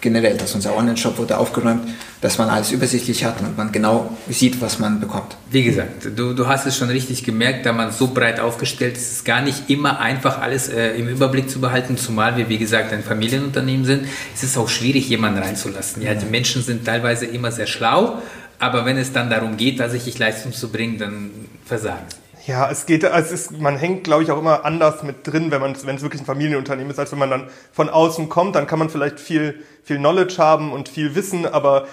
generell, 0.00 0.36
dass 0.36 0.54
unser 0.54 0.76
Online-Shop 0.76 1.18
wurde 1.18 1.38
aufgeräumt, 1.38 1.88
dass 2.20 2.38
man 2.38 2.48
alles 2.48 2.72
übersichtlich 2.72 3.24
hat 3.24 3.40
und 3.40 3.56
man 3.56 3.72
genau 3.72 4.16
sieht, 4.28 4.60
was 4.60 4.78
man 4.78 5.00
bekommt. 5.00 5.36
Wie 5.50 5.64
gesagt, 5.64 6.08
du, 6.16 6.34
du 6.34 6.46
hast 6.46 6.66
es 6.66 6.76
schon 6.76 6.90
richtig 6.90 7.24
gemerkt, 7.24 7.66
da 7.66 7.72
man 7.72 7.92
so 7.92 8.08
breit 8.08 8.40
aufgestellt 8.40 8.96
ist, 8.96 9.04
ist 9.04 9.12
es 9.12 9.24
gar 9.24 9.42
nicht 9.42 9.70
immer 9.70 10.00
einfach, 10.00 10.40
alles 10.40 10.68
äh, 10.68 10.90
im 10.92 11.08
Überblick 11.08 11.50
zu 11.50 11.60
behalten, 11.60 11.96
zumal 11.96 12.36
wir, 12.36 12.48
wie 12.48 12.58
gesagt, 12.58 12.92
ein 12.92 13.02
Familienunternehmen 13.02 13.84
sind. 13.84 14.06
Es 14.34 14.42
ist 14.42 14.56
auch 14.58 14.68
schwierig, 14.68 15.08
jemanden 15.08 15.42
reinzulassen. 15.42 16.02
Ja, 16.02 16.14
die 16.14 16.26
Menschen 16.26 16.62
sind 16.62 16.84
teilweise 16.84 17.26
immer 17.26 17.52
sehr 17.52 17.66
schlau, 17.66 18.20
aber 18.58 18.84
wenn 18.84 18.98
es 18.98 19.12
dann 19.12 19.30
darum 19.30 19.56
geht, 19.56 19.78
tatsächlich 19.78 20.18
Leistung 20.18 20.52
zu 20.52 20.68
bringen, 20.68 20.98
dann 20.98 21.30
versagen 21.64 22.04
sie. 22.10 22.19
Ja, 22.46 22.70
es 22.70 22.86
geht, 22.86 23.04
also 23.04 23.34
es 23.34 23.50
ist, 23.50 23.60
man 23.60 23.76
hängt, 23.76 24.04
glaube 24.04 24.22
ich, 24.22 24.30
auch 24.30 24.38
immer 24.38 24.64
anders 24.64 25.02
mit 25.02 25.26
drin, 25.26 25.50
wenn 25.50 25.60
man, 25.60 25.76
wenn 25.84 25.96
es 25.96 26.02
wirklich 26.02 26.22
ein 26.22 26.26
Familienunternehmen 26.26 26.90
ist, 26.90 26.98
als 26.98 27.12
wenn 27.12 27.18
man 27.18 27.30
dann 27.30 27.48
von 27.72 27.88
außen 27.88 28.28
kommt, 28.28 28.54
dann 28.54 28.66
kann 28.66 28.78
man 28.78 28.88
vielleicht 28.88 29.20
viel, 29.20 29.62
viel 29.82 29.98
Knowledge 29.98 30.36
haben 30.38 30.72
und 30.72 30.88
viel 30.88 31.14
Wissen, 31.14 31.46
aber 31.46 31.86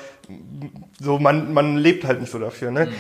so 1.00 1.20
man, 1.20 1.54
man 1.54 1.78
lebt 1.78 2.06
halt 2.06 2.22
nicht 2.22 2.32
so 2.32 2.40
dafür. 2.40 2.72
Ne? 2.72 2.86
Mhm. 2.88 2.92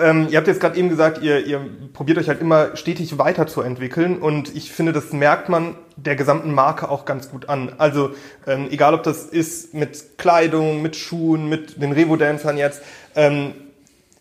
Ähm, 0.00 0.28
ihr 0.30 0.38
habt 0.38 0.46
jetzt 0.46 0.60
gerade 0.60 0.78
eben 0.78 0.88
gesagt, 0.88 1.22
ihr, 1.22 1.44
ihr 1.46 1.60
probiert 1.92 2.18
euch 2.18 2.28
halt 2.28 2.40
immer 2.40 2.76
stetig 2.76 3.18
weiterzuentwickeln 3.18 4.18
und 4.18 4.54
ich 4.54 4.70
finde, 4.70 4.92
das 4.92 5.12
merkt 5.12 5.48
man 5.48 5.74
der 5.96 6.16
gesamten 6.16 6.54
Marke 6.54 6.88
auch 6.88 7.04
ganz 7.04 7.30
gut 7.30 7.48
an. 7.48 7.72
Also 7.78 8.10
ähm, 8.46 8.68
egal, 8.70 8.94
ob 8.94 9.02
das 9.02 9.24
ist 9.24 9.74
mit 9.74 10.18
Kleidung, 10.18 10.82
mit 10.82 10.96
Schuhen, 10.96 11.48
mit 11.48 11.80
den 11.82 11.92
Revo-Dancern 11.92 12.56
jetzt. 12.56 12.82
Ähm, 13.14 13.52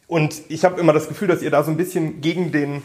und 0.10 0.42
ich 0.50 0.66
habe 0.66 0.82
immer 0.82 0.92
das 0.92 1.08
Gefühl, 1.08 1.28
dass 1.28 1.44
ihr 1.44 1.52
da 1.52 1.64
so 1.64 1.70
ein 1.70 1.78
bisschen 1.78 2.20
gegen 2.20 2.52
den 2.52 2.82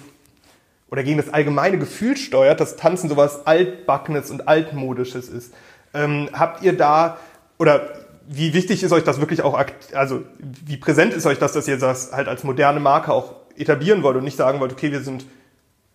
oder 0.91 1.03
gegen 1.03 1.17
das 1.17 1.33
allgemeine 1.33 1.79
Gefühl 1.79 2.19
steuert, 2.19 2.61
dass 2.61 2.77
Tanzen 2.77 3.09
sowas 3.09 3.47
altbackenes 3.47 4.31
und 4.31 4.47
altmodisches 4.47 5.31
ist. 5.31 5.55
Ähm, 5.95 6.29
habt 6.35 6.63
ihr 6.63 6.77
da 6.77 7.17
oder 7.59 7.95
wie 8.29 8.53
wichtig 8.53 8.83
ist 8.83 8.93
euch 8.93 9.05
das 9.05 9.21
wirklich 9.21 9.41
auch, 9.41 9.59
also 9.95 10.23
wie 10.39 10.77
präsent 10.77 11.15
ist 11.15 11.25
euch 11.25 11.39
das, 11.39 11.55
dass 11.55 11.67
ihr 11.67 11.79
das 11.79 12.13
halt 12.13 12.29
als 12.29 12.45
moderne 12.45 12.79
Marke 12.79 13.11
auch 13.11 13.35
etablieren 13.57 14.03
wollt 14.03 14.19
und 14.19 14.25
nicht 14.25 14.37
sagen 14.37 14.61
wollt, 14.61 14.73
okay, 14.73 14.93
wir 14.93 15.01
sind, 15.01 15.25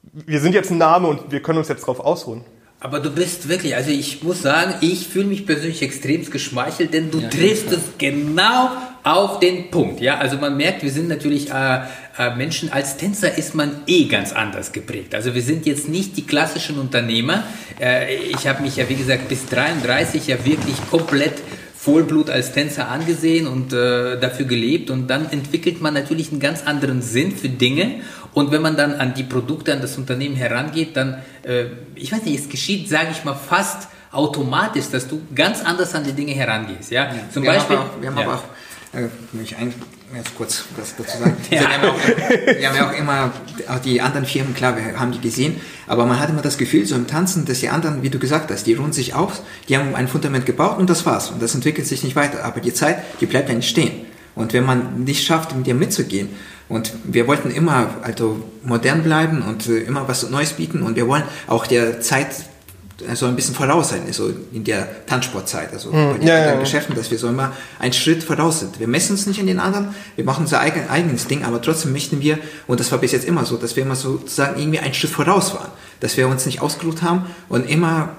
wir 0.02 0.40
sind 0.40 0.54
jetzt 0.54 0.72
ein 0.72 0.80
Name 0.80 1.08
und 1.08 1.32
wir 1.32 1.44
können 1.44 1.60
uns 1.60 1.68
jetzt 1.68 1.86
drauf 1.86 2.00
ausruhen? 2.00 2.44
Aber 2.80 3.02
du 3.02 3.12
bist 3.12 3.50
wirklich, 3.50 3.76
also 3.76 3.92
ich 3.92 4.24
muss 4.24 4.42
sagen, 4.42 4.74
ich 4.82 5.08
fühle 5.08 5.26
mich 5.26 5.46
persönlich 5.46 5.84
extrem 5.84 6.28
geschmeichelt, 6.28 6.94
denn 6.94 7.12
du 7.12 7.20
ja, 7.20 7.30
triffst 7.30 7.72
es 7.72 7.82
genau 8.00 8.72
auf 9.10 9.40
den 9.40 9.72
Punkt. 9.72 10.02
Ja, 10.02 10.18
also 10.18 10.38
man 10.38 10.56
merkt, 10.56 10.84
wir 10.84 10.92
sind 10.92 11.08
natürlich 11.08 11.52
äh, 11.52 11.80
äh, 12.18 12.36
Menschen, 12.36 12.72
als 12.72 12.98
Tänzer 12.98 13.38
ist 13.38 13.56
man 13.56 13.82
eh 13.88 14.06
ganz 14.06 14.34
anders 14.34 14.72
geprägt. 14.72 15.16
Also 15.16 15.34
wir 15.34 15.42
sind 15.42 15.66
jetzt 15.66 15.90
nicht 15.90 16.16
die 16.18 16.26
klassischen 16.26 16.78
Unternehmer. 16.78 17.44
Äh, 17.80 18.16
ich 18.16 18.48
habe 18.48 18.62
mich 18.62 18.76
ja, 18.76 18.88
wie 18.88 18.96
gesagt, 18.96 19.28
bis 19.28 19.48
33 19.48 20.28
ja 20.28 20.46
wirklich 20.46 20.76
komplett 20.90 21.34
Vollblut 21.76 22.30
als 22.30 22.52
Tänzer 22.52 22.90
angesehen 22.90 23.48
und 23.48 23.72
äh, 23.72 24.20
dafür 24.20 24.46
gelebt 24.46 24.90
und 24.90 25.08
dann 25.08 25.32
entwickelt 25.32 25.82
man 25.82 25.94
natürlich 25.94 26.30
einen 26.32 26.42
ganz 26.42 26.64
anderen 26.64 27.02
Sinn 27.02 27.32
für 27.32 27.48
Dinge 27.48 28.02
und 28.34 28.52
wenn 28.52 28.62
man 28.62 28.76
dann 28.76 28.96
an 28.96 29.14
die 29.14 29.24
Produkte, 29.24 29.72
an 29.72 29.82
das 29.82 29.98
Unternehmen 29.98 30.36
herangeht, 30.36 30.98
dann, 30.98 31.24
äh, 31.44 31.66
ich 31.96 32.12
weiß 32.12 32.24
nicht, 32.26 32.38
es 32.38 32.50
geschieht, 32.50 32.90
sage 32.90 33.08
ich 33.12 33.24
mal, 33.24 33.34
fast 33.34 33.88
automatisch, 34.12 34.90
dass 34.92 35.08
du 35.08 35.22
ganz 35.34 35.64
anders 35.64 35.96
an 35.96 36.04
die 36.04 36.14
Dinge 36.14 36.34
herangehst. 36.34 36.92
Ja? 36.92 37.06
ja 37.06 37.12
Zum 37.32 37.44
wir 37.44 37.52
Beispiel, 37.52 37.78
haben 37.78 37.86
auch, 37.86 38.02
wir 38.02 38.10
haben 38.10 38.18
ja. 38.18 38.24
aber 38.26 38.36
auch 38.36 38.44
äh, 38.94 39.08
mich 39.34 39.56
ein, 39.56 39.74
jetzt 40.16 40.36
kurz 40.36 40.64
was 40.76 40.96
dazu 40.96 41.18
sagen. 41.18 41.38
ja. 41.52 41.62
wir, 41.62 41.70
haben 41.70 41.90
auch, 41.90 42.58
wir 42.60 42.70
haben 42.70 42.76
ja 42.76 42.90
auch 42.90 42.98
immer 42.98 43.32
auch 43.68 43.80
die 43.80 44.02
anderen 44.02 44.26
Firmen, 44.26 44.54
klar, 44.54 44.76
wir 44.76 45.00
haben 45.00 45.12
die 45.12 45.22
gesehen, 45.22 45.60
aber 45.88 46.06
man 46.06 46.20
hat 46.20 46.30
immer 46.30 46.42
das 46.42 46.58
Gefühl, 46.58 46.86
so 46.86 46.96
im 46.96 47.08
Tanzen, 47.08 47.46
dass 47.46 47.60
die 47.60 47.70
anderen, 47.70 48.02
wie 48.04 48.10
du 48.10 48.20
gesagt 48.20 48.50
hast, 48.52 48.66
die 48.66 48.74
ruhen 48.74 48.94
sich 48.94 49.14
auf, 49.14 49.42
die 49.68 49.78
haben 49.78 49.96
ein 49.96 50.08
Fundament 50.08 50.46
gebaut 50.46 50.78
und 50.78 50.90
das 50.90 51.06
war's. 51.06 51.30
Und 51.30 51.42
das 51.42 51.54
entwickelt 51.56 51.88
sich 51.88 52.04
nicht 52.04 52.16
weiter. 52.16 52.44
Aber 52.44 52.62
die 52.62 52.74
Zeit, 52.74 53.04
die 53.22 53.26
bleibt 53.26 53.50
ja 53.50 53.56
nicht 53.56 53.70
stehen. 53.70 54.06
Und 54.36 54.54
wenn 54.54 54.66
man 54.66 55.04
nicht 55.04 55.26
schafft, 55.26 55.56
mit 55.56 55.68
dir 55.68 55.76
mitzugehen, 55.76 56.30
und 56.70 56.94
wir 57.04 57.28
wollten 57.28 57.50
immer 57.50 57.96
also 58.04 58.44
modern 58.64 59.02
bleiben 59.02 59.42
und 59.42 59.68
äh, 59.68 59.80
immer 59.80 60.08
was 60.08 60.30
Neues 60.30 60.54
bieten 60.54 60.84
und 60.84 60.96
wir 60.96 61.08
wollen 61.08 61.24
auch 61.48 61.66
der 61.66 62.00
Zeit 62.00 62.28
so 63.14 63.26
ein 63.26 63.36
bisschen 63.36 63.56
voraus 63.56 63.90
sein, 63.90 64.02
so 64.12 64.32
in 64.52 64.64
der 64.64 65.06
Tanzsportzeit, 65.06 65.72
also 65.74 65.90
mhm, 65.90 66.12
bei 66.12 66.18
den 66.20 66.28
ja, 66.28 66.46
ja. 66.46 66.60
Geschäften, 66.60 66.96
dass 66.96 67.12
wir 67.12 67.18
so 67.18 67.28
immer 67.28 67.54
einen 67.80 67.94
Schritt 67.94 68.24
voraus 68.24 68.60
sind. 68.60 68.80
Wir 68.80 68.88
messen 68.88 69.14
uns 69.14 69.26
nicht 69.26 69.40
in 69.40 69.48
den 69.48 69.60
anderen, 69.60 69.96
wir 70.16 70.26
machen 70.26 70.42
unser 70.42 70.60
eigen, 70.60 70.90
eigenes 70.90 71.28
Ding, 71.28 71.44
aber 71.44 71.62
trotzdem 71.62 71.92
möchten 71.92 72.22
wir, 72.22 72.40
und 72.68 72.80
das 72.80 72.92
war 72.92 73.00
bis 73.00 73.12
jetzt 73.12 73.26
immer 73.26 73.46
so, 73.46 73.58
dass 73.58 73.76
wir 73.76 73.84
immer 73.84 73.96
sozusagen 73.96 74.60
irgendwie 74.60 74.80
einen 74.80 74.94
Schritt 74.94 75.12
voraus 75.12 75.54
waren, 75.54 75.70
dass 76.00 76.18
wir 76.18 76.28
uns 76.28 76.46
nicht 76.46 76.62
ausgeruht 76.62 77.02
haben 77.02 77.28
und 77.48 77.70
immer 77.70 78.10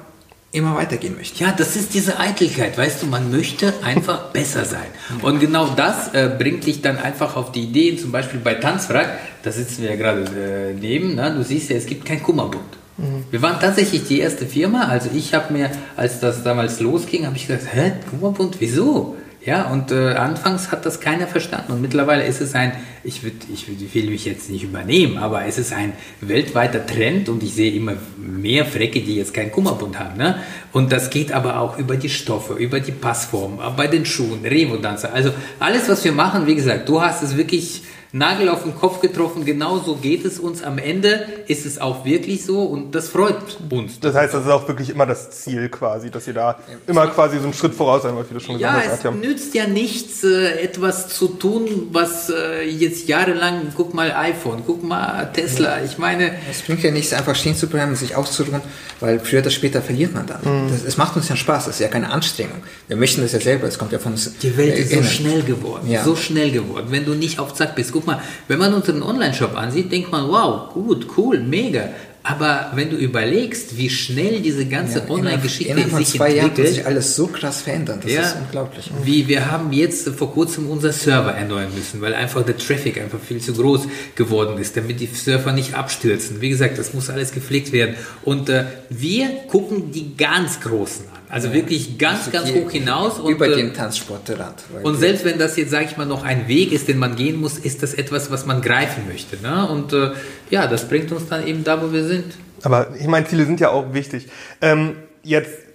immer 0.53 0.75
weitergehen 0.75 1.17
möchten. 1.17 1.43
Ja, 1.43 1.53
das 1.57 1.77
ist 1.77 1.95
diese 1.95 2.19
Eitelkeit, 2.19 2.77
weißt 2.77 3.03
du, 3.03 3.07
man 3.07 3.31
möchte 3.31 3.73
einfach 3.85 4.31
besser 4.33 4.65
sein. 4.65 4.87
Und 5.23 5.39
genau 5.39 5.69
das 5.77 6.13
äh, 6.13 6.29
bringt 6.37 6.67
dich 6.67 6.83
dann 6.83 6.99
einfach 6.99 7.37
auf 7.37 7.53
die 7.53 7.63
Idee, 7.63 7.97
zum 7.97 8.11
Beispiel 8.11 8.41
bei 8.41 8.55
Tanzwrack, 8.55 9.19
da 9.43 9.53
sitzen 9.53 9.83
wir 9.83 9.91
ja 9.91 9.97
gerade 9.97 10.23
äh, 10.23 10.75
neben, 10.75 11.15
na, 11.15 11.31
du 11.31 11.45
siehst 11.45 11.71
ja, 11.71 11.77
es 11.77 11.87
gibt 11.87 12.05
kein 12.05 12.23
Kummerbund. 12.23 12.65
Mhm. 13.01 13.25
Wir 13.31 13.43
waren 13.43 13.59
tatsächlich 13.61 14.05
die 14.07 14.21
erste 14.21 14.47
Firma. 14.47 14.89
Also 14.89 15.11
ich 15.15 15.35
habe 15.35 15.53
mir, 15.53 15.71
als 15.97 16.21
das 16.21 16.43
damals 16.43 16.81
losging, 16.81 17.27
habe 17.27 17.37
ich 17.37 17.47
gesagt, 17.47 17.67
hä, 17.73 17.93
Kummerbund, 18.11 18.57
wieso? 18.61 19.17
Ja, 19.45 19.71
und 19.71 19.91
äh, 19.91 20.13
anfangs 20.13 20.71
hat 20.71 20.85
das 20.85 21.01
keiner 21.01 21.27
verstanden. 21.27 21.73
Und 21.73 21.81
mittlerweile 21.81 22.25
ist 22.27 22.43
es 22.43 22.55
ein, 22.55 22.73
ich, 23.03 23.23
würd, 23.23 23.33
ich 23.51 23.67
will 23.95 24.11
mich 24.11 24.27
jetzt 24.27 24.51
nicht 24.51 24.65
übernehmen, 24.65 25.17
aber 25.17 25.47
es 25.47 25.57
ist 25.57 25.73
ein 25.73 25.95
weltweiter 26.21 26.85
Trend 26.87 27.31
und 27.31 27.43
ich 27.43 27.55
sehe 27.55 27.73
immer 27.73 27.95
mehr 28.19 28.67
Frecke, 28.67 29.01
die 29.01 29.17
jetzt 29.17 29.33
keinen 29.33 29.51
Kummerbund 29.51 29.99
haben. 29.99 30.19
Ne? 30.19 30.37
Und 30.73 30.93
das 30.93 31.09
geht 31.09 31.33
aber 31.33 31.59
auch 31.59 31.79
über 31.79 31.97
die 31.97 32.11
Stoffe, 32.11 32.53
über 32.53 32.81
die 32.81 32.93
Passform, 32.93 33.59
bei 33.79 33.87
den 33.87 34.05
Schuhen, 34.05 34.45
Revo-Danzer. 34.45 35.15
Also 35.15 35.31
alles, 35.59 35.89
was 35.89 36.05
wir 36.05 36.13
machen, 36.13 36.47
wie 36.47 36.55
gesagt, 36.55 36.87
du 36.91 37.01
hast 37.01 37.23
es 37.23 37.39
wirklich 37.39 37.83
Nagel 38.13 38.49
auf 38.49 38.65
den 38.65 38.75
Kopf 38.75 39.01
getroffen, 39.01 39.45
genau 39.45 39.79
so 39.79 39.95
geht 39.95 40.25
es 40.25 40.41
uns. 40.41 40.63
Am 40.63 40.79
Ende 40.79 41.27
ist 41.47 41.65
es 41.65 41.81
auch 41.81 42.05
wirklich 42.05 42.45
so 42.45 42.63
und 42.65 42.93
das 42.95 43.09
freut 43.09 43.37
uns. 43.71 44.01
Das 44.01 44.15
heißt, 44.15 44.35
das 44.35 44.45
ist 44.45 44.51
auch 44.51 44.67
wirklich 44.67 44.91
immer 44.91 45.07
das 45.07 45.31
Ziel 45.31 45.69
quasi, 45.69 46.11
dass 46.11 46.27
ihr 46.27 46.35
da 46.35 46.59
immer 46.89 47.07
quasi 47.07 47.39
so 47.39 47.45
einen 47.45 47.55
Schritt 47.55 47.75
voraus 47.75 48.03
sein 48.03 48.17
wollt, 48.17 48.29
wie 48.31 48.35
du 48.35 48.41
schon 48.41 48.59
gesagt 48.59 48.89
hast. 48.89 49.05
Ja, 49.05 49.11
es 49.11 49.17
nützt 49.17 49.55
ja 49.55 49.67
nichts, 49.69 50.25
äh, 50.25 50.61
etwas 50.61 51.09
zu 51.09 51.29
tun, 51.29 51.89
was 51.93 52.31
äh, 52.31 52.69
jetzt 52.69 53.09
jahrelang, 53.09 53.73
guck 53.77 53.95
mal 53.95 54.11
iPhone, 54.13 54.63
guck 54.67 54.83
mal 54.83 55.31
Tesla, 55.33 55.83
ich 55.85 55.99
meine... 55.99 56.33
Es 56.51 56.63
bringt 56.63 56.83
ja 56.83 56.91
nichts, 56.91 57.13
einfach 57.13 57.37
stehen 57.37 57.55
zu 57.55 57.69
bleiben, 57.69 57.95
sich 57.95 58.17
auszuruhen, 58.17 58.61
weil 58.99 59.21
früher 59.21 59.41
oder 59.41 59.51
später 59.51 59.83
verliert 59.83 60.15
man 60.15 60.27
dann. 60.27 60.41
Mhm. 60.43 60.71
Das, 60.73 60.85
es 60.85 60.97
macht 60.97 61.15
uns 61.17 61.29
ja 61.29 61.37
Spaß, 61.37 61.67
das 61.67 61.77
ist 61.77 61.81
ja 61.81 61.89
keine 61.89 62.11
Anstrengung. 62.11 62.63
Wir 62.89 62.97
möchten 62.97 63.23
das 63.23 63.33
ja 63.33 63.41
selber, 63.41 63.69
es 63.69 63.79
kommt 63.79 63.93
ja 63.93 64.01
von 64.01 64.13
uns... 64.13 64.33
Die 64.39 64.57
Welt 64.57 64.77
ist 64.77 64.93
so 64.93 65.03
schnell 65.05 65.43
geworden, 65.43 65.89
ja. 65.89 66.03
so 66.03 66.17
schnell 66.17 66.51
geworden. 66.51 66.89
Wenn 66.91 67.05
du 67.05 67.15
nicht 67.15 67.39
auf 67.39 67.55
Zack 67.55 67.77
bist, 67.77 67.93
guck 67.93 68.00
mal, 68.07 68.21
wenn 68.49 68.59
man 68.59 68.75
unseren 68.75 69.03
Online-Shop 69.03 69.57
ansieht, 69.57 69.91
denkt 69.91 70.11
man, 70.11 70.29
wow, 70.29 70.73
gut, 70.73 71.07
cool, 71.17 71.41
mega. 71.41 71.91
Aber 72.23 72.73
wenn 72.75 72.91
du 72.91 72.97
überlegst, 72.97 73.79
wie 73.79 73.89
schnell 73.89 74.41
diese 74.41 74.67
ganze 74.67 74.99
ja, 74.99 75.09
Online-Geschichte 75.09 75.75
sich 75.75 75.83
entwickelt, 75.83 76.07
zwei 76.09 76.35
Jahren 76.35 76.51
hat 76.51 76.57
sich 76.57 76.87
alles 76.87 77.17
so 77.17 77.29
krass 77.29 77.63
verändert. 77.63 78.05
Das 78.05 78.13
ja, 78.13 78.21
ist 78.21 78.37
unglaublich. 78.37 78.91
Wie 79.05 79.27
wir 79.27 79.51
haben 79.51 79.73
jetzt 79.73 80.07
vor 80.11 80.31
kurzem 80.33 80.69
unser 80.69 80.93
Server 80.93 81.33
erneuern 81.33 81.71
müssen, 81.75 82.03
weil 82.03 82.15
einfach 82.15 82.45
der 82.45 82.59
Traffic 82.59 83.01
einfach 83.01 83.21
viel 83.21 83.41
zu 83.41 83.55
groß 83.55 83.89
geworden 84.17 84.61
ist, 84.61 84.77
damit 84.77 85.01
die 85.01 85.07
Surfer 85.07 85.53
nicht 85.53 85.75
abstürzen. 85.75 86.43
Wie 86.43 86.51
gesagt, 86.51 86.79
das 86.79 86.93
muss 86.93 87.09
alles 87.09 87.33
gepflegt 87.33 87.73
werden. 87.73 87.95
Und 88.23 88.51
äh, 88.51 88.65
wir 88.91 89.29
gucken 89.49 89.91
die 89.91 90.15
ganz 90.15 90.61
Großen 90.61 91.07
an. 91.07 91.20
Also 91.31 91.49
ja. 91.49 91.55
wirklich 91.55 91.97
ganz, 91.97 92.27
also 92.27 92.31
ganz 92.33 92.53
hoch 92.53 92.71
hinaus. 92.71 93.21
Und, 93.21 93.33
über 93.33 93.49
äh, 93.49 93.57
den 93.57 93.73
Tanzsportrand. 93.73 94.65
Und 94.83 94.97
selbst 94.97 95.25
wenn 95.25 95.39
das 95.39 95.57
jetzt, 95.57 95.71
sage 95.71 95.87
ich 95.87 95.97
mal, 95.97 96.07
noch 96.07 96.25
ein 96.25 96.49
Weg 96.49 96.73
ist, 96.73 96.89
den 96.89 96.99
man 96.99 97.17
gehen 97.17 97.41
muss, 97.41 97.59
ist 97.59 97.83
das 97.83 97.95
etwas, 97.95 98.31
was 98.31 98.47
man 98.47 98.61
greifen 98.61 99.07
möchte. 99.09 99.41
Ne? 99.41 99.69
Und 99.69 99.93
äh, 99.93 100.11
ja, 100.51 100.67
das 100.67 100.89
bringt 100.89 101.13
uns 101.13 101.29
dann 101.29 101.47
eben 101.47 101.63
da, 101.65 101.81
wo 101.83 101.93
wir 101.93 102.05
sind. 102.05 102.35
Aber 102.63 102.95
ich 102.99 103.07
meine, 103.07 103.27
Ziele 103.27 103.47
sind 103.47 103.61
ja 103.61 103.71
auch 103.71 103.95
wichtig. 103.95 104.27
Ähm, 104.61 104.97
jetzt 105.23 105.70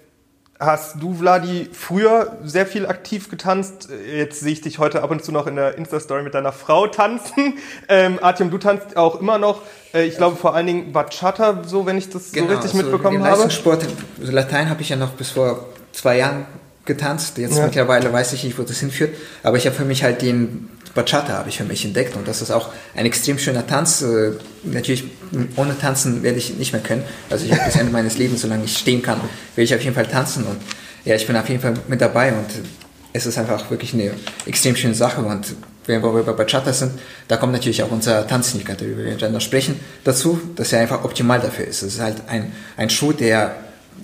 hast 0.59 1.01
du, 1.01 1.13
Vladi, 1.15 1.69
früher 1.73 2.37
sehr 2.43 2.65
viel 2.65 2.85
aktiv 2.85 3.29
getanzt. 3.29 3.89
Jetzt 4.09 4.39
sehe 4.39 4.53
ich 4.53 4.61
dich 4.61 4.79
heute 4.79 5.03
ab 5.03 5.11
und 5.11 5.23
zu 5.23 5.31
noch 5.31 5.47
in 5.47 5.55
der 5.55 5.77
Insta-Story 5.77 6.23
mit 6.23 6.33
deiner 6.33 6.51
Frau 6.51 6.87
tanzen. 6.87 7.53
Ähm, 7.87 8.19
Artyom, 8.21 8.49
du 8.49 8.57
tanzt 8.57 8.97
auch 8.97 9.19
immer 9.19 9.37
noch. 9.37 9.61
Äh, 9.93 10.05
ich 10.05 10.17
glaube 10.17 10.35
vor 10.37 10.55
allen 10.55 10.65
Dingen 10.65 10.91
Bachata, 10.91 11.63
so 11.65 11.85
wenn 11.85 11.97
ich 11.97 12.09
das 12.09 12.31
genau, 12.31 12.47
so 12.47 12.53
richtig 12.53 12.71
so 12.71 12.77
mitbekommen 12.77 13.19
habe. 13.19 13.29
Leistungssport, 13.29 13.85
also 14.19 14.31
Latein 14.31 14.69
habe 14.69 14.81
ich 14.81 14.89
ja 14.89 14.95
noch 14.95 15.11
bis 15.11 15.31
vor 15.31 15.67
zwei 15.91 16.17
Jahren 16.17 16.45
getanzt. 16.85 17.37
Jetzt 17.37 17.57
ja. 17.57 17.65
mittlerweile 17.65 18.11
weiß 18.11 18.33
ich 18.33 18.43
nicht, 18.43 18.57
wo 18.57 18.63
das 18.63 18.79
hinführt. 18.79 19.15
Aber 19.43 19.57
ich 19.57 19.65
habe 19.65 19.75
für 19.75 19.85
mich 19.85 20.03
halt 20.03 20.21
den 20.21 20.69
Bachata 20.95 21.33
habe 21.33 21.49
ich 21.49 21.57
für 21.57 21.65
mich 21.65 21.85
entdeckt 21.85 22.15
und 22.15 22.27
das 22.27 22.41
ist 22.41 22.49
auch 22.49 22.69
ein 22.95 23.05
extrem 23.05 23.37
schöner 23.37 23.67
Tanz. 23.67 24.01
Äh, 24.01 24.31
natürlich 24.63 25.03
ohne 25.57 25.77
Tanzen 25.77 26.23
werde 26.23 26.39
ich 26.39 26.55
nicht 26.55 26.71
mehr 26.71 26.81
können. 26.81 27.03
Also 27.29 27.45
ich 27.45 27.51
habe 27.51 27.63
bis 27.65 27.75
Ende 27.75 27.91
meines 27.91 28.17
Lebens, 28.17 28.41
solange 28.41 28.63
ich 28.63 28.77
stehen 28.77 29.01
kann, 29.03 29.19
will 29.55 29.65
ich 29.65 29.75
auf 29.75 29.81
jeden 29.81 29.93
Fall 29.93 30.07
tanzen 30.07 30.45
und 30.45 30.57
ja, 31.03 31.15
ich 31.15 31.27
bin 31.27 31.35
auf 31.35 31.47
jeden 31.47 31.61
Fall 31.61 31.73
mit 31.87 32.01
dabei 32.01 32.33
und 32.33 32.47
es 33.13 33.25
ist 33.25 33.37
einfach 33.37 33.69
wirklich 33.69 33.93
eine 33.93 34.11
extrem 34.45 34.75
schöne 34.75 34.95
Sache 34.95 35.21
und 35.21 35.55
wenn 35.85 36.01
wir 36.01 36.23
bei 36.23 36.31
Bachata 36.31 36.73
sind, 36.73 36.93
da 37.27 37.37
kommt 37.37 37.53
natürlich 37.53 37.83
auch 37.83 37.91
unser 37.91 38.25
Tanzsneaker, 38.25 38.73
darüber 38.73 39.03
wir 39.03 39.17
dann 39.17 39.33
noch 39.33 39.41
sprechen, 39.41 39.79
dazu, 40.03 40.41
dass 40.55 40.73
er 40.73 40.79
einfach 40.79 41.03
optimal 41.03 41.39
dafür 41.39 41.65
ist. 41.65 41.83
Es 41.83 41.95
ist 41.95 42.01
halt 42.01 42.17
ein, 42.27 42.53
ein 42.75 42.89
Schuh, 42.89 43.11
der 43.11 43.55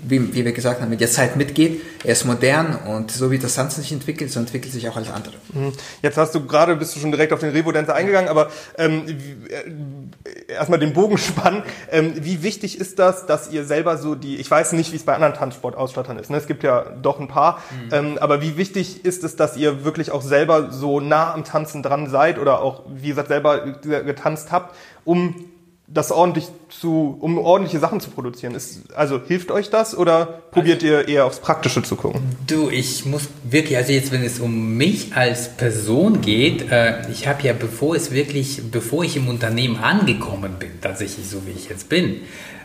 wie, 0.03 0.33
wie 0.33 0.45
wir 0.45 0.51
gesagt 0.51 0.81
haben, 0.81 0.89
mit 0.89 1.01
der 1.01 1.09
Zeit 1.09 1.35
mitgeht. 1.35 1.81
Er 2.03 2.13
ist 2.13 2.25
modern 2.25 2.75
und 2.87 3.11
so 3.11 3.31
wie 3.31 3.37
das 3.37 3.55
Tanzen 3.55 3.81
sich 3.81 3.91
entwickelt, 3.91 4.31
so 4.31 4.39
entwickelt 4.39 4.73
sich 4.73 4.87
auch 4.89 4.95
alles 4.95 5.11
andere. 5.11 5.35
Mhm. 5.53 5.73
Jetzt 6.01 6.17
hast 6.17 6.33
du 6.33 6.45
gerade, 6.45 6.75
bist 6.75 6.95
du 6.95 6.99
schon 6.99 7.11
direkt 7.11 7.33
auf 7.33 7.39
den 7.39 7.51
Revo-Dancer 7.51 7.93
eingegangen, 7.93 8.29
aber 8.29 8.49
ähm, 8.77 9.05
äh, 9.07 10.53
erstmal 10.53 10.79
den 10.79 10.93
Bogen 10.93 11.17
spannen. 11.19 11.63
Ähm, 11.91 12.13
wie 12.21 12.43
wichtig 12.43 12.79
ist 12.79 12.99
das, 12.99 13.25
dass 13.25 13.51
ihr 13.51 13.65
selber 13.65 13.97
so 13.97 14.15
die, 14.15 14.37
ich 14.37 14.49
weiß 14.49 14.73
nicht, 14.73 14.91
wie 14.91 14.95
es 14.95 15.03
bei 15.03 15.13
anderen 15.13 15.33
Tanzsportausstattern 15.33 16.17
ist, 16.17 16.29
ne? 16.29 16.37
es 16.37 16.47
gibt 16.47 16.63
ja 16.63 16.85
doch 17.01 17.19
ein 17.19 17.27
paar, 17.27 17.61
mhm. 17.71 17.89
ähm, 17.93 18.17
aber 18.19 18.41
wie 18.41 18.57
wichtig 18.57 19.05
ist 19.05 19.23
es, 19.23 19.35
dass 19.35 19.57
ihr 19.57 19.83
wirklich 19.85 20.11
auch 20.11 20.21
selber 20.21 20.71
so 20.71 20.99
nah 20.99 21.33
am 21.33 21.43
Tanzen 21.43 21.83
dran 21.83 22.09
seid 22.09 22.39
oder 22.39 22.61
auch, 22.61 22.83
wie 22.87 23.09
gesagt, 23.09 23.27
selber 23.27 23.59
getanzt 23.61 24.51
habt, 24.51 24.75
um 25.05 25.50
das 25.93 26.11
ordentlich 26.11 26.47
zu, 26.69 27.17
um 27.19 27.37
ordentliche 27.37 27.79
Sachen 27.79 27.99
zu 27.99 28.09
produzieren. 28.09 28.55
Ist, 28.55 28.93
also 28.95 29.19
hilft 29.25 29.51
euch 29.51 29.69
das 29.69 29.95
oder 29.97 30.25
probiert 30.51 30.83
ihr 30.83 31.07
eher 31.07 31.25
aufs 31.25 31.39
Praktische 31.39 31.83
zu 31.83 31.95
gucken? 31.95 32.21
Du, 32.47 32.69
ich 32.69 33.05
muss 33.05 33.27
wirklich, 33.43 33.77
also 33.77 33.91
jetzt, 33.91 34.11
wenn 34.11 34.23
es 34.23 34.39
um 34.39 34.77
mich 34.77 35.15
als 35.15 35.49
Person 35.49 36.21
geht, 36.21 36.71
äh, 36.71 37.09
ich 37.11 37.27
habe 37.27 37.43
ja, 37.43 37.53
bevor 37.53 37.95
es 37.95 38.11
wirklich, 38.11 38.61
bevor 38.71 39.03
ich 39.03 39.17
im 39.17 39.27
Unternehmen 39.27 39.77
angekommen 39.77 40.55
bin, 40.59 40.71
tatsächlich 40.81 41.27
so 41.27 41.45
wie 41.45 41.51
ich 41.51 41.69
jetzt 41.69 41.89
bin, 41.89 42.21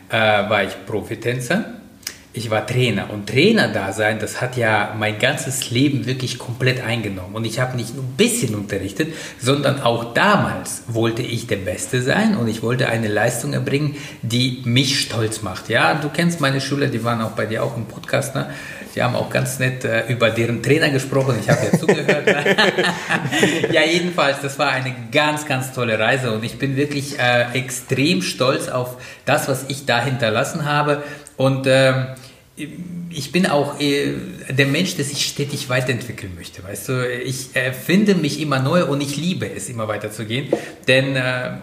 äh, 0.09 0.15
war 0.15 0.65
ich 0.65 0.87
Profitänzer 0.87 1.65
ich 2.37 2.51
war 2.51 2.67
Trainer 2.67 3.11
und 3.11 3.29
Trainer 3.29 3.69
da 3.69 3.93
sein, 3.93 4.19
das 4.19 4.41
hat 4.41 4.57
ja 4.57 4.95
mein 4.99 5.19
ganzes 5.19 5.71
Leben 5.71 6.05
wirklich 6.05 6.39
komplett 6.39 6.83
eingenommen. 6.83 7.35
Und 7.35 7.47
ich 7.47 7.59
habe 7.61 7.77
nicht 7.77 7.95
nur 7.95 8.05
ein 8.05 8.15
bisschen 8.17 8.55
unterrichtet, 8.55 9.15
sondern 9.41 9.81
auch 9.81 10.13
damals 10.13 10.83
wollte 10.89 11.23
ich 11.23 11.47
der 11.47 11.57
Beste 11.57 12.03
sein 12.03 12.37
und 12.37 12.49
ich 12.49 12.63
wollte 12.63 12.89
eine 12.89 13.09
Leistung 13.09 13.55
erbringen, 13.55 13.97
die 14.21 14.61
mich 14.65 15.01
stolz 15.01 15.41
macht. 15.43 15.71
Ja, 15.71 15.95
du 15.95 16.11
kennst 16.11 16.41
meine 16.41 16.61
Schüler, 16.61 16.89
die 16.89 17.03
waren 17.05 17.23
auch 17.23 17.31
bei 17.31 17.47
dir 17.47 17.65
auch 17.65 17.77
im 17.77 17.87
Podcast, 17.87 18.35
ne? 18.35 18.51
Die 18.95 19.03
haben 19.03 19.15
auch 19.15 19.29
ganz 19.29 19.59
nett 19.59 19.85
äh, 19.85 20.07
über 20.09 20.31
deren 20.31 20.63
Trainer 20.63 20.89
gesprochen. 20.89 21.37
Ich 21.39 21.51
habe 21.51 21.67
ja 21.71 21.79
zugehört. 21.79 22.25
Ne? 22.25 22.57
ja, 23.71 23.83
jedenfalls, 23.83 24.41
das 24.41 24.59
war 24.59 24.71
eine 24.71 24.95
ganz, 25.13 25.45
ganz 25.45 25.73
tolle 25.73 25.99
Reise 25.99 26.33
und 26.33 26.43
ich 26.43 26.59
bin 26.59 26.77
wirklich 26.77 27.19
äh, 27.19 27.53
extrem 27.53 28.23
stolz 28.23 28.69
auf 28.69 28.97
das, 29.27 29.49
was 29.49 29.67
ich 29.69 29.85
da 29.85 30.03
hinterlassen 30.03 30.65
habe. 30.65 31.03
Und 31.37 31.67
ähm, 31.67 32.07
ich 33.11 33.33
bin 33.33 33.47
auch 33.47 33.79
äh, 33.81 34.15
der 34.49 34.67
Mensch, 34.67 34.97
der 34.97 35.05
sich 35.05 35.27
stetig 35.27 35.69
weiterentwickeln 35.69 36.35
möchte. 36.35 36.65
Weißt 36.65 36.89
du, 36.89 37.07
ich 37.23 37.51
erfinde 37.55 38.15
mich 38.15 38.41
immer 38.41 38.61
neu 38.61 38.87
und 38.87 39.03
ich 39.03 39.17
liebe 39.17 39.51
es, 39.51 39.69
immer 39.69 39.89
weiterzugehen. 39.89 40.49
Denn 40.89 41.17
äh, 41.17 41.59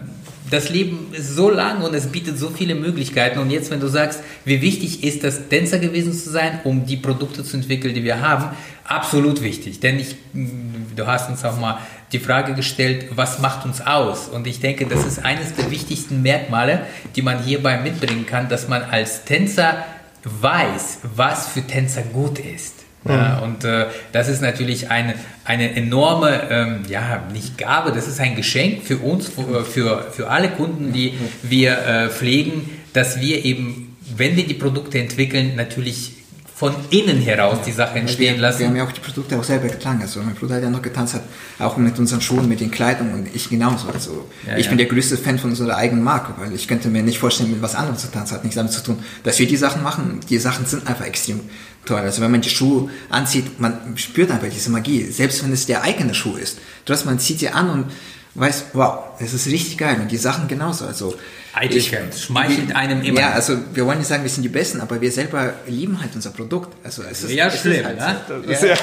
das 0.50 0.68
Leben 0.68 1.08
ist 1.12 1.34
so 1.34 1.50
lang 1.50 1.82
und 1.82 1.94
es 1.94 2.06
bietet 2.06 2.38
so 2.38 2.50
viele 2.50 2.74
Möglichkeiten. 2.76 3.40
Und 3.40 3.50
jetzt, 3.50 3.70
wenn 3.70 3.80
du 3.80 3.88
sagst, 3.88 4.20
wie 4.44 4.60
wichtig 4.62 5.02
ist 5.02 5.24
das, 5.24 5.48
Tänzer 5.48 5.78
gewesen 5.78 6.12
zu 6.12 6.30
sein, 6.30 6.60
um 6.64 6.86
die 6.86 6.96
Produkte 6.96 7.42
zu 7.42 7.56
entwickeln, 7.56 7.94
die 7.94 8.04
wir 8.04 8.20
haben, 8.20 8.56
absolut 8.84 9.42
wichtig. 9.42 9.80
Denn 9.80 9.98
ich, 9.98 10.14
du 10.32 11.06
hast 11.06 11.28
uns 11.28 11.44
auch 11.44 11.58
mal 11.58 11.78
die 12.12 12.18
Frage 12.20 12.54
gestellt, 12.54 13.06
was 13.16 13.40
macht 13.40 13.64
uns 13.64 13.80
aus? 13.80 14.28
Und 14.28 14.46
ich 14.46 14.60
denke, 14.60 14.86
das 14.86 15.04
ist 15.04 15.24
eines 15.24 15.54
der 15.54 15.70
wichtigsten 15.70 16.22
Merkmale, 16.22 16.86
die 17.16 17.22
man 17.22 17.42
hierbei 17.42 17.78
mitbringen 17.78 18.26
kann, 18.26 18.48
dass 18.48 18.68
man 18.68 18.82
als 18.82 19.24
Tänzer 19.24 19.84
weiß, 20.24 21.00
was 21.16 21.48
für 21.48 21.62
Tänzer 21.62 22.02
gut 22.02 22.38
ist. 22.38 22.74
Mhm. 23.04 23.10
Ja, 23.10 23.38
und 23.38 23.64
äh, 23.64 23.86
das 24.12 24.28
ist 24.28 24.40
natürlich 24.40 24.90
eine, 24.90 25.14
eine 25.44 25.74
enorme, 25.74 26.48
ähm, 26.50 26.82
ja, 26.88 27.22
nicht 27.32 27.58
Gabe, 27.58 27.92
das 27.92 28.08
ist 28.08 28.20
ein 28.20 28.34
Geschenk 28.34 28.82
für 28.82 28.98
uns, 28.98 29.28
für, 29.28 29.64
für, 29.64 30.10
für 30.10 30.30
alle 30.30 30.48
Kunden, 30.48 30.92
die 30.92 31.14
wir 31.42 31.78
äh, 31.78 32.08
pflegen, 32.08 32.70
dass 32.92 33.20
wir 33.20 33.44
eben, 33.44 33.96
wenn 34.16 34.36
wir 34.36 34.46
die 34.46 34.54
Produkte 34.54 34.98
entwickeln, 34.98 35.54
natürlich 35.56 36.23
von 36.54 36.72
innen 36.90 37.20
heraus 37.20 37.58
die 37.66 37.72
Sache 37.72 37.98
entstehen 37.98 38.36
wir, 38.36 38.42
lassen. 38.42 38.60
Wir 38.60 38.68
haben 38.68 38.76
ja 38.76 38.84
auch 38.84 38.92
die 38.92 39.00
Produkte 39.00 39.36
auch 39.36 39.42
selber 39.42 39.66
getragen. 39.66 40.00
Also 40.00 40.20
mein 40.22 40.36
Bruder 40.36 40.54
hat 40.54 40.62
ja 40.62 40.70
noch 40.70 40.82
getanzt, 40.82 41.14
hat 41.14 41.24
auch 41.58 41.76
mit 41.76 41.98
unseren 41.98 42.20
Schuhen, 42.20 42.48
mit 42.48 42.60
den 42.60 42.70
Kleidungen 42.70 43.12
und 43.12 43.34
ich 43.34 43.50
genauso. 43.50 43.88
Also 43.88 44.28
ja, 44.46 44.56
ich 44.56 44.66
ja. 44.66 44.68
bin 44.70 44.78
der 44.78 44.86
größte 44.86 45.16
Fan 45.16 45.38
von 45.38 45.50
unserer 45.50 45.76
eigenen 45.76 46.04
Marke, 46.04 46.32
weil 46.38 46.54
ich 46.54 46.68
könnte 46.68 46.88
mir 46.88 47.02
nicht 47.02 47.18
vorstellen, 47.18 47.50
mit 47.50 47.60
was 47.60 47.74
anderem 47.74 47.98
zu 47.98 48.08
tanzen. 48.08 48.34
Hat 48.34 48.44
nichts 48.44 48.54
damit 48.54 48.70
zu 48.70 48.84
tun, 48.84 49.00
dass 49.24 49.38
wir 49.40 49.48
die 49.48 49.56
Sachen 49.56 49.82
machen. 49.82 50.20
Die 50.30 50.38
Sachen 50.38 50.64
sind 50.64 50.86
einfach 50.86 51.06
extrem 51.06 51.40
toll. 51.84 51.98
Also 51.98 52.22
wenn 52.22 52.30
man 52.30 52.40
die 52.40 52.50
Schuhe 52.50 52.88
anzieht, 53.10 53.58
man 53.58 53.96
spürt 53.96 54.30
einfach 54.30 54.48
diese 54.48 54.70
Magie, 54.70 55.02
selbst 55.10 55.42
wenn 55.42 55.52
es 55.52 55.66
der 55.66 55.82
eigene 55.82 56.14
Schuh 56.14 56.36
ist. 56.36 56.58
Du 56.84 56.92
hast, 56.92 57.04
man 57.04 57.18
zieht 57.18 57.40
sie 57.40 57.48
an 57.48 57.68
und 57.68 57.86
weiß, 58.34 58.66
wow, 58.72 58.98
das 59.18 59.32
ist 59.32 59.46
richtig 59.46 59.78
geil. 59.78 59.98
Und 60.00 60.10
die 60.10 60.16
Sachen 60.16 60.48
genauso. 60.48 60.86
Also 60.86 61.14
Eitelkeit 61.54 62.14
schmeichelt 62.16 62.74
einem 62.74 63.02
immer. 63.02 63.20
Ja, 63.20 63.30
also 63.30 63.56
wir 63.72 63.86
wollen 63.86 63.98
nicht 63.98 64.08
sagen, 64.08 64.24
wir 64.24 64.30
sind 64.30 64.42
die 64.42 64.48
Besten, 64.48 64.80
aber 64.80 65.00
wir 65.00 65.12
selber 65.12 65.52
lieben 65.68 66.00
halt 66.00 66.10
unser 66.14 66.30
Produkt. 66.30 66.74
Also 66.82 67.02
es 67.08 67.22
ist 67.22 67.30
ja 67.30 67.48
schlimm, 67.48 67.84
halt 67.84 67.96
ne? 67.96 68.16
So. 68.26 68.34
Ja. 68.34 68.74
ja. 68.74 68.76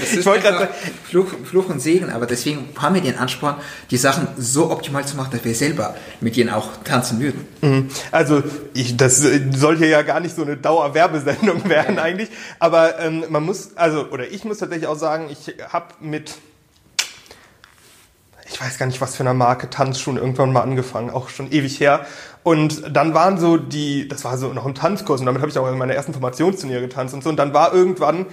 das 0.00 0.12
ist 0.12 0.16
ich 0.18 0.26
wollte 0.26 0.42
gerade 0.42 0.68
Fluch, 1.04 1.28
Fluch 1.44 1.68
und 1.68 1.80
Segen, 1.80 2.10
aber 2.10 2.26
deswegen 2.26 2.68
haben 2.76 2.96
wir 2.96 3.02
den 3.02 3.16
Ansporn, 3.16 3.56
die 3.92 3.96
Sachen 3.96 4.26
so 4.36 4.72
optimal 4.72 5.06
zu 5.06 5.16
machen, 5.16 5.30
dass 5.30 5.44
wir 5.44 5.54
selber 5.54 5.94
mit 6.20 6.36
ihnen 6.36 6.50
auch 6.50 6.68
tanzen 6.82 7.20
würden. 7.20 7.46
Mhm. 7.60 7.88
Also 8.10 8.42
ich, 8.74 8.96
das 8.96 9.22
soll 9.54 9.78
hier 9.78 9.88
ja 9.88 10.02
gar 10.02 10.18
nicht 10.18 10.34
so 10.34 10.42
eine 10.42 10.56
Dauerwerbesendung 10.56 11.68
werden 11.68 11.96
ja. 11.96 12.02
eigentlich, 12.02 12.28
aber 12.58 12.98
ähm, 12.98 13.24
man 13.28 13.44
muss, 13.44 13.76
also 13.76 14.08
oder 14.08 14.28
ich 14.28 14.44
muss 14.44 14.58
tatsächlich 14.58 14.88
auch 14.88 14.98
sagen, 14.98 15.28
ich 15.30 15.54
habe 15.70 15.94
mit 16.00 16.34
ich 18.50 18.60
weiß 18.60 18.78
gar 18.78 18.86
nicht, 18.86 19.00
was 19.00 19.16
für 19.16 19.22
eine 19.22 19.34
Marke 19.34 19.68
Tanzschuhen 19.70 20.16
irgendwann 20.16 20.52
mal 20.52 20.62
angefangen, 20.62 21.10
auch 21.10 21.28
schon 21.28 21.52
ewig 21.52 21.80
her. 21.80 22.06
Und 22.42 22.96
dann 22.96 23.12
waren 23.14 23.38
so 23.38 23.56
die, 23.58 24.08
das 24.08 24.24
war 24.24 24.38
so 24.38 24.52
noch 24.52 24.64
im 24.64 24.74
Tanzkurs 24.74 25.20
und 25.20 25.26
damit 25.26 25.42
habe 25.42 25.50
ich 25.50 25.58
auch 25.58 25.70
in 25.70 25.76
meiner 25.76 25.94
ersten 25.94 26.12
Formationsturniere 26.12 26.80
getanzt 26.80 27.14
und 27.14 27.22
so. 27.22 27.28
Und 27.30 27.36
dann 27.36 27.52
war 27.52 27.74
irgendwann, 27.74 28.26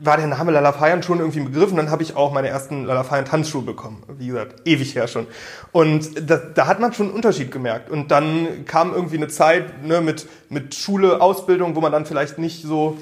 war 0.00 0.16
der 0.16 0.26
Name 0.26 0.50
Lalafayan 0.50 1.02
schon 1.02 1.20
irgendwie 1.20 1.40
ein 1.40 1.52
Begriff 1.52 1.70
und 1.70 1.76
dann 1.76 1.90
habe 1.90 2.02
ich 2.02 2.16
auch 2.16 2.32
meine 2.32 2.48
ersten 2.48 2.84
Lalafayan 2.84 3.26
Tanzschuhe 3.26 3.62
bekommen. 3.62 4.02
Wie 4.18 4.28
gesagt, 4.28 4.66
ewig 4.66 4.94
her 4.96 5.06
schon. 5.06 5.26
Und 5.70 6.28
da, 6.28 6.36
da 6.36 6.66
hat 6.66 6.80
man 6.80 6.92
schon 6.92 7.06
einen 7.06 7.14
Unterschied 7.14 7.52
gemerkt. 7.52 7.90
Und 7.90 8.10
dann 8.10 8.64
kam 8.64 8.92
irgendwie 8.92 9.18
eine 9.18 9.28
Zeit 9.28 9.84
ne, 9.84 10.00
mit, 10.00 10.26
mit 10.48 10.74
Schule, 10.74 11.20
Ausbildung, 11.20 11.76
wo 11.76 11.80
man 11.80 11.92
dann 11.92 12.06
vielleicht 12.06 12.38
nicht 12.38 12.64
so 12.64 12.98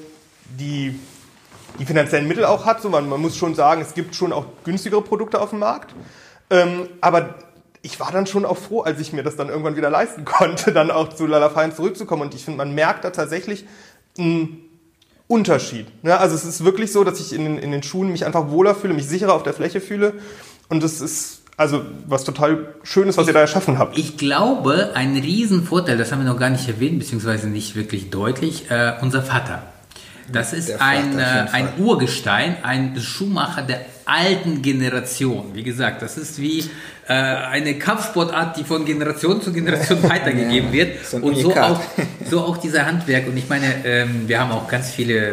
die, 0.59 0.99
die 1.79 1.85
finanziellen 1.85 2.27
Mittel 2.27 2.45
auch 2.45 2.65
hat. 2.65 2.81
So, 2.81 2.89
man, 2.89 3.09
man 3.09 3.21
muss 3.21 3.37
schon 3.37 3.55
sagen, 3.55 3.81
es 3.81 3.95
gibt 3.95 4.13
schon 4.13 4.31
auch 4.31 4.45
günstigere 4.65 5.01
Produkte 5.01 5.41
auf 5.41 5.49
dem 5.49 5.59
Markt. 5.59 5.95
Ähm, 6.49 6.87
aber 7.01 7.35
ich 7.81 7.99
war 7.99 8.11
dann 8.11 8.27
schon 8.27 8.45
auch 8.45 8.57
froh, 8.57 8.81
als 8.81 8.99
ich 8.99 9.13
mir 9.13 9.23
das 9.23 9.35
dann 9.35 9.49
irgendwann 9.49 9.75
wieder 9.75 9.89
leisten 9.89 10.25
konnte, 10.25 10.71
dann 10.71 10.91
auch 10.91 11.09
zu 11.09 11.25
Lalafein 11.25 11.73
zurückzukommen. 11.73 12.23
Und 12.23 12.35
ich 12.35 12.45
finde, 12.45 12.57
man 12.57 12.73
merkt 12.73 13.03
da 13.03 13.11
tatsächlich 13.11 13.65
einen 14.17 14.59
Unterschied. 15.27 15.87
Ja, 16.03 16.17
also 16.17 16.35
es 16.35 16.43
ist 16.43 16.65
wirklich 16.65 16.91
so, 16.91 17.03
dass 17.03 17.19
ich 17.19 17.33
in 17.33 17.43
den, 17.43 17.57
in 17.57 17.71
den 17.71 17.83
Schuhen 17.83 18.11
mich 18.11 18.25
einfach 18.25 18.49
wohler 18.49 18.75
fühle, 18.75 18.93
mich 18.93 19.07
sicherer 19.07 19.33
auf 19.33 19.43
der 19.43 19.53
Fläche 19.53 19.79
fühle. 19.79 20.13
Und 20.69 20.83
das 20.83 21.01
ist 21.01 21.39
also 21.55 21.81
was 22.07 22.23
total 22.23 22.73
Schönes, 22.83 23.17
was 23.17 23.23
ich, 23.23 23.27
ihr 23.29 23.33
da 23.33 23.41
erschaffen 23.41 23.77
habt. 23.77 23.97
Ich 23.97 24.17
glaube, 24.17 24.91
ein 24.95 25.17
Riesenvorteil, 25.17 25.97
das 25.97 26.11
haben 26.11 26.23
wir 26.23 26.31
noch 26.31 26.39
gar 26.39 26.49
nicht 26.49 26.67
erwähnt, 26.69 26.99
beziehungsweise 26.99 27.47
nicht 27.47 27.75
wirklich 27.75 28.09
deutlich, 28.09 28.71
äh, 28.71 28.93
unser 29.01 29.21
Vater. 29.21 29.63
Das 30.31 30.53
ist 30.53 30.79
ein, 30.79 31.19
äh, 31.19 31.47
ein 31.51 31.67
Urgestein, 31.79 32.57
ein 32.63 32.99
Schuhmacher 32.99 33.61
der 33.63 33.81
alten 34.09 34.61
Generation. 34.61 35.51
Wie 35.53 35.63
gesagt, 35.63 36.01
das 36.01 36.17
ist 36.17 36.41
wie 36.41 36.63
äh, 37.07 37.13
eine 37.13 37.75
Kampfsportart, 37.75 38.57
die 38.57 38.63
von 38.63 38.85
Generation 38.85 39.41
zu 39.41 39.51
Generation 39.51 40.01
weitergegeben 40.09 40.69
ja, 40.69 40.73
wird. 40.73 41.05
So 41.05 41.17
und 41.17 41.35
so 41.37 41.55
auch, 41.55 41.81
so 42.29 42.41
auch 42.41 42.57
dieser 42.57 42.85
Handwerk. 42.85 43.27
Und 43.27 43.37
ich 43.37 43.49
meine, 43.49 43.83
ähm, 43.83 44.27
wir 44.27 44.39
haben 44.39 44.51
auch 44.51 44.67
ganz 44.67 44.91
viele 44.91 45.29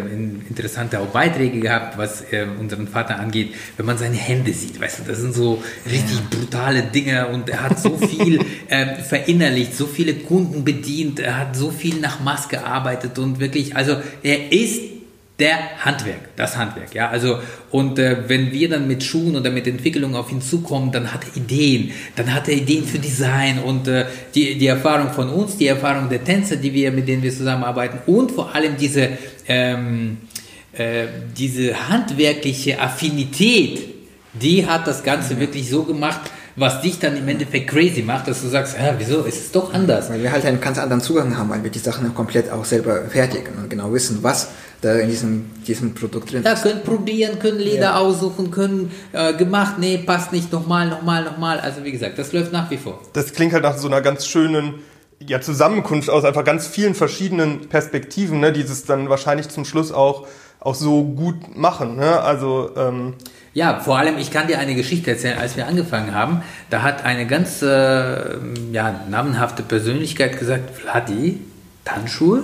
interessante 0.48 1.00
auch 1.00 1.08
Beiträge 1.08 1.60
gehabt, 1.60 1.98
was 1.98 2.22
äh, 2.32 2.46
unseren 2.58 2.88
Vater 2.88 3.18
angeht. 3.18 3.54
Wenn 3.76 3.86
man 3.86 3.98
seine 3.98 4.16
Hände 4.16 4.52
sieht, 4.52 4.80
weißt 4.80 5.00
du, 5.00 5.02
das 5.06 5.18
sind 5.18 5.34
so 5.34 5.62
richtig 5.84 6.30
brutale 6.30 6.82
Dinge 6.82 7.28
und 7.28 7.48
er 7.48 7.62
hat 7.62 7.78
so 7.78 7.96
viel 7.98 8.40
äh, 8.68 8.96
verinnerlicht, 8.96 9.76
so 9.76 9.86
viele 9.86 10.14
Kunden 10.14 10.64
bedient, 10.64 11.20
er 11.20 11.38
hat 11.38 11.56
so 11.56 11.70
viel 11.70 12.00
nach 12.00 12.20
Maß 12.20 12.48
gearbeitet 12.48 13.18
und 13.18 13.40
wirklich, 13.40 13.76
also 13.76 13.96
er 14.22 14.52
ist 14.52 14.95
der 15.38 15.84
Handwerk, 15.84 16.34
das 16.36 16.56
Handwerk, 16.56 16.94
ja. 16.94 17.10
Also, 17.10 17.38
und 17.70 17.98
äh, 17.98 18.28
wenn 18.28 18.52
wir 18.52 18.70
dann 18.70 18.88
mit 18.88 19.02
Schuhen 19.02 19.36
oder 19.36 19.50
mit 19.50 19.66
Entwicklung 19.66 20.14
auf 20.14 20.32
ihn 20.32 20.40
zukommen, 20.40 20.92
dann 20.92 21.12
hat 21.12 21.24
er 21.24 21.36
Ideen, 21.36 21.90
dann 22.16 22.32
hat 22.32 22.48
er 22.48 22.54
Ideen 22.54 22.84
für 22.84 22.98
Design 22.98 23.58
und 23.58 23.86
äh, 23.86 24.06
die, 24.34 24.56
die 24.56 24.66
Erfahrung 24.66 25.12
von 25.12 25.28
uns, 25.28 25.58
die 25.58 25.66
Erfahrung 25.66 26.08
der 26.08 26.24
Tänzer, 26.24 26.56
die 26.56 26.72
wir, 26.72 26.90
mit 26.90 27.06
denen 27.06 27.22
wir 27.22 27.30
zusammenarbeiten 27.30 27.98
und 28.06 28.32
vor 28.32 28.54
allem 28.54 28.78
diese, 28.78 29.10
ähm, 29.46 30.18
äh, 30.72 31.06
diese 31.36 31.88
handwerkliche 31.88 32.80
Affinität, 32.80 33.80
die 34.32 34.66
hat 34.66 34.86
das 34.86 35.02
Ganze 35.02 35.38
wirklich 35.38 35.68
so 35.68 35.82
gemacht, 35.82 36.20
was 36.56 36.80
dich 36.80 36.98
dann 36.98 37.16
im 37.16 37.28
Endeffekt 37.28 37.68
crazy 37.68 38.02
macht, 38.02 38.28
dass 38.28 38.40
du 38.40 38.48
sagst, 38.48 38.76
ja, 38.78 38.94
wieso, 38.96 39.22
ist 39.22 39.38
es 39.38 39.52
doch 39.52 39.74
anders. 39.74 40.08
Weil 40.08 40.22
wir 40.22 40.32
halt 40.32 40.44
einen 40.46 40.60
ganz 40.60 40.78
anderen 40.78 41.02
Zugang 41.02 41.36
haben, 41.36 41.50
weil 41.50 41.62
wir 41.62 41.70
die 41.70 41.78
Sachen 41.78 42.14
komplett 42.14 42.50
auch 42.50 42.64
selber 42.64 43.04
fertigen 43.08 43.54
und 43.58 43.68
genau 43.68 43.92
wissen, 43.92 44.18
was 44.22 44.48
da 44.80 44.94
in 44.94 45.08
diesem, 45.08 45.50
diesem 45.66 45.94
Produkt 45.94 46.32
drin 46.32 46.42
ist. 46.42 46.46
Ja, 46.46 46.54
können 46.54 46.82
probieren, 46.82 47.38
können 47.38 47.58
Leder 47.58 47.80
ja. 47.80 47.98
aussuchen, 47.98 48.50
können 48.50 48.90
äh, 49.12 49.34
gemacht, 49.34 49.78
nee, 49.78 49.98
passt 49.98 50.32
nicht, 50.32 50.52
nochmal, 50.52 50.88
nochmal, 50.88 51.24
nochmal. 51.24 51.60
Also 51.60 51.84
wie 51.84 51.92
gesagt, 51.92 52.18
das 52.18 52.32
läuft 52.32 52.52
nach 52.52 52.70
wie 52.70 52.76
vor. 52.76 53.00
Das 53.12 53.32
klingt 53.32 53.52
halt 53.52 53.62
nach 53.62 53.76
so 53.76 53.88
einer 53.88 54.00
ganz 54.00 54.26
schönen 54.26 54.74
ja, 55.18 55.40
Zusammenkunft 55.40 56.10
aus 56.10 56.24
einfach 56.24 56.44
ganz 56.44 56.66
vielen 56.66 56.94
verschiedenen 56.94 57.68
Perspektiven, 57.68 58.40
ne, 58.40 58.52
die 58.52 58.60
es 58.60 58.84
dann 58.84 59.08
wahrscheinlich 59.08 59.48
zum 59.48 59.64
Schluss 59.64 59.92
auch, 59.92 60.26
auch 60.60 60.74
so 60.74 61.04
gut 61.04 61.56
machen. 61.56 61.96
Ne? 61.96 62.20
Also 62.20 62.70
ähm, 62.76 63.14
ja, 63.54 63.80
vor 63.80 63.96
allem, 63.96 64.18
ich 64.18 64.30
kann 64.30 64.48
dir 64.48 64.58
eine 64.58 64.74
Geschichte 64.74 65.10
erzählen. 65.10 65.38
Als 65.38 65.56
wir 65.56 65.66
angefangen 65.66 66.14
haben, 66.14 66.42
da 66.68 66.82
hat 66.82 67.04
eine 67.06 67.26
ganz 67.26 67.62
äh, 67.62 68.36
ja, 68.70 69.00
namenhafte 69.08 69.62
Persönlichkeit 69.62 70.38
gesagt, 70.38 70.76
Vladi, 70.78 71.40
Tanzschuhe? 71.86 72.42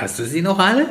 Hast 0.00 0.18
du 0.18 0.24
sie 0.24 0.42
noch 0.42 0.58
alle? 0.58 0.86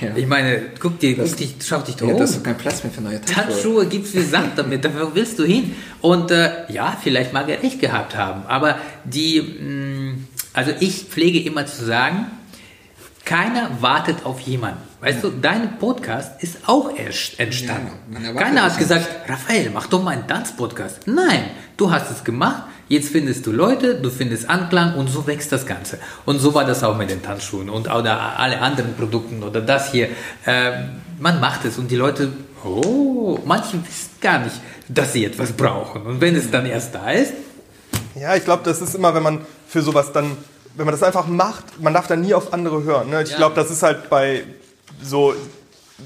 Ja. 0.00 0.16
Ich 0.16 0.26
meine, 0.26 0.62
guck 0.78 0.98
dir, 0.98 1.16
das, 1.16 1.30
guck 1.30 1.38
dich, 1.38 1.54
schau 1.64 1.80
dich 1.80 1.96
doch 1.96 2.06
ja, 2.06 2.14
um. 2.14 2.20
Das 2.20 2.30
ist 2.30 2.44
kein 2.44 2.56
Platz 2.56 2.82
mehr 2.84 2.92
für 2.92 3.00
neue 3.00 3.20
Tanzschuhe. 3.20 3.44
Tanzschuhe 3.44 3.86
gibt 3.86 4.06
es 4.06 4.14
wie 4.14 4.22
Sand 4.22 4.56
damit, 4.56 4.84
dafür 4.84 5.14
willst 5.14 5.38
du 5.38 5.44
hin. 5.44 5.74
Und 6.00 6.30
äh, 6.30 6.72
ja, 6.72 6.96
vielleicht 7.00 7.32
mag 7.32 7.48
er 7.48 7.62
recht 7.62 7.80
gehabt 7.80 8.16
haben, 8.16 8.44
aber 8.46 8.78
die, 9.04 9.40
mh, 9.40 9.64
mm, 9.64 10.28
also 10.52 10.72
ich 10.80 11.04
pflege 11.04 11.40
immer 11.40 11.66
zu 11.66 11.84
sagen, 11.84 12.26
keiner 13.24 13.70
wartet 13.80 14.24
auf 14.24 14.40
jemanden. 14.40 14.82
Weißt 15.00 15.22
ja. 15.22 15.30
du, 15.30 15.36
dein 15.40 15.78
Podcast 15.78 16.42
ist 16.42 16.68
auch 16.68 16.96
erst 16.96 17.38
entstanden. 17.40 17.92
Ja, 18.22 18.32
Keiner 18.34 18.62
hat 18.62 18.78
gesagt, 18.78 19.08
Raphael, 19.28 19.70
mach 19.72 19.86
doch 19.86 20.02
mal 20.02 20.12
einen 20.12 20.26
Tanzpodcast. 20.26 21.06
Nein, 21.06 21.44
du 21.76 21.90
hast 21.90 22.10
es 22.10 22.24
gemacht, 22.24 22.64
jetzt 22.88 23.10
findest 23.10 23.46
du 23.46 23.52
Leute, 23.52 23.96
du 23.96 24.10
findest 24.10 24.48
Anklang 24.48 24.94
und 24.94 25.08
so 25.08 25.26
wächst 25.26 25.52
das 25.52 25.66
Ganze. 25.66 25.98
Und 26.24 26.38
so 26.38 26.54
war 26.54 26.64
das 26.64 26.82
auch 26.84 26.96
mit 26.96 27.10
den 27.10 27.22
Tanzschuhen 27.22 27.70
und 27.70 27.92
oder 27.92 28.38
alle 28.38 28.60
anderen 28.60 28.94
Produkten 28.94 29.42
oder 29.42 29.60
das 29.60 29.90
hier. 29.90 30.08
Äh, 30.46 30.72
man 31.18 31.40
macht 31.40 31.64
es 31.64 31.78
und 31.78 31.90
die 31.90 31.96
Leute, 31.96 32.32
oh, 32.64 33.38
manche 33.44 33.74
wissen 33.74 34.10
gar 34.20 34.40
nicht, 34.40 34.60
dass 34.88 35.12
sie 35.12 35.24
etwas 35.24 35.52
brauchen. 35.52 36.02
Und 36.02 36.20
wenn 36.20 36.36
es 36.36 36.50
dann 36.50 36.66
erst 36.66 36.94
da 36.94 37.10
ist. 37.10 37.34
Ja, 38.14 38.36
ich 38.36 38.44
glaube, 38.44 38.62
das 38.64 38.82
ist 38.82 38.94
immer, 38.94 39.14
wenn 39.14 39.22
man 39.22 39.40
für 39.66 39.82
sowas 39.82 40.12
dann 40.12 40.36
wenn 40.74 40.86
man 40.86 40.92
das 40.92 41.02
einfach 41.02 41.26
macht, 41.26 41.80
man 41.80 41.94
darf 41.94 42.06
dann 42.06 42.22
nie 42.22 42.34
auf 42.34 42.52
andere 42.52 42.82
hören. 42.82 43.10
Ne? 43.10 43.22
Ich 43.22 43.30
ja. 43.30 43.36
glaube, 43.36 43.54
das 43.54 43.70
ist 43.70 43.82
halt 43.82 44.08
bei 44.08 44.44
so, 45.02 45.34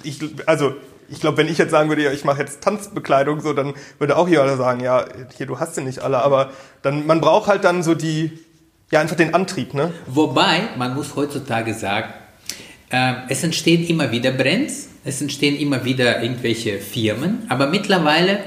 ich, 0.02 0.20
also 0.46 0.74
ich 1.09 1.21
glaube, 1.21 1.38
wenn 1.38 1.49
ich 1.49 1.59
jetzt 1.59 1.71
sagen 1.71 1.88
würde, 1.88 2.03
ja, 2.03 2.12
ich 2.12 2.25
mache 2.25 2.40
jetzt 2.40 2.62
Tanzbekleidung, 2.62 3.40
so, 3.40 3.53
dann 3.53 3.75
würde 3.99 4.16
auch 4.16 4.29
jeder 4.29 4.57
sagen, 4.57 4.81
ja, 4.81 5.05
hier, 5.37 5.47
du 5.47 5.61
hast 5.61 5.75
sie 5.75 5.83
nicht 5.83 6.01
alle. 6.01 6.19
Aber 6.19 6.51
dann, 6.83 7.07
man 7.07 7.21
braucht 7.21 7.49
halt 7.49 7.64
dann 7.64 7.83
so 7.83 7.95
die, 7.95 8.38
ja, 8.90 9.01
einfach 9.01 9.16
den 9.16 9.35
Antrieb, 9.35 9.75
ne? 9.75 9.92
Wobei, 10.07 10.69
man 10.77 10.95
muss 10.95 11.16
heutzutage 11.16 11.75
sagen, 11.75 12.12
äh, 12.90 13.14
es 13.29 13.42
entstehen 13.42 13.87
immer 13.87 14.11
wieder 14.12 14.31
Brands, 14.31 14.88
es 15.05 15.21
entstehen 15.21 15.57
immer 15.57 15.85
wieder 15.85 16.23
irgendwelche 16.23 16.79
Firmen, 16.79 17.47
aber 17.49 17.66
mittlerweile 17.69 18.40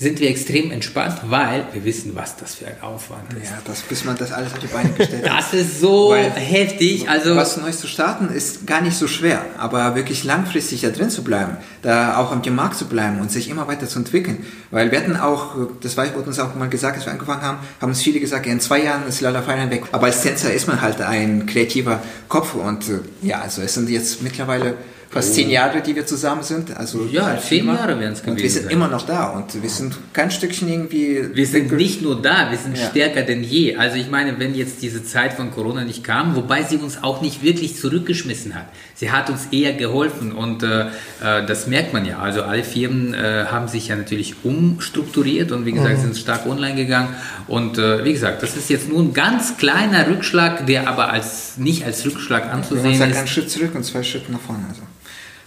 sind 0.00 0.18
wir 0.18 0.30
extrem 0.30 0.70
entspannt, 0.70 1.18
weil 1.26 1.66
wir 1.74 1.84
wissen, 1.84 2.12
was 2.14 2.34
das 2.34 2.54
für 2.54 2.66
ein 2.66 2.80
Aufwand 2.80 3.34
ist. 3.34 3.50
Ja, 3.50 3.58
das, 3.66 3.82
bis 3.82 4.02
man 4.06 4.16
das 4.16 4.32
alles 4.32 4.50
auf 4.54 4.58
die 4.58 4.66
Beine 4.66 4.88
gestellt 4.92 5.28
hat. 5.28 5.38
Das 5.38 5.52
ist 5.52 5.78
so 5.78 6.10
weil, 6.10 6.30
heftig. 6.30 7.06
Also 7.06 7.36
was 7.36 7.58
Neues 7.58 7.80
zu 7.80 7.86
starten 7.86 8.34
ist 8.34 8.66
gar 8.66 8.80
nicht 8.80 8.96
so 8.96 9.06
schwer, 9.06 9.44
aber 9.58 9.94
wirklich 9.96 10.24
langfristig 10.24 10.80
da 10.80 10.88
drin 10.88 11.10
zu 11.10 11.22
bleiben, 11.22 11.58
da 11.82 12.16
auch 12.16 12.32
am 12.32 12.40
Markt 12.54 12.76
zu 12.76 12.86
bleiben 12.86 13.20
und 13.20 13.30
sich 13.30 13.50
immer 13.50 13.68
weiter 13.68 13.86
zu 13.86 13.98
entwickeln. 13.98 14.46
Weil 14.70 14.90
wir 14.90 14.98
hatten 14.98 15.16
auch, 15.16 15.54
das 15.82 15.98
wurde 15.98 16.20
uns 16.20 16.38
auch 16.38 16.54
mal 16.54 16.70
gesagt, 16.70 16.96
als 16.96 17.04
wir 17.04 17.12
angefangen 17.12 17.42
haben, 17.42 17.58
haben 17.78 17.90
uns 17.90 18.00
viele 18.00 18.20
gesagt, 18.20 18.46
ja, 18.46 18.52
in 18.52 18.60
zwei 18.60 18.82
Jahren 18.82 19.06
ist 19.06 19.20
Lala 19.20 19.42
Feiner 19.42 19.70
weg. 19.70 19.82
Aber 19.92 20.06
als 20.06 20.22
Tänzer 20.22 20.50
ist 20.50 20.66
man 20.66 20.80
halt 20.80 21.02
ein 21.02 21.44
kreativer 21.44 22.00
Kopf 22.26 22.54
und 22.54 22.88
äh, 22.88 23.00
ja, 23.20 23.42
also 23.42 23.60
es 23.60 23.74
sind 23.74 23.90
jetzt 23.90 24.22
mittlerweile 24.22 24.76
fast 25.10 25.32
oh. 25.32 25.34
zehn 25.34 25.50
Jahre, 25.50 25.80
die 25.82 25.96
wir 25.96 26.06
zusammen 26.06 26.44
sind. 26.44 26.76
Also 26.76 27.04
ja, 27.10 27.36
zehn 27.36 27.66
Jahre 27.66 27.98
werden 27.98 28.12
es 28.12 28.20
gewesen 28.22 28.30
Und 28.30 28.42
wir 28.42 28.50
sind 28.50 28.62
sein. 28.64 28.72
immer 28.72 28.86
noch 28.86 29.04
da 29.04 29.30
und 29.30 29.60
wir 29.60 29.68
sind 29.68 29.98
kein 30.12 30.30
Stückchen 30.30 30.68
irgendwie... 30.68 31.34
Wir 31.34 31.46
sind 31.46 31.72
nicht 31.72 32.00
nur 32.00 32.22
da, 32.22 32.50
wir 32.50 32.58
sind 32.58 32.78
ja. 32.78 32.86
stärker 32.86 33.22
denn 33.22 33.42
je. 33.42 33.74
Also 33.74 33.96
ich 33.96 34.08
meine, 34.08 34.38
wenn 34.38 34.54
jetzt 34.54 34.82
diese 34.82 35.04
Zeit 35.04 35.32
von 35.32 35.50
Corona 35.50 35.84
nicht 35.84 36.04
kam, 36.04 36.36
wobei 36.36 36.62
sie 36.62 36.76
uns 36.76 37.02
auch 37.02 37.22
nicht 37.22 37.42
wirklich 37.42 37.76
zurückgeschmissen 37.76 38.54
hat. 38.54 38.66
Sie 38.94 39.10
hat 39.10 39.30
uns 39.30 39.48
eher 39.50 39.72
geholfen 39.72 40.30
und 40.30 40.62
äh, 40.62 40.82
äh 40.82 41.44
das 41.44 41.66
merkt 41.66 41.92
man 41.92 42.04
ja. 42.04 42.20
Also 42.20 42.42
alle 42.42 42.62
Firmen 42.62 43.12
äh, 43.12 43.46
haben 43.50 43.66
sich 43.66 43.88
ja 43.88 43.96
natürlich 43.96 44.36
umstrukturiert 44.44 45.50
und 45.50 45.66
wie 45.66 45.72
gesagt 45.72 45.98
mhm. 45.98 46.02
sind 46.02 46.18
stark 46.18 46.46
online 46.46 46.76
gegangen. 46.76 47.08
Und 47.48 47.78
äh, 47.78 48.04
wie 48.04 48.12
gesagt, 48.12 48.44
das 48.44 48.56
ist 48.56 48.70
jetzt 48.70 48.88
nur 48.88 49.00
ein 49.00 49.12
ganz 49.12 49.56
kleiner 49.56 50.06
Rückschlag, 50.06 50.66
der 50.66 50.86
aber 50.86 51.10
als 51.10 51.56
nicht 51.56 51.84
als 51.84 52.06
Rückschlag 52.06 52.52
anzusehen 52.52 52.92
ist. 52.92 53.00
Einen 53.00 53.26
Schritt 53.26 53.50
zurück 53.50 53.74
und 53.74 53.82
zwei 53.82 54.04
Schritte 54.04 54.30
nach 54.30 54.40
vorne. 54.40 54.66
Also. 54.68 54.82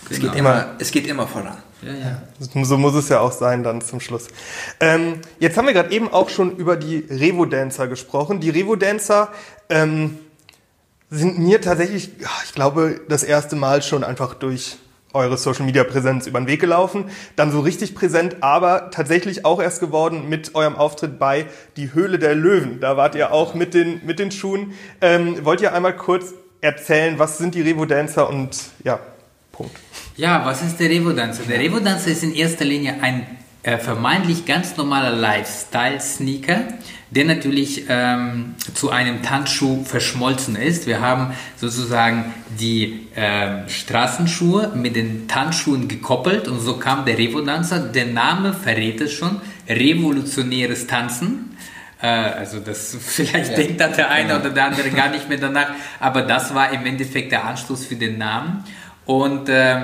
Es, 0.09 0.19
geht 0.19 0.21
genau. 0.21 0.33
immer, 0.33 0.65
es 0.79 0.91
geht 0.91 1.07
immer 1.07 1.27
voran. 1.27 1.57
Ja, 1.81 1.93
ja. 1.93 2.63
So 2.63 2.77
muss 2.77 2.95
es 2.95 3.09
ja 3.09 3.19
auch 3.19 3.31
sein 3.31 3.63
dann 3.63 3.81
zum 3.81 3.99
Schluss. 3.99 4.27
Ähm, 4.79 5.19
jetzt 5.39 5.57
haben 5.57 5.67
wir 5.67 5.73
gerade 5.73 5.91
eben 5.91 6.11
auch 6.11 6.29
schon 6.29 6.55
über 6.55 6.77
die 6.77 7.05
Revo-Dancer 7.09 7.87
gesprochen. 7.87 8.39
Die 8.39 8.49
Revo-Dancer 8.49 9.29
ähm, 9.69 10.19
sind 11.09 11.39
mir 11.39 11.61
tatsächlich, 11.61 12.11
ich 12.45 12.53
glaube, 12.53 13.01
das 13.09 13.23
erste 13.23 13.55
Mal 13.55 13.81
schon 13.81 14.03
einfach 14.03 14.33
durch 14.33 14.77
eure 15.13 15.37
Social-Media-Präsenz 15.37 16.25
über 16.25 16.39
den 16.39 16.47
Weg 16.47 16.59
gelaufen. 16.59 17.05
Dann 17.35 17.51
so 17.51 17.59
richtig 17.59 17.93
präsent, 17.93 18.37
aber 18.41 18.89
tatsächlich 18.89 19.45
auch 19.45 19.61
erst 19.61 19.79
geworden 19.79 20.27
mit 20.27 20.55
eurem 20.55 20.75
Auftritt 20.75 21.19
bei 21.19 21.45
Die 21.77 21.93
Höhle 21.93 22.17
der 22.17 22.33
Löwen. 22.33 22.79
Da 22.79 22.97
wart 22.97 23.15
ihr 23.15 23.31
auch 23.31 23.53
mit 23.53 23.73
den, 23.73 24.01
mit 24.05 24.19
den 24.19 24.31
Schuhen. 24.31 24.73
Ähm, 25.01 25.45
wollt 25.45 25.61
ihr 25.61 25.73
einmal 25.73 25.95
kurz 25.95 26.33
erzählen, 26.61 27.19
was 27.19 27.37
sind 27.37 27.55
die 27.55 27.61
Revo-Dancer 27.61 28.27
und 28.29 28.57
ja, 28.83 28.99
Punkt. 29.51 29.75
Ja, 30.15 30.45
was 30.45 30.61
ist 30.61 30.79
der 30.79 30.91
Revo-Dancer? 30.91 31.41
Der 31.49 31.59
Revo-Dancer 31.59 32.11
ist 32.11 32.21
in 32.21 32.35
erster 32.35 32.65
Linie 32.65 32.97
ein 33.01 33.25
äh, 33.63 33.79
vermeintlich 33.79 34.45
ganz 34.45 34.77
normaler 34.77 35.09
Lifestyle-Sneaker, 35.09 36.65
der 37.09 37.25
natürlich 37.25 37.85
ähm, 37.89 38.53
zu 38.75 38.91
einem 38.91 39.23
Tanzschuh 39.23 39.83
verschmolzen 39.83 40.55
ist. 40.55 40.85
Wir 40.85 41.01
haben 41.01 41.33
sozusagen 41.55 42.31
die 42.59 43.07
ähm, 43.15 43.67
Straßenschuhe 43.67 44.73
mit 44.75 44.95
den 44.95 45.27
Tanzschuhen 45.27 45.87
gekoppelt 45.87 46.47
und 46.47 46.59
so 46.59 46.77
kam 46.77 47.05
der 47.05 47.17
Revo-Dancer. 47.17 47.79
Der 47.79 48.05
Name 48.05 48.53
verrät 48.53 49.01
es 49.01 49.13
schon, 49.13 49.41
revolutionäres 49.67 50.85
Tanzen. 50.85 51.57
Äh, 51.99 52.05
also 52.05 52.59
das 52.59 52.95
vielleicht 53.01 53.49
ja. 53.49 53.55
denkt 53.55 53.81
da 53.81 53.87
der 53.87 54.11
eine 54.11 54.29
ja. 54.29 54.39
oder 54.39 54.51
der 54.51 54.65
andere 54.65 54.91
gar 54.91 55.09
nicht 55.09 55.27
mehr 55.27 55.39
danach, 55.39 55.69
aber 55.99 56.21
das 56.21 56.53
war 56.53 56.71
im 56.71 56.85
Endeffekt 56.85 57.31
der 57.31 57.45
Anstoß 57.45 57.87
für 57.87 57.95
den 57.95 58.19
Namen. 58.19 58.63
Und 59.05 59.49
äh, 59.49 59.81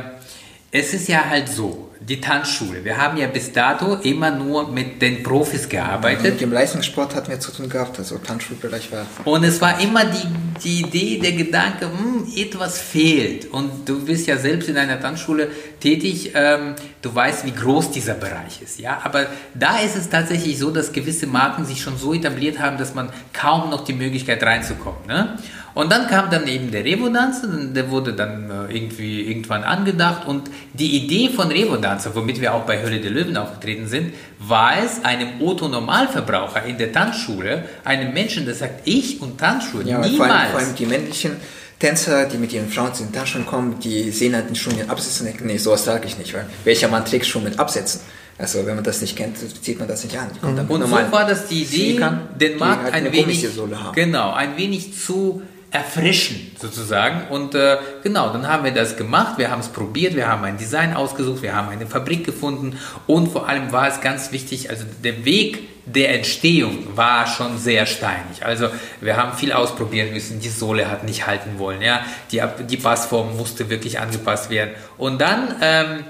es 0.71 0.93
ist 0.93 1.07
ja 1.07 1.25
halt 1.27 1.49
so, 1.49 1.89
die 1.99 2.21
Tanzschule. 2.21 2.83
Wir 2.85 2.97
haben 2.97 3.17
ja 3.17 3.27
bis 3.27 3.51
dato 3.51 3.95
immer 3.95 4.31
nur 4.31 4.71
mit 4.71 5.01
den 5.01 5.21
Profis 5.21 5.67
gearbeitet. 5.67 6.23
Mit 6.23 6.41
dem 6.41 6.51
Leistungssport 6.51 7.13
hatten 7.13 7.29
wir 7.29 7.39
zu 7.39 7.51
tun 7.51 7.69
gehabt, 7.69 7.99
also 7.99 8.17
Tanzschulbereich 8.17 8.91
war. 8.91 9.05
Und 9.25 9.43
es 9.43 9.59
war 9.59 9.79
immer 9.81 10.05
die, 10.05 10.27
die 10.63 10.81
Idee, 10.81 11.19
der 11.19 11.33
Gedanke, 11.33 11.87
hm, 11.87 12.25
etwas 12.35 12.79
fehlt. 12.79 13.51
Und 13.51 13.87
du 13.87 14.05
bist 14.05 14.27
ja 14.27 14.37
selbst 14.37 14.69
in 14.69 14.77
einer 14.77 14.99
Tanzschule 14.99 15.49
tätig, 15.81 16.31
ähm, 16.35 16.75
du 17.01 17.13
weißt, 17.13 17.45
wie 17.45 17.51
groß 17.51 17.91
dieser 17.91 18.13
Bereich 18.13 18.61
ist. 18.61 18.79
Ja? 18.79 18.99
Aber 19.03 19.27
da 19.53 19.79
ist 19.79 19.95
es 19.95 20.09
tatsächlich 20.09 20.57
so, 20.57 20.71
dass 20.71 20.91
gewisse 20.91 21.27
Marken 21.27 21.65
sich 21.65 21.81
schon 21.81 21.97
so 21.97 22.13
etabliert 22.13 22.59
haben, 22.59 22.77
dass 22.77 22.93
man 22.93 23.09
kaum 23.33 23.69
noch 23.69 23.83
die 23.83 23.93
Möglichkeit 23.93 24.43
reinzukommen. 24.43 25.07
Ne? 25.07 25.37
Und 25.75 25.91
dann 25.91 26.07
kam 26.07 26.29
dann 26.29 26.47
eben 26.47 26.71
der 26.71 26.83
Revo-Dancer, 26.83 27.47
der 27.47 27.89
wurde 27.89 28.13
dann 28.13 28.49
äh, 28.49 28.75
irgendwie 28.75 29.21
irgendwann 29.21 29.63
angedacht 29.63 30.27
und 30.27 30.49
die 30.73 30.97
Idee 30.97 31.29
von 31.29 31.47
Revo-Dancer, 31.49 32.13
womit 32.15 32.41
wir 32.41 32.53
auch 32.53 32.63
bei 32.63 32.81
Hölle 32.81 32.99
der 32.99 33.11
Löwen 33.11 33.37
aufgetreten 33.37 33.87
sind, 33.87 34.13
war 34.39 34.73
es, 34.83 35.05
einem 35.05 35.41
Otto-Normalverbraucher 35.41 36.65
in 36.65 36.77
der 36.77 36.91
Tanzschule, 36.91 37.63
einem 37.85 38.13
Menschen, 38.13 38.45
der 38.45 38.55
sagt, 38.55 38.87
ich 38.87 39.21
und 39.21 39.37
Tanzschule, 39.37 39.85
ja, 39.85 39.99
niemals. 39.99 40.17
Vor 40.17 40.25
allem, 40.25 40.51
vor 40.51 40.59
allem 40.59 40.75
die 40.75 40.85
männlichen 40.85 41.31
Tänzer, 41.79 42.25
die 42.25 42.37
mit 42.37 42.51
ihren 42.51 42.69
Frauen 42.69 42.91
in 42.99 43.05
den 43.05 43.13
Taschen 43.13 43.45
kommen, 43.45 43.79
die 43.79 44.11
sehen 44.11 44.35
halt 44.35 44.49
den 44.49 44.55
Schuh 44.55 44.71
mit 44.71 44.89
Absätzen 44.89 45.25
und 45.25 45.31
denken, 45.31 45.47
nee, 45.47 45.57
sowas 45.57 45.85
trage 45.85 46.07
ich 46.07 46.17
nicht, 46.17 46.33
weil 46.33 46.45
welcher 46.65 46.89
Mann 46.89 47.05
trägt 47.05 47.25
Schuh 47.25 47.39
mit 47.39 47.57
Absätzen? 47.57 48.01
Also 48.37 48.65
wenn 48.65 48.75
man 48.75 48.83
das 48.83 49.01
nicht 49.01 49.17
kennt, 49.17 49.37
zieht 49.37 49.79
man 49.79 49.87
das 49.87 50.03
nicht 50.03 50.17
an. 50.17 50.29
Mhm. 50.41 50.69
Und 50.69 50.81
so 50.81 50.91
war 50.91 51.27
das 51.27 51.47
die 51.47 51.63
Idee, 51.63 51.99
den 52.39 52.57
Markt 52.57 52.91
halt 52.91 53.05
ein 53.05 53.11
wenig, 53.11 53.45
genau, 53.93 54.31
ein 54.31 54.57
wenig 54.57 54.97
zu 54.97 55.41
erfrischen 55.71 56.51
sozusagen. 56.59 57.27
Und 57.29 57.55
äh, 57.55 57.77
genau, 58.01 58.31
dann 58.31 58.47
haben 58.47 58.63
wir 58.63 58.71
das 58.71 58.97
gemacht, 58.97 59.37
wir 59.37 59.51
haben 59.51 59.59
es 59.59 59.67
probiert, 59.67 60.15
wir 60.15 60.27
haben 60.27 60.43
ein 60.43 60.57
Design 60.57 60.93
ausgesucht, 60.93 61.41
wir 61.41 61.55
haben 61.55 61.69
eine 61.69 61.85
Fabrik 61.85 62.25
gefunden 62.25 62.77
und 63.07 63.31
vor 63.31 63.47
allem 63.47 63.71
war 63.71 63.87
es 63.87 64.01
ganz 64.01 64.31
wichtig, 64.31 64.69
also 64.69 64.85
der 65.03 65.25
Weg 65.25 65.78
der 65.95 66.15
Entstehung 66.15 66.95
war 66.95 67.27
schon 67.27 67.57
sehr 67.57 67.85
steinig. 67.85 68.45
Also 68.45 68.69
wir 69.01 69.17
haben 69.17 69.37
viel 69.37 69.51
ausprobieren 69.51 70.13
müssen, 70.13 70.39
die 70.39 70.49
Sohle 70.49 70.89
hat 70.89 71.03
nicht 71.03 71.27
halten 71.27 71.57
wollen, 71.57 71.81
ja, 71.81 72.01
die, 72.31 72.41
die 72.67 72.77
Passform 72.77 73.35
musste 73.37 73.69
wirklich 73.69 73.99
angepasst 73.99 74.49
werden. 74.49 74.71
Und 74.97 75.19
dann 75.19 75.55
ähm, 75.61 76.03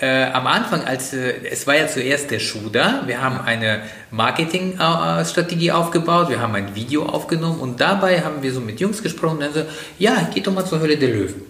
äh, 0.00 0.24
am 0.32 0.46
Anfang, 0.46 0.84
als 0.84 1.12
äh, 1.12 1.34
es 1.50 1.66
war 1.66 1.76
ja 1.76 1.86
zuerst 1.86 2.30
der 2.30 2.40
Schuh 2.40 2.70
da, 2.72 3.02
wir 3.06 3.20
haben 3.20 3.40
eine 3.40 3.82
Marketingstrategie 4.10 5.72
aufgebaut, 5.72 6.30
wir 6.30 6.40
haben 6.40 6.54
ein 6.54 6.74
Video 6.74 7.06
aufgenommen 7.06 7.60
und 7.60 7.80
dabei 7.80 8.22
haben 8.22 8.42
wir 8.42 8.52
so 8.52 8.60
mit 8.60 8.80
Jungs 8.80 9.02
gesprochen 9.02 9.38
und 9.38 9.40
dann 9.40 9.54
so, 9.54 9.62
ja, 9.98 10.28
geht 10.32 10.46
doch 10.46 10.54
mal 10.54 10.64
zur 10.64 10.80
Hölle 10.80 10.96
der 10.96 11.10
Löwen. 11.10 11.49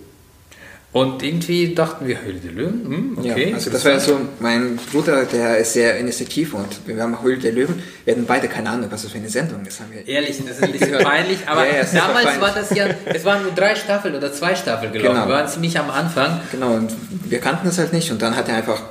Und 0.93 1.23
irgendwie 1.23 1.73
dachten 1.73 2.09
wir, 2.09 2.21
Höhle 2.21 2.41
der 2.41 2.51
Löwen, 2.51 2.85
hm, 2.85 3.19
okay. 3.19 3.51
Ja, 3.51 3.55
also 3.55 3.71
das 3.71 3.85
war 3.85 3.93
ja 3.93 4.01
so, 4.01 4.21
mein 4.41 4.77
Bruder, 4.91 5.25
der 5.25 5.59
ist 5.59 5.75
sehr 5.75 5.97
initiativ 5.99 6.53
und 6.53 6.67
wir 6.85 7.01
haben 7.01 7.23
Höhle 7.23 7.39
der 7.39 7.53
Löwen, 7.53 7.81
wir 8.05 8.13
hatten 8.15 8.27
beide 8.27 8.49
keine 8.49 8.71
Ahnung, 8.71 8.91
was 8.91 9.03
das 9.03 9.13
für 9.13 9.19
eine 9.19 9.29
Sendung 9.29 9.65
ist. 9.65 9.79
Haben 9.79 9.93
wir 9.93 10.07
Ehrlich, 10.09 10.39
das 10.45 10.57
ist 10.57 10.65
ein 10.65 10.73
bisschen 10.73 10.99
peinlich, 10.99 11.39
aber 11.47 11.65
Ja, 11.69 11.75
ja, 11.75 11.81
es 11.83 11.93
damals 11.93 12.25
peinlich. 12.25 12.41
war 12.41 12.55
das 12.55 12.71
ja, 12.71 12.87
es 13.05 13.25
waren 13.25 13.43
nur 13.45 13.53
drei 13.53 13.77
Staffeln 13.77 14.17
oder 14.17 14.33
zwei 14.33 14.57
Staffeln 14.57 14.93
gelaufen. 14.93 15.15
Genau. 15.15 15.29
Wir 15.29 15.35
waren 15.35 15.49
ziemlich 15.49 15.79
am 15.79 15.91
Anfang. 15.91 16.41
Genau, 16.51 16.75
und 16.75 16.93
wir 17.25 17.39
kannten 17.39 17.67
das 17.67 17.79
halt 17.79 17.93
nicht 17.93 18.11
und 18.11 18.21
dann 18.21 18.35
hat 18.35 18.49
er 18.49 18.57
einfach, 18.57 18.83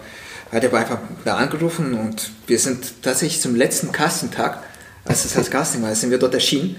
hat 0.53 0.63
er 0.63 0.73
einfach 0.73 0.99
da 1.25 1.35
angerufen 1.35 1.95
und 1.95 2.31
wir 2.47 2.59
sind 2.59 3.03
tatsächlich 3.03 3.41
zum 3.41 3.55
letzten 3.55 3.91
Castintag, 3.91 4.63
als 5.03 5.25
es 5.25 5.35
als 5.35 5.51
Casting 5.51 5.81
war, 5.81 5.93
sind 5.93 6.11
wir 6.11 6.17
dort 6.17 6.33
erschienen. 6.33 6.77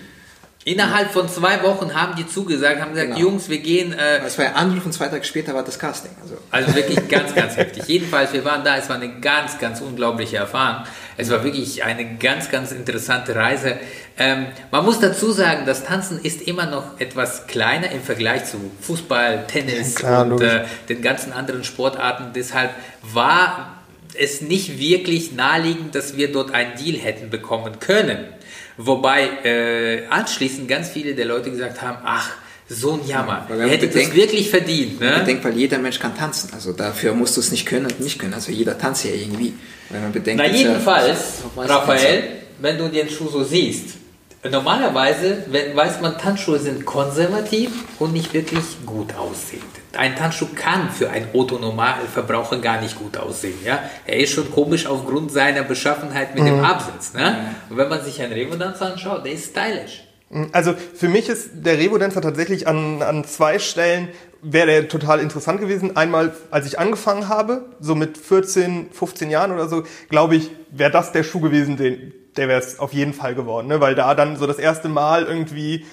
Innerhalb 0.64 1.10
von 1.10 1.26
zwei 1.26 1.62
Wochen 1.62 1.94
haben 1.94 2.16
die 2.16 2.26
zugesagt, 2.26 2.82
haben 2.82 2.92
gesagt, 2.92 3.14
Genau. 3.14 3.20
Jungs, 3.20 3.48
wir 3.48 3.58
gehen, 3.60 3.94
äh, 3.94 4.18
Es 4.18 4.36
war 4.36 4.44
ja 4.44 4.52
Anruf 4.52 4.84
und 4.84 4.92
zwei 4.92 5.08
Tage 5.08 5.24
später 5.24 5.54
war 5.54 5.62
das 5.62 5.78
Casting. 5.78 6.10
Also 6.20 6.36
Also 6.50 6.74
wirklich 6.74 7.08
ganz, 7.08 7.34
ganz 7.34 7.56
heftig. 7.56 7.84
Jedenfalls, 7.86 8.34
wir 8.34 8.44
waren 8.44 8.62
da, 8.62 8.76
es 8.76 8.90
war 8.90 8.96
eine 8.96 9.20
ganz, 9.20 9.58
ganz 9.58 9.80
unglaubliche 9.80 10.36
Erfahrung. 10.36 10.84
Es 11.16 11.30
war 11.30 11.44
wirklich 11.44 11.82
eine 11.82 12.16
ganz, 12.16 12.50
ganz 12.50 12.72
interessante 12.72 13.34
Reise. 13.34 13.78
Ähm, 14.18 14.48
man 14.70 14.84
muss 14.84 15.00
dazu 15.00 15.32
sagen, 15.32 15.64
das 15.64 15.84
Tanzen 15.84 16.20
ist 16.22 16.42
immer 16.42 16.66
noch 16.66 17.00
etwas 17.00 17.46
kleiner 17.46 17.90
im 17.90 18.02
Vergleich 18.02 18.44
zu 18.44 18.58
Fußball, 18.82 19.46
Tennis 19.46 19.94
klar, 19.94 20.26
und 20.26 20.42
äh, 20.42 20.64
den 20.90 21.00
ganzen 21.00 21.32
anderen 21.32 21.64
Sportarten. 21.64 22.32
Deshalb 22.34 22.70
war 23.02 23.78
es 24.14 24.42
nicht 24.42 24.78
wirklich 24.78 25.32
naheliegend, 25.32 25.94
dass 25.94 26.16
wir 26.18 26.30
dort 26.30 26.52
einen 26.52 26.76
Deal 26.76 26.98
hätten 26.98 27.30
bekommen 27.30 27.78
können. 27.80 28.26
Wobei 28.82 29.28
äh, 29.44 30.06
anschließend 30.08 30.66
ganz 30.68 30.88
viele 30.88 31.14
der 31.14 31.26
Leute 31.26 31.50
gesagt 31.50 31.82
haben, 31.82 31.98
ach, 32.04 32.30
so 32.68 32.92
ein 32.92 33.06
Jammer, 33.06 33.46
man 33.48 33.68
hättet 33.68 33.90
es 33.90 33.94
bedenkt- 33.96 34.14
wirklich 34.16 34.48
verdient. 34.48 35.00
Ne? 35.00 35.16
ich 35.18 35.24
denke, 35.24 35.44
weil 35.44 35.56
jeder 35.58 35.78
Mensch 35.78 35.98
kann 35.98 36.16
tanzen. 36.16 36.50
Also 36.54 36.72
dafür 36.72 37.12
musst 37.14 37.36
du 37.36 37.40
es 37.40 37.50
nicht 37.50 37.66
können 37.66 37.86
und 37.86 38.00
nicht 38.00 38.18
können. 38.18 38.32
Also 38.32 38.52
jeder 38.52 38.78
tanzt 38.78 39.04
ja 39.04 39.10
irgendwie. 39.10 39.54
Wenn 39.90 40.02
man 40.02 40.12
bedenkt, 40.12 40.40
Na 40.42 40.48
jedenfalls, 40.50 41.40
ich 41.64 41.68
Raphael, 41.68 42.22
wenn 42.60 42.78
du 42.78 42.88
den 42.88 43.10
Schuh 43.10 43.28
so 43.28 43.42
siehst, 43.42 43.96
normalerweise 44.48 45.44
wenn, 45.48 45.74
weiß 45.76 46.00
man, 46.00 46.16
Tanzschuhe 46.16 46.58
sind 46.58 46.86
konservativ 46.86 47.70
und 47.98 48.12
nicht 48.12 48.32
wirklich 48.32 48.64
gut 48.86 49.12
aussehend. 49.14 49.64
Ein 49.96 50.16
Tanzschuh 50.16 50.48
kann 50.55 50.90
für 50.90 51.11
einen 51.11 51.29
Otto-Normalverbraucher 51.33 52.59
gar 52.59 52.81
nicht 52.81 52.96
gut 52.96 53.16
aussehen. 53.16 53.59
Ja? 53.64 53.81
Er 54.07 54.18
ist 54.18 54.33
schon 54.33 54.50
komisch 54.50 54.87
aufgrund 54.87 55.33
seiner 55.33 55.62
Beschaffenheit 55.62 56.35
mit 56.35 56.46
dem 56.46 56.64
Absatz. 56.64 57.14
Ne? 57.14 57.55
Und 57.68 57.76
wenn 57.76 57.88
man 57.88 58.03
sich 58.03 58.22
einen 58.22 58.33
Revo-Dancer 58.33 58.92
anschaut, 58.92 59.24
der 59.24 59.33
ist 59.33 59.50
stylisch. 59.50 60.05
Also 60.53 60.74
für 60.94 61.09
mich 61.09 61.29
ist 61.29 61.50
der 61.55 61.79
Revo-Dancer 61.79 62.20
tatsächlich 62.20 62.68
an, 62.68 63.03
an 63.03 63.24
zwei 63.24 63.59
Stellen 63.59 64.09
wäre 64.42 64.66
der 64.66 64.88
total 64.88 65.20
interessant 65.20 65.61
gewesen. 65.61 65.96
Einmal, 65.96 66.33
als 66.50 66.66
ich 66.66 66.79
angefangen 66.79 67.29
habe, 67.29 67.66
so 67.81 67.94
mit 67.94 68.16
14, 68.16 68.90
15 68.92 69.31
Jahren 69.31 69.53
oder 69.53 69.68
so, 69.68 69.85
glaube 70.09 70.37
ich, 70.37 70.50
wäre 70.70 70.90
das 70.90 71.12
der 71.12 71.24
Schuh 71.24 71.40
gewesen, 71.40 71.76
den, 71.76 72.12
der 72.37 72.48
wäre 72.48 72.61
es 72.61 72.79
auf 72.79 72.92
jeden 72.92 73.12
Fall 73.12 73.35
geworden, 73.35 73.68
ne? 73.68 73.81
weil 73.81 73.94
da 73.94 74.14
dann 74.14 74.37
so 74.37 74.46
das 74.46 74.59
erste 74.59 74.88
Mal 74.88 75.24
irgendwie 75.24 75.85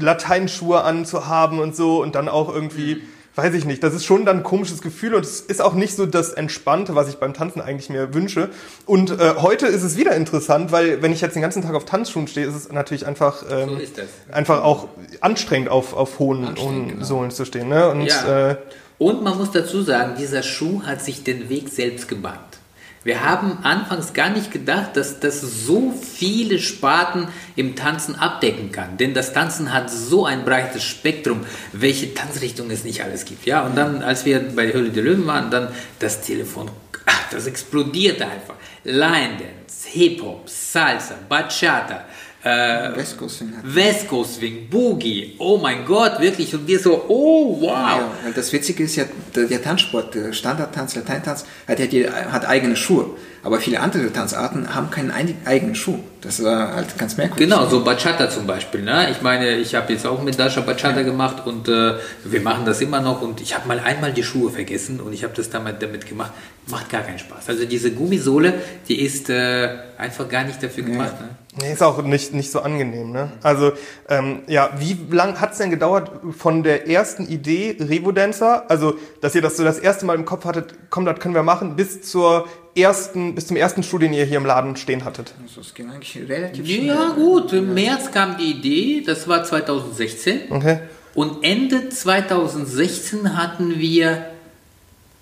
Lateinschuhe 0.00 0.82
anzuhaben 0.82 1.58
und 1.58 1.76
so 1.76 2.02
und 2.02 2.14
dann 2.14 2.28
auch 2.28 2.52
irgendwie, 2.52 3.02
weiß 3.36 3.54
ich 3.54 3.64
nicht, 3.66 3.82
das 3.82 3.94
ist 3.94 4.04
schon 4.04 4.24
dann 4.24 4.38
ein 4.38 4.42
komisches 4.42 4.80
Gefühl 4.80 5.14
und 5.14 5.24
es 5.24 5.40
ist 5.40 5.60
auch 5.62 5.74
nicht 5.74 5.94
so 5.94 6.06
das 6.06 6.30
Entspannte, 6.30 6.94
was 6.94 7.08
ich 7.08 7.16
beim 7.16 7.34
Tanzen 7.34 7.60
eigentlich 7.60 7.90
mir 7.90 8.12
wünsche. 8.14 8.48
Und 8.86 9.10
äh, 9.10 9.34
heute 9.36 9.66
ist 9.66 9.82
es 9.82 9.96
wieder 9.96 10.16
interessant, 10.16 10.72
weil 10.72 11.02
wenn 11.02 11.12
ich 11.12 11.20
jetzt 11.20 11.34
den 11.34 11.42
ganzen 11.42 11.62
Tag 11.62 11.74
auf 11.74 11.84
Tanzschuhen 11.84 12.26
stehe, 12.28 12.46
ist 12.46 12.54
es 12.54 12.72
natürlich 12.72 13.06
einfach, 13.06 13.44
ähm, 13.50 13.78
So 13.78 14.02
einfach 14.32 14.64
auch 14.64 14.88
anstrengend 15.20 15.68
auf, 15.68 15.94
auf 15.94 16.18
hohen, 16.18 16.56
hohen 16.58 16.88
genau. 16.88 17.04
Sohlen 17.04 17.30
zu 17.30 17.44
stehen. 17.44 17.68
Ne? 17.68 17.88
Und 17.90 18.06
Ja. 18.06 18.50
äh, 18.52 18.56
Und 18.98 19.22
man 19.22 19.36
muss 19.36 19.50
dazu 19.50 19.82
sagen, 19.82 20.14
dieser 20.18 20.42
Schuh 20.42 20.82
hat 20.84 21.02
sich 21.02 21.22
den 21.22 21.50
Weg 21.50 21.68
selbst 21.68 22.08
gebahnt. 22.08 22.55
Wir 23.06 23.24
haben 23.24 23.58
anfangs 23.62 24.14
gar 24.14 24.30
nicht 24.30 24.50
gedacht, 24.50 24.96
dass 24.96 25.20
das 25.20 25.40
so 25.40 25.92
viele 25.92 26.58
Sparten 26.58 27.28
im 27.54 27.76
Tanzen 27.76 28.16
abdecken 28.16 28.72
kann. 28.72 28.96
Denn 28.96 29.14
das 29.14 29.32
Tanzen 29.32 29.72
hat 29.72 29.88
so 29.92 30.26
ein 30.26 30.44
breites 30.44 30.82
Spektrum, 30.82 31.46
welche 31.72 32.14
Tanzrichtung 32.14 32.68
es 32.72 32.82
nicht 32.82 33.04
alles 33.04 33.24
gibt. 33.24 33.46
Ja, 33.46 33.64
und 33.64 33.76
dann, 33.76 34.02
als 34.02 34.24
wir 34.24 34.40
bei 34.40 34.72
Höhle 34.72 34.90
der 34.90 35.04
Löwen 35.04 35.24
waren, 35.24 35.52
dann 35.52 35.68
das 36.00 36.20
Telefon, 36.22 36.68
ach, 37.04 37.30
das 37.30 37.46
explodierte 37.46 38.26
einfach. 38.26 38.56
Line 38.82 39.36
Dance, 39.38 39.88
Hip-Hop, 39.88 40.48
Salsa, 40.48 41.14
Bachata, 41.28 42.06
äh, 42.46 42.96
West 42.96 43.18
Coast 43.18 43.38
Swing 43.38 43.52
Coast 44.08 44.36
Swing, 44.36 44.68
Boogie, 44.70 45.34
oh 45.38 45.58
mein 45.58 45.84
Gott, 45.84 46.20
wirklich. 46.20 46.54
Und 46.54 46.66
wir 46.66 46.78
so, 46.78 47.04
oh 47.08 47.60
wow. 47.60 47.70
Ja, 47.70 48.10
weil 48.22 48.32
das 48.32 48.52
Witzige 48.52 48.84
ist 48.84 48.96
ja, 48.96 49.04
der, 49.34 49.46
der 49.46 49.62
Tanzsport, 49.62 50.14
der 50.14 50.32
Standardtanz, 50.32 50.94
Lateintanz, 50.94 51.44
hat 51.66 51.78
hat 52.30 52.46
eigene 52.46 52.76
Schuhe. 52.76 53.10
Aber 53.46 53.60
viele 53.60 53.78
andere 53.78 54.12
Tanzarten 54.12 54.74
haben 54.74 54.90
keinen 54.90 55.12
ein- 55.12 55.36
eigenen 55.44 55.76
Schuh. 55.76 56.00
Das 56.20 56.42
war 56.42 56.74
halt 56.74 56.98
ganz 56.98 57.16
merkwürdig. 57.16 57.48
Genau, 57.48 57.68
so 57.68 57.84
Bachata 57.84 58.28
zum 58.28 58.44
Beispiel. 58.44 58.82
Ne? 58.82 59.08
Ich 59.12 59.22
meine, 59.22 59.56
ich 59.58 59.76
habe 59.76 59.92
jetzt 59.92 60.04
auch 60.04 60.20
mit 60.20 60.36
Dasha 60.36 60.62
Bachata 60.62 61.02
gemacht 61.02 61.46
und 61.46 61.68
äh, 61.68 61.94
wir 62.24 62.40
machen 62.40 62.64
das 62.64 62.80
immer 62.80 63.00
noch 63.00 63.22
und 63.22 63.40
ich 63.40 63.54
habe 63.54 63.68
mal 63.68 63.78
einmal 63.78 64.12
die 64.12 64.24
Schuhe 64.24 64.50
vergessen 64.50 64.98
und 65.00 65.12
ich 65.12 65.22
habe 65.22 65.32
das 65.36 65.48
damit, 65.48 65.80
damit 65.80 66.06
gemacht. 66.08 66.32
Macht 66.68 66.90
gar 66.90 67.02
keinen 67.02 67.20
Spaß. 67.20 67.48
Also 67.50 67.64
diese 67.66 67.92
Gummisohle, 67.92 68.54
die 68.88 69.00
ist 69.00 69.30
äh, 69.30 69.68
einfach 69.96 70.28
gar 70.28 70.42
nicht 70.42 70.60
dafür 70.60 70.82
gemacht. 70.82 71.14
Ne? 71.20 71.28
nee, 71.62 71.72
ist 71.72 71.82
auch 71.84 72.02
nicht, 72.02 72.34
nicht 72.34 72.50
so 72.50 72.60
angenehm. 72.62 73.12
Ne? 73.12 73.30
Also 73.44 73.70
ähm, 74.08 74.40
ja, 74.48 74.70
wie 74.78 74.98
lang 75.12 75.40
hat 75.40 75.52
es 75.52 75.58
denn 75.58 75.70
gedauert 75.70 76.10
von 76.36 76.64
der 76.64 76.88
ersten 76.88 77.28
Idee 77.28 77.76
Revo-Dancer, 77.78 78.64
also 78.68 78.96
dass 79.20 79.36
ihr 79.36 79.42
das 79.42 79.56
so 79.56 79.62
das 79.62 79.78
erste 79.78 80.04
Mal 80.04 80.16
im 80.16 80.24
Kopf 80.24 80.44
hattet, 80.44 80.74
komm, 80.90 81.04
das 81.04 81.20
können 81.20 81.34
wir 81.34 81.44
machen, 81.44 81.76
bis 81.76 82.02
zur 82.02 82.48
ersten, 82.76 83.34
bis 83.34 83.46
zum 83.46 83.56
ersten 83.56 83.82
Schuh, 83.82 83.98
den 83.98 84.12
ihr 84.12 84.24
hier 84.24 84.36
im 84.38 84.46
Laden 84.46 84.76
stehen 84.76 85.04
hattet? 85.04 85.32
Also 85.42 85.60
es 85.60 85.74
ging 85.74 85.90
eigentlich 85.90 86.18
relativ 86.28 86.66
schnell. 86.66 86.86
Ja 86.86 87.10
gut, 87.14 87.52
im 87.52 87.74
März 87.74 88.10
kam 88.12 88.36
die 88.38 88.50
Idee, 88.52 89.02
das 89.06 89.26
war 89.28 89.44
2016. 89.44 90.40
Okay. 90.50 90.80
Und 91.14 91.42
Ende 91.44 91.88
2016 91.88 93.36
hatten 93.36 93.78
wir 93.78 94.26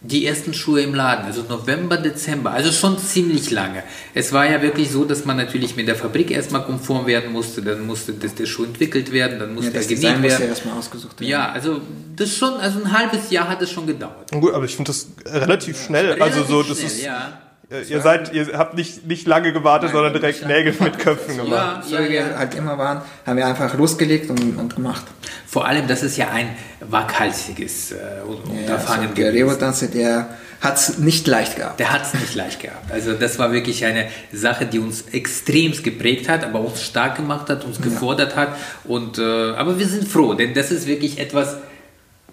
die 0.07 0.27
ersten 0.27 0.53
Schuhe 0.53 0.83
im 0.83 0.95
Laden, 0.95 1.25
also 1.25 1.45
November, 1.49 1.97
Dezember, 1.97 2.51
also 2.51 2.71
schon 2.71 2.99
ziemlich 2.99 3.51
lange. 3.51 3.83
Es 4.13 4.35
war 4.35 4.45
ja 4.45 4.61
wirklich 4.61 4.91
so, 4.91 5.07
dass 5.07 5.25
man 5.25 5.39
natürlich 5.39 5.77
mit 5.77 5.89
der 5.89 5.95
Fabrik 5.97 6.31
erstmal 6.31 6.63
konform 6.65 7.07
werden 7.07 7.33
musste, 7.33 7.63
dann 7.63 7.87
musste 7.87 8.13
das, 8.13 8.35
der 8.35 8.45
Schuh 8.45 8.65
entwickelt 8.65 9.13
werden, 9.13 9.39
dann 9.39 9.55
musste 9.55 9.71
Ja, 9.71 9.79
das 9.79 9.87
er 9.91 9.97
genäht 9.97 10.21
muss 10.21 10.33
ja 10.33 10.39
werden. 10.41 10.51
erstmal 10.51 10.77
ausgesucht 10.77 11.21
werden. 11.21 11.31
Ja, 11.31 11.51
also 11.53 11.81
das 12.17 12.37
schon, 12.37 12.53
also 12.55 12.81
ein 12.85 12.93
halbes 12.93 13.31
Jahr 13.31 13.49
hat 13.49 13.63
es 13.63 13.71
schon 13.71 13.87
gedauert. 13.87 14.31
Gut, 14.31 14.53
aber 14.53 14.67
ich 14.67 14.77
finde 14.77 14.91
das 14.91 15.07
relativ 15.25 15.83
schnell. 15.83 16.21
also 16.21 16.43
so, 16.45 16.57
Relativ 16.61 16.69
das 16.69 16.79
schnell, 16.81 16.91
ist. 16.99 17.03
ja. 17.03 17.41
Ihr 17.71 18.01
seid, 18.03 18.33
ihr 18.35 18.59
habt 18.59 18.75
nicht, 18.75 19.07
nicht 19.07 19.27
lange 19.27 19.53
gewartet, 19.53 19.91
sondern 19.91 20.13
direkt 20.13 20.47
Nägel 20.47 20.75
mit 20.79 20.99
Köpfen 20.99 21.37
gemacht. 21.37 21.83
Ja, 21.83 21.83
So 21.83 21.97
ja, 21.97 22.05
wie 22.05 22.11
wir 22.11 22.21
ja. 22.21 22.39
halt 22.39 22.55
immer 22.55 22.77
waren, 22.77 23.01
haben 23.25 23.37
wir 23.37 23.47
einfach 23.47 23.73
losgelegt 23.75 24.29
und, 24.29 24.59
und 24.59 24.77
gemacht. 24.77 25.05
Vor 25.47 25.67
allem, 25.67 25.89
das 25.89 26.03
ist 26.03 26.17
ja 26.19 26.29
ein 26.31 26.55
waghalsiges 26.81 27.93
äh, 27.93 27.97
Unterfangen 28.27 29.11
also 29.11 29.15
der. 29.15 29.33
Revo-Tanzer, 29.33 29.87
der 29.87 30.29
hat 30.61 30.77
es 30.77 30.99
nicht 30.99 31.27
leicht 31.27 31.57
gehabt. 31.57 31.81
Der 31.81 31.93
hat 31.93 32.03
es 32.03 32.15
nicht 32.15 32.35
leicht 32.35 32.61
gehabt. 32.61 32.91
Also 32.91 33.15
das 33.15 33.39
war 33.39 33.53
wirklich 33.53 33.85
eine 33.85 34.09
Sache, 34.33 34.67
die 34.67 34.79
uns 34.79 35.03
extremst 35.13 35.85
geprägt 35.85 36.29
hat, 36.29 36.45
aber 36.45 36.61
uns 36.61 36.83
stark 36.83 37.17
gemacht 37.17 37.49
hat, 37.49 37.65
uns 37.65 37.81
gefordert 37.81 38.37
hat. 38.37 38.57
Und, 38.85 39.19
äh, 39.19 39.23
aber 39.23 39.79
wir 39.79 39.87
sind 39.87 40.07
froh, 40.07 40.35
denn 40.35 40.55
das 40.55 40.71
ist 40.71 40.87
wirklich 40.87 41.19
etwas, 41.19 41.57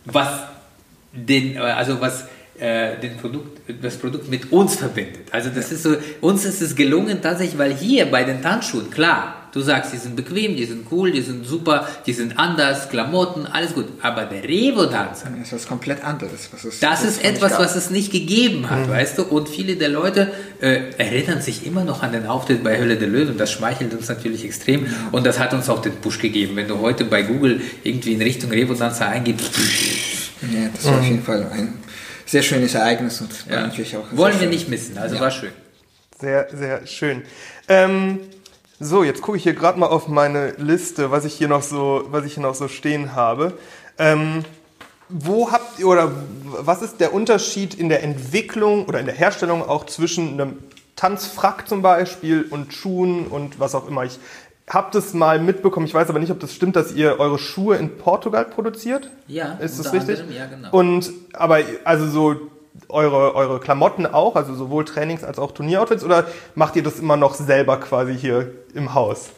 was 0.06 0.28
den, 1.14 1.56
äh, 1.56 1.60
also 1.60 2.02
was 2.02 2.26
äh, 2.60 3.00
den 3.00 3.18
Produkt, 3.18 3.62
das 3.82 3.98
Produkt 3.98 4.30
mit 4.30 4.52
uns 4.52 4.76
verbindet. 4.76 5.28
Also 5.32 5.50
das 5.54 5.72
ist 5.72 5.84
so, 5.84 5.96
uns 6.22 6.46
ist 6.46 6.62
es 6.62 6.76
gelungen 6.76 7.22
tatsächlich, 7.22 7.58
weil 7.58 7.74
hier 7.74 8.06
bei 8.06 8.24
den 8.24 8.42
Tanzschuhen, 8.42 8.90
klar, 8.92 9.42
du 9.52 9.62
sagst, 9.62 9.94
die 9.94 9.98
sind 9.98 10.16
bequem, 10.16 10.56
die 10.56 10.66
sind 10.66 10.86
cool, 10.92 11.12
die 11.12 11.22
sind 11.22 11.46
super, 11.46 11.88
die 12.06 12.14
sind 12.14 12.38
anders, 12.38 12.90
Klamotten, 12.90 13.46
alles 13.46 13.74
gut. 13.74 13.86
Aber 14.02 14.26
der 14.26 14.44
Revo-Tanzer, 14.44 15.30
Das 15.38 15.48
ist 15.48 15.54
was 15.54 15.68
komplett 15.68 16.04
anderes. 16.04 16.50
Was 16.52 16.64
es 16.64 16.80
das 16.80 17.04
ist 17.04 17.24
etwas, 17.24 17.58
was 17.58 17.76
es 17.76 17.90
nicht 17.90 18.12
gegeben 18.12 18.70
hat, 18.70 18.90
weißt 18.90 19.18
du? 19.18 19.24
Und 19.24 19.50
viele 19.50 19.76
der 19.76 19.90
Leute 19.90 20.32
äh, 20.62 20.92
erinnern 20.98 21.42
sich 21.42 21.66
immer 21.66 21.84
noch 21.84 22.04
an 22.04 22.12
den 22.12 22.26
Auftritt 22.26 22.64
bei 22.64 22.78
Hölle 22.78 22.98
der 22.98 23.08
Löwen. 23.08 23.38
Das 23.38 23.52
schmeichelt 23.52 23.94
uns 23.94 24.08
natürlich 24.08 24.46
extrem. 24.46 24.88
Und 25.12 25.26
das 25.26 25.40
hat 25.40 25.54
uns 25.54 25.70
auch 25.70 25.82
den 25.82 25.94
Push 25.94 26.20
gegeben. 26.20 26.56
Wenn 26.56 26.68
du 26.68 26.80
heute 26.80 27.06
bei 27.06 27.24
Google 27.24 27.62
irgendwie 27.84 28.14
in 28.14 28.22
Richtung 28.22 28.52
Revo-Dancer 28.52 29.08
eingibst, 29.08 29.52
Ja, 30.42 30.70
das 30.74 30.86
war 30.86 31.00
auf 31.00 31.04
jeden 31.04 31.24
Fall 31.24 31.48
ein 31.52 31.74
sehr 32.32 32.42
schönes 32.44 32.74
Ereignis 32.76 33.20
und 33.22 33.30
ja, 33.50 33.62
natürlich 33.62 33.96
auch 33.98 34.06
wollen 34.12 34.34
wir 34.34 34.40
schön. 34.42 34.50
nicht 34.50 34.70
missen. 34.70 34.98
Also 34.98 35.16
Ja. 35.16 35.22
war 35.22 35.32
schön. 35.32 35.52
Sehr, 36.20 36.48
sehr 36.54 36.88
schön. 36.88 37.24
Ähm, 37.68 38.20
so, 38.80 39.04
jetzt 39.04 39.22
gucke 39.22 39.38
ich 39.38 39.44
hier 39.44 39.54
gerade 39.54 39.78
mal 39.80 39.88
auf 39.88 40.08
meine 40.08 40.52
Liste, 40.52 41.12
was 41.12 41.26
ich 41.26 41.34
hier 41.34 41.48
noch 41.48 41.62
so, 41.62 42.08
was 42.10 42.26
ich 42.26 42.36
hier 42.36 42.44
noch 42.44 42.56
so 42.56 42.68
stehen 42.68 43.16
habe. 43.16 43.58
Ähm, 43.98 44.44
wo 45.10 45.52
habt 45.52 45.78
ihr 45.80 45.88
oder 45.88 46.12
was 46.46 46.82
ist 46.82 47.00
der 47.02 47.14
Unterschied 47.14 47.74
in 47.74 47.90
der 47.90 48.02
Entwicklung 48.02 48.86
oder 48.86 49.00
in 49.00 49.06
der 49.08 49.16
Herstellung 49.16 49.62
auch 49.68 49.86
zwischen 49.86 50.34
einem 50.40 50.58
Tanzfrack 50.96 51.68
zum 51.68 51.82
Beispiel 51.82 52.46
und 52.50 52.74
Schuhen 52.74 53.28
und 53.28 53.60
was 53.60 53.76
auch 53.76 53.88
immer? 53.90 54.06
Ich 54.06 54.20
habe 54.74 54.90
das 54.94 55.14
mal 55.14 55.40
mitbekommen, 55.40 55.86
ich 55.86 55.94
weiß 55.94 56.10
aber 56.10 56.20
nicht, 56.20 56.32
ob 56.32 56.40
das 56.40 56.54
stimmt, 56.54 56.76
dass 56.76 56.94
ihr 56.94 57.20
eure 57.20 57.38
Schuhe 57.38 57.76
in 57.76 57.98
Portugal 57.98 58.46
produziert. 58.46 59.10
Ja, 59.28 59.58
ist 59.60 59.78
das 59.80 59.92
richtig? 59.92 60.22
anderem, 60.22 60.38
ja, 60.38 60.46
genau. 60.46 60.70
Und 60.72 61.12
aber 61.34 61.60
also 61.84 62.08
so 62.08 62.36
eure, 62.88 63.36
eure 63.36 63.60
Klamotten 63.60 64.06
auch, 64.06 64.36
also 64.36 64.56
sowohl 64.56 64.86
Trainings- 64.86 65.26
als 65.26 65.40
auch 65.40 65.52
Turnieroutfits, 65.52 66.04
oder 66.06 66.26
macht 66.56 66.78
ihr 66.78 66.84
das 66.84 67.00
immer 67.00 67.18
noch 67.18 67.34
selber 67.34 67.78
quasi 67.78 68.18
hier 68.18 68.52
im 68.74 68.94
Haus? 68.94 69.32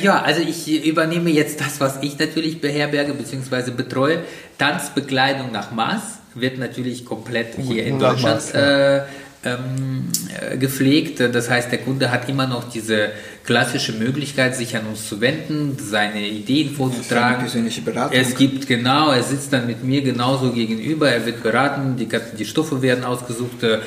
Ja, 0.00 0.22
also 0.22 0.40
ich 0.40 0.86
übernehme 0.86 1.30
jetzt 1.30 1.60
das, 1.60 1.80
was 1.80 1.98
ich 2.02 2.18
natürlich 2.18 2.60
beherberge 2.60 3.12
bzw. 3.12 3.72
betreue. 3.72 4.20
Tanzbekleidung 4.56 5.50
nach 5.52 5.72
Maß 5.72 6.18
wird 6.34 6.58
natürlich 6.58 7.04
komplett 7.04 7.56
hier 7.56 7.84
in 7.84 7.98
Deutschland 7.98 8.36
Maß, 8.36 8.54
äh, 8.54 9.02
ähm, 9.42 10.08
äh, 10.38 10.58
gepflegt. 10.58 11.20
Das 11.20 11.48
heißt, 11.48 11.72
der 11.72 11.78
Kunde 11.78 12.10
hat 12.10 12.28
immer 12.28 12.46
noch 12.46 12.68
diese 12.68 13.10
klassische 13.44 13.92
Möglichkeit, 13.94 14.54
sich 14.54 14.76
an 14.76 14.86
uns 14.86 15.08
zu 15.08 15.20
wenden, 15.20 15.76
seine 15.78 16.20
Ideen 16.28 16.74
vorzutragen. 16.74 17.40
persönliche 17.40 17.80
Beratung. 17.80 18.16
Es 18.16 18.34
gibt 18.36 18.66
genau, 18.66 19.10
er 19.10 19.22
sitzt 19.22 19.52
dann 19.52 19.66
mit 19.66 19.82
mir 19.82 20.02
genauso 20.02 20.52
gegenüber, 20.52 21.10
er 21.10 21.24
wird 21.24 21.42
beraten, 21.42 21.96
die, 21.96 22.06
die 22.38 22.44
Stoffe 22.44 22.82
werden 22.82 23.02
ausgesucht, 23.02 23.62
äh, 23.62 23.78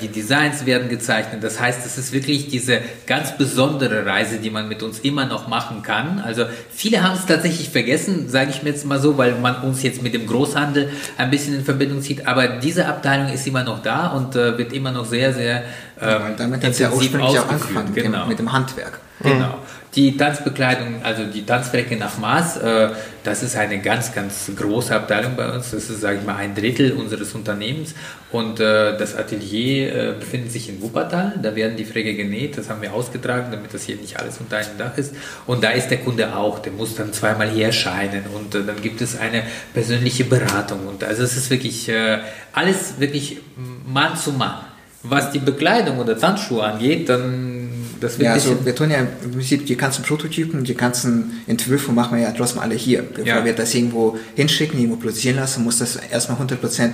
die 0.00 0.08
Designs 0.08 0.66
werden 0.66 0.88
gezeichnet. 0.88 1.42
Das 1.42 1.60
heißt, 1.60 1.84
es 1.84 1.98
ist 1.98 2.12
wirklich 2.12 2.48
diese 2.48 2.78
ganz 3.06 3.36
besondere 3.36 4.06
Reise, 4.06 4.38
die 4.38 4.50
man 4.50 4.68
mit 4.68 4.82
uns 4.84 5.00
immer 5.00 5.26
noch 5.26 5.48
machen 5.48 5.82
kann. 5.82 6.20
Also 6.20 6.44
viele 6.70 7.02
haben 7.02 7.18
es 7.18 7.26
tatsächlich 7.26 7.70
vergessen, 7.70 8.28
sage 8.28 8.50
ich 8.50 8.62
mir 8.62 8.70
jetzt 8.70 8.86
mal 8.86 9.00
so, 9.00 9.18
weil 9.18 9.34
man 9.34 9.62
uns 9.62 9.82
jetzt 9.82 10.02
mit 10.02 10.14
dem 10.14 10.26
Großhandel 10.26 10.90
ein 11.18 11.30
bisschen 11.30 11.54
in 11.54 11.64
Verbindung 11.64 12.02
zieht. 12.02 12.26
Aber 12.28 12.46
diese 12.46 12.86
Abteilung 12.86 13.32
ist 13.32 13.46
immer 13.46 13.64
noch 13.64 13.82
da 13.82 14.06
und 14.08 14.36
äh, 14.36 14.56
wird 14.56 14.72
immer 14.72 14.91
noch 14.92 15.06
sehr, 15.06 15.32
sehr 15.32 15.64
ähm, 16.00 16.22
Weil 16.22 16.34
damit 16.36 16.64
hat 16.64 16.70
es 16.70 16.78
ja 16.78 16.90
ursprünglich 16.90 17.38
auch 17.38 17.48
angefangen, 17.48 17.92
mit, 17.94 18.02
Genau. 18.02 18.20
dem, 18.22 18.28
mit 18.28 18.38
dem 18.38 18.52
Handwerk. 18.52 18.98
Genau. 19.22 19.58
Die 19.94 20.16
Tanzbekleidung, 20.16 21.02
also 21.04 21.24
die 21.26 21.44
Tanzfrecke 21.44 21.96
nach 21.96 22.18
Maß, 22.18 22.56
äh, 22.56 22.88
das 23.22 23.42
ist 23.42 23.56
eine 23.56 23.78
ganz, 23.78 24.12
ganz 24.12 24.50
große 24.56 24.92
Abteilung 24.92 25.36
bei 25.36 25.52
uns. 25.52 25.70
Das 25.70 25.90
ist, 25.90 26.00
sage 26.00 26.18
ich 26.20 26.26
mal, 26.26 26.36
ein 26.36 26.54
Drittel 26.54 26.92
unseres 26.92 27.34
Unternehmens. 27.34 27.94
Und 28.32 28.58
äh, 28.58 28.96
das 28.96 29.14
Atelier 29.14 29.94
äh, 29.94 30.12
befindet 30.18 30.50
sich 30.50 30.70
in 30.70 30.80
Wuppertal. 30.80 31.34
Da 31.40 31.54
werden 31.54 31.76
die 31.76 31.84
Fräge 31.84 32.14
genäht. 32.14 32.56
Das 32.58 32.70
haben 32.70 32.80
wir 32.82 32.92
ausgetragen, 32.92 33.52
damit 33.52 33.74
das 33.74 33.84
hier 33.84 33.96
nicht 33.96 34.18
alles 34.18 34.38
unter 34.38 34.56
einem 34.56 34.78
Dach 34.78 34.96
ist. 34.96 35.14
Und 35.46 35.62
da 35.62 35.70
ist 35.70 35.88
der 35.88 35.98
Kunde 35.98 36.34
auch. 36.34 36.58
Der 36.60 36.72
muss 36.72 36.96
dann 36.96 37.12
zweimal 37.12 37.50
hier 37.50 37.66
erscheinen. 37.66 38.24
Und 38.34 38.54
äh, 38.54 38.64
dann 38.64 38.80
gibt 38.80 39.02
es 39.02 39.20
eine 39.20 39.42
persönliche 39.74 40.24
Beratung. 40.24 40.86
Und 40.88 41.04
also 41.04 41.22
es 41.22 41.36
ist 41.36 41.50
wirklich 41.50 41.88
äh, 41.90 42.18
alles 42.54 42.98
wirklich 42.98 43.38
Mann 43.86 44.16
zu 44.16 44.32
Mann. 44.32 44.71
Was 45.04 45.32
die 45.32 45.40
Bekleidung 45.40 45.98
oder 45.98 46.16
Tanzschuhe 46.18 46.62
angeht, 46.62 47.08
dann 47.08 47.68
das 48.00 48.18
wird 48.18 48.26
Ja, 48.26 48.32
also 48.34 48.64
wir 48.64 48.74
tun 48.74 48.90
ja 48.90 48.98
im 48.98 49.30
Prinzip 49.32 49.66
die 49.66 49.76
ganzen 49.76 50.02
Prototypen, 50.04 50.64
die 50.64 50.74
ganzen 50.74 51.42
Entwürfe 51.46 51.92
machen 51.92 52.16
wir 52.16 52.24
ja 52.24 52.32
trotzdem 52.32 52.60
alle 52.60 52.74
hier. 52.74 53.02
Bevor 53.02 53.24
Ja. 53.26 53.44
wir 53.44 53.52
das 53.52 53.74
irgendwo 53.74 54.16
hinschicken, 54.34 54.78
irgendwo 54.78 54.96
produzieren 54.98 55.36
lassen, 55.36 55.64
muss 55.64 55.78
das 55.78 55.96
erstmal 55.96 56.38
100% 56.38 56.90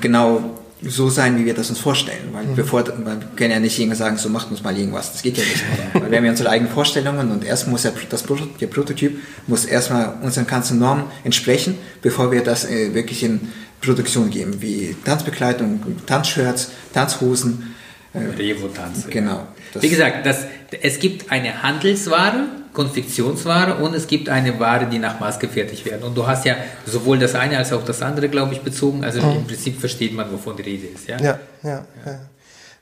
genau 0.00 0.58
so 0.84 1.08
sein, 1.08 1.38
wie 1.38 1.44
wir 1.46 1.54
das 1.54 1.70
uns 1.70 1.78
vorstellen. 1.78 2.28
Weil 2.32 2.44
bevor, 2.56 2.84
weil 2.88 3.20
wir 3.20 3.28
können 3.36 3.52
ja 3.52 3.60
nicht 3.60 3.78
irgendwas 3.78 3.98
sagen, 3.98 4.16
so 4.16 4.28
macht 4.28 4.50
uns 4.50 4.62
mal 4.62 4.76
irgendwas. 4.76 5.12
Das 5.12 5.22
geht 5.22 5.36
ja 5.38 5.44
nicht. 5.44 5.62
weil 5.94 6.10
wir 6.10 6.18
haben 6.18 6.24
ja 6.24 6.30
unsere 6.32 6.50
eigenen 6.50 6.72
Vorstellungen 6.72 7.30
und 7.30 7.44
erst 7.44 7.68
muss 7.68 7.84
ja 7.84 7.92
das 8.10 8.24
der 8.60 8.66
Prototyp 8.66 9.18
muss 9.46 9.64
erstmal 9.64 10.14
unseren 10.22 10.46
ganzen 10.46 10.78
Normen 10.78 11.04
entsprechen, 11.24 11.76
bevor 12.02 12.32
wir 12.32 12.42
das 12.42 12.64
äh, 12.68 12.94
wirklich 12.94 13.22
in 13.22 13.40
Produktion 13.82 14.30
geben, 14.30 14.60
wie 14.62 14.96
Tanzbekleidung, 15.04 15.80
Tanzshirts, 16.06 16.70
Tanzhosen. 16.94 17.74
Äh, 18.14 18.18
Revo-Tanz. 18.38 19.06
genau. 19.08 19.46
Das- 19.72 19.82
Wie 19.82 19.88
gesagt, 19.88 20.24
das, 20.26 20.44
es 20.82 20.98
gibt 20.98 21.30
eine 21.32 21.62
Handelsware, 21.62 22.44
Konfektionsware 22.74 23.76
und 23.76 23.94
es 23.94 24.06
gibt 24.06 24.28
eine 24.28 24.58
Ware, 24.60 24.86
die 24.86 24.98
nach 24.98 25.18
Maß 25.20 25.38
gefertigt 25.38 25.84
werden. 25.86 26.02
Und 26.04 26.14
du 26.16 26.26
hast 26.26 26.44
ja 26.44 26.56
sowohl 26.86 27.18
das 27.18 27.34
eine 27.34 27.56
als 27.58 27.72
auch 27.72 27.84
das 27.84 28.02
andere, 28.02 28.28
glaube 28.28 28.52
ich, 28.54 28.60
bezogen. 28.60 29.02
Also 29.04 29.20
im 29.20 29.46
Prinzip 29.46 29.78
versteht 29.80 30.14
man, 30.14 30.30
wovon 30.30 30.56
die 30.56 30.62
Rede 30.62 30.86
ist. 30.88 31.08
Ja? 31.08 31.16
Ja, 31.20 31.38
ja, 31.62 31.84
ja. 32.06 32.20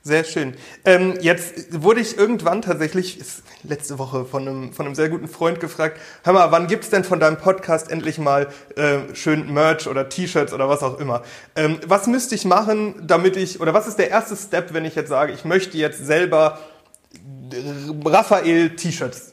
Sehr 0.03 0.23
schön. 0.23 0.55
Ähm, 0.83 1.13
jetzt 1.21 1.79
wurde 1.83 1.99
ich 2.01 2.17
irgendwann 2.17 2.63
tatsächlich, 2.63 3.19
letzte 3.61 3.99
Woche 3.99 4.25
von 4.25 4.47
einem, 4.47 4.73
von 4.73 4.87
einem 4.87 4.95
sehr 4.95 5.09
guten 5.09 5.27
Freund 5.27 5.59
gefragt, 5.59 5.99
hör 6.23 6.33
mal, 6.33 6.51
wann 6.51 6.65
gibt's 6.65 6.89
denn 6.89 7.03
von 7.03 7.19
deinem 7.19 7.37
Podcast 7.37 7.91
endlich 7.91 8.17
mal 8.17 8.47
äh, 8.75 9.13
schön 9.13 9.53
Merch 9.53 9.87
oder 9.87 10.09
T-Shirts 10.09 10.53
oder 10.53 10.67
was 10.67 10.81
auch 10.81 10.99
immer? 10.99 11.21
Ähm, 11.55 11.79
was 11.85 12.07
müsste 12.07 12.33
ich 12.33 12.45
machen, 12.45 12.95
damit 13.05 13.37
ich, 13.37 13.61
oder 13.61 13.75
was 13.75 13.87
ist 13.87 13.99
der 13.99 14.09
erste 14.09 14.35
Step, 14.35 14.73
wenn 14.73 14.85
ich 14.85 14.95
jetzt 14.95 15.09
sage, 15.09 15.33
ich 15.33 15.45
möchte 15.45 15.77
jetzt 15.77 16.03
selber 16.03 16.57
Raphael 18.03 18.75
T-Shirts 18.75 19.30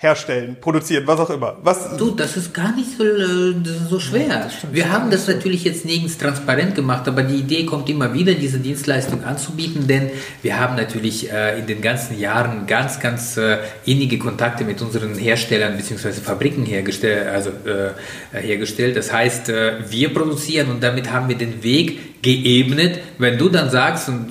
herstellen, 0.00 0.56
produzieren, 0.60 1.04
was 1.08 1.18
auch 1.18 1.30
immer? 1.30 1.56
Was, 1.64 1.96
Du, 1.96 2.12
das 2.12 2.36
ist 2.36 2.54
gar 2.54 2.72
nicht 2.76 2.96
so, 2.96 3.02
äh, 3.04 3.54
so 3.90 3.98
schwer. 3.98 4.48
Wir 4.70 4.92
haben 4.92 5.10
das 5.10 5.26
natürlich 5.26 5.64
jetzt 5.64 5.84
nirgends 5.84 6.16
transparent 6.16 6.76
gemacht, 6.76 7.08
aber 7.08 7.24
die 7.24 7.34
Idee 7.34 7.66
kommt 7.66 7.90
immer 7.90 8.14
wieder, 8.14 8.34
diese 8.34 8.60
Dienstleistung 8.60 9.24
anzubieten, 9.24 9.88
denn 9.88 10.10
wir 10.40 10.60
haben 10.60 10.76
natürlich 10.76 11.32
äh, 11.32 11.58
in 11.58 11.66
den 11.66 11.82
ganzen 11.82 12.16
Jahren 12.16 12.68
ganz, 12.68 13.00
ganz 13.00 13.36
äh, 13.38 13.58
innige 13.86 14.20
Kontakte 14.20 14.62
mit 14.62 14.80
unseren 14.80 15.16
Herstellern 15.16 15.76
bzw. 15.76 16.12
Fabriken 16.12 16.64
hergestellt, 16.64 17.26
also, 17.26 17.50
äh, 17.50 18.40
hergestellt. 18.40 18.96
Das 18.96 19.12
heißt, 19.12 19.48
äh, 19.48 19.90
wir 19.90 20.14
produzieren 20.14 20.70
und 20.70 20.80
damit 20.80 21.10
haben 21.10 21.28
wir 21.28 21.36
den 21.36 21.64
Weg 21.64 22.22
geebnet. 22.22 23.00
Wenn 23.18 23.36
du 23.36 23.48
dann 23.48 23.68
sagst 23.68 24.08
und 24.08 24.28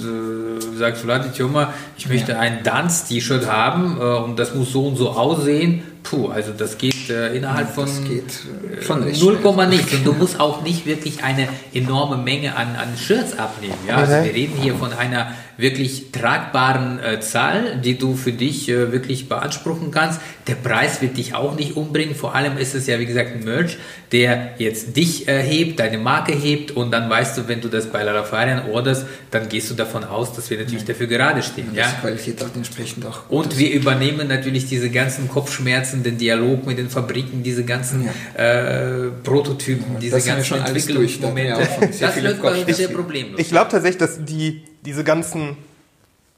äh, 0.77 0.79
sagst, 0.79 1.01
Vladi 1.01 1.29
Tjoma, 1.29 1.73
ich 1.97 2.07
möchte 2.07 2.37
ein 2.37 2.63
Dance-T-Shirt 2.63 3.47
haben 3.47 3.97
äh, 3.99 4.03
und 4.03 4.37
das 4.39 4.53
muss 4.55 4.71
so 4.71 4.87
und 4.87 4.95
so 4.95 5.11
aussehen, 5.11 5.83
puh, 6.09 6.29
also 6.29 6.51
das 6.53 6.77
geht 6.77 7.09
äh, 7.09 7.35
innerhalb 7.35 7.73
von 7.73 7.85
Das 7.85 8.03
geht 8.03 8.79
äh, 8.79 8.83
schon 8.83 9.03
recht 9.03 9.21
0, 9.21 9.39
schnell. 9.41 9.67
nichts. 9.67 9.93
Und 9.93 10.05
du 10.05 10.13
musst 10.13 10.39
auch 10.39 10.61
nicht 10.63 10.85
wirklich 10.85 11.23
eine 11.23 11.47
enorme 11.73 12.17
Menge 12.17 12.55
an, 12.55 12.75
an 12.75 12.89
Shirts 12.97 13.37
abnehmen. 13.37 13.73
Ja? 13.87 13.97
Also 13.97 14.13
wir 14.13 14.33
reden 14.33 14.55
hier 14.61 14.75
von 14.75 14.93
einer 14.93 15.31
wirklich 15.57 16.11
tragbaren 16.11 16.99
äh, 16.99 17.19
Zahl, 17.19 17.79
die 17.83 17.97
du 17.97 18.15
für 18.15 18.31
dich 18.31 18.69
äh, 18.69 18.91
wirklich 18.91 19.27
beanspruchen 19.27 19.89
kannst. 19.91 20.21
Der 20.45 20.53
Preis 20.55 21.01
wird 21.01 21.17
dich 21.17 21.33
auch 21.33 21.55
nicht 21.55 21.75
umbringen. 21.75 22.15
Vor 22.15 22.35
allem 22.35 22.57
ist 22.57 22.75
es 22.75 22.85
ja, 22.85 22.99
wie 22.99 23.07
gesagt, 23.07 23.31
ein 23.33 23.43
Merch, 23.43 23.77
der 24.11 24.51
jetzt 24.59 24.95
dich 24.95 25.27
äh, 25.27 25.41
hebt, 25.41 25.79
deine 25.79 25.97
Marke 25.97 26.31
hebt 26.33 26.71
und 26.71 26.91
dann 26.91 27.09
weißt 27.09 27.37
du, 27.37 27.47
wenn 27.47 27.59
du 27.61 27.69
das 27.69 27.87
bei 27.87 28.03
Larafarian 28.03 28.69
orderst, 28.69 29.05
dann 29.31 29.49
gehst 29.49 29.69
du 29.71 29.73
davon 29.73 30.03
aus, 30.03 30.31
dass 30.33 30.49
wir 30.51 30.59
natürlich 30.59 30.85
dafür 30.85 31.07
gerade 31.07 31.41
stehen. 31.41 31.69
Und 31.69 31.75
Ja? 31.75 31.87
qualifiziert 32.01 32.43
auch 32.43 32.55
entsprechend 32.55 33.05
auch. 33.07 33.29
Und 33.29 33.57
wir 33.57 33.71
übernehmen 33.71 34.27
natürlich 34.27 34.67
diese 34.67 34.89
ganzen 34.91 35.27
Kopfschmerzen, 35.27 35.96
den 36.03 36.17
Dialog 36.17 36.65
mit 36.65 36.77
den 36.77 36.89
Fabriken, 36.89 37.43
diese 37.43 37.63
ganzen 37.63 38.07
äh, 38.35 39.09
Prototypen, 39.23 39.99
diese 39.99 40.15
das 40.15 40.25
ganzen 40.25 40.63
Entwicklungsmomente. 40.63 41.67
sehr 41.91 42.07
Das 42.07 42.21
läuft 42.21 42.41
bei 42.41 42.65
uns 42.65 42.77
sehr 42.77 42.87
problemlos. 42.89 43.39
Ich 43.39 43.49
glaube 43.49 43.71
tatsächlich, 43.71 43.97
dass 43.97 44.23
die, 44.23 44.63
diese 44.85 45.03
ganzen, 45.03 45.57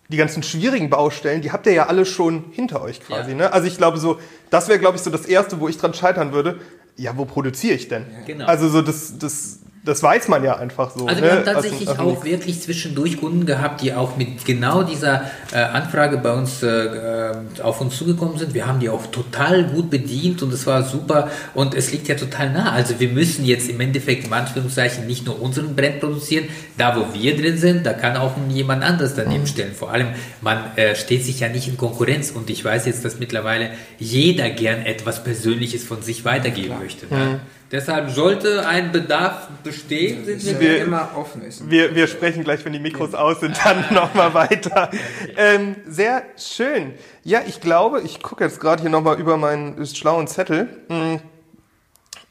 die 0.10 0.18
ganzen 0.18 0.44
schwierigen 0.44 0.90
Baustellen, 0.90 1.42
die 1.42 1.52
habt 1.52 1.66
ihr 1.66 1.74
ja 1.74 1.88
alle 1.88 2.06
schon 2.06 2.46
hinter 2.52 2.82
euch 2.82 3.02
quasi. 3.02 3.32
Ja. 3.32 3.38
Ne? 3.38 3.54
Also 3.54 3.68
ich 3.68 3.78
glaube 3.78 3.98
so, 3.98 4.20
das 4.50 4.68
wäre 4.68 4.80
glaube 4.80 4.98
ich 4.98 5.04
so 5.04 5.10
das 5.10 5.26
Erste, 5.26 5.60
wo 5.60 5.68
ich 5.68 5.78
dran 5.78 5.94
scheitern 5.94 6.34
würde. 6.34 6.60
Ja, 6.98 7.16
wo 7.16 7.24
produziere 7.26 7.76
ich 7.76 7.88
denn? 7.88 8.06
Genau. 8.28 8.46
Also 8.46 8.68
so 8.68 8.82
das, 8.82 9.18
das, 9.18 9.60
das 9.84 10.04
weiß 10.04 10.28
man 10.28 10.44
ja 10.44 10.58
einfach 10.58 10.92
so. 10.96 11.08
Also 11.08 11.22
ne? 11.22 11.28
wir 11.28 11.32
haben 11.32 11.40
Aus 11.40 11.46
dem- 11.46 11.54
tatsächlich 11.54 11.90
aus 11.90 11.98
dem 11.98 12.06
auch 12.06 12.26
wirklich 12.26 12.62
zwischendurch 12.62 13.20
Kunden 13.20 13.46
gehabt, 13.46 13.82
die 13.82 13.94
auch 13.94 14.18
mit 14.18 14.46
genau 14.46 14.84
dieser 14.84 15.24
äh, 15.54 15.58
Anfrage 15.58 16.18
bei 16.18 16.34
uns 16.34 16.62
äh, 16.64 16.68
äh, 16.68 17.34
auf 17.64 17.80
uns 17.80 17.98
zugekommen 17.98 18.38
sind. 18.38 18.54
Wir 18.54 18.68
haben 18.68 18.80
die 18.80 18.90
auch 18.90 19.06
total 19.08 19.64
gut 19.64 19.90
bedient 19.90 20.44
und 20.44 20.54
es 20.54 20.68
war 20.68 20.84
super 20.84 21.30
und 21.54 21.76
es 21.76 21.92
liegt 21.92 22.08
ja 22.08 22.16
total 22.16 22.52
nah. 22.52 22.72
Also 22.72 23.00
wir 23.00 23.10
müssen 23.10 23.46
jetzt 23.46 23.70
im 23.70 23.80
Endeffekt 23.80 24.26
im 24.26 24.34
Anführungszeichen 24.34 25.08
nicht 25.08 25.26
nur 25.26 25.42
unseren 25.42 25.76
Brand 25.76 26.02
produzieren, 26.02 26.46
da 26.78 26.96
wo 26.96 27.14
wir 27.14 27.38
drin 27.38 27.58
sind, 27.58 27.86
da 27.86 27.94
kann 27.94 28.18
auch 28.18 28.34
jemand 28.50 28.84
anderes 28.84 29.16
daneben 29.16 29.48
stellen. 29.48 29.74
Vor 29.74 29.92
allem, 29.92 30.10
man 30.42 30.76
äh, 30.76 30.96
steht 30.96 31.24
sich 31.24 31.40
ja 31.40 31.48
nicht 31.48 31.68
in 31.68 31.78
Konkurrenz 31.78 32.32
und 32.32 32.50
ich 32.50 32.64
weiß 32.66 32.86
jetzt, 32.86 33.06
dass 33.06 33.20
mittlerweile 33.20 33.72
jeder 33.98 34.50
gern 34.50 34.82
etwas 34.86 35.24
Persönliches 35.24 35.84
von 35.84 36.02
sich 36.02 36.26
weitergeben 36.26 36.76
möchte. 36.80 37.06
Ne? 37.14 37.40
Deshalb 37.72 38.10
sollte 38.10 38.68
ein 38.68 38.92
Bedarf 38.92 39.48
bestehen, 39.64 40.26
sind 40.26 40.44
wir 40.44 40.60
wir 40.60 40.84
immer 40.84 41.12
offen. 41.16 41.44
Wir, 41.68 41.94
wir 41.94 42.08
sprechen 42.08 42.44
gleich, 42.44 42.66
wenn 42.66 42.74
die 42.74 42.80
Mikros 42.80 43.14
aus 43.14 43.42
sind, 43.42 43.58
dann 43.64 43.86
nochmal 43.94 44.34
weiter. 44.34 44.90
Ähm, 45.38 45.76
sehr 45.88 46.24
schön. 46.36 46.94
Ja, 47.24 47.42
ich 47.46 47.62
glaube, 47.62 48.02
ich 48.02 48.24
gucke 48.24 48.44
jetzt 48.44 48.60
gerade 48.60 48.82
hier 48.82 48.90
nochmal 48.90 49.20
über 49.20 49.38
meinen 49.38 49.86
schlauen 49.86 50.28
Zettel. 50.28 50.68
Hm. 50.90 51.20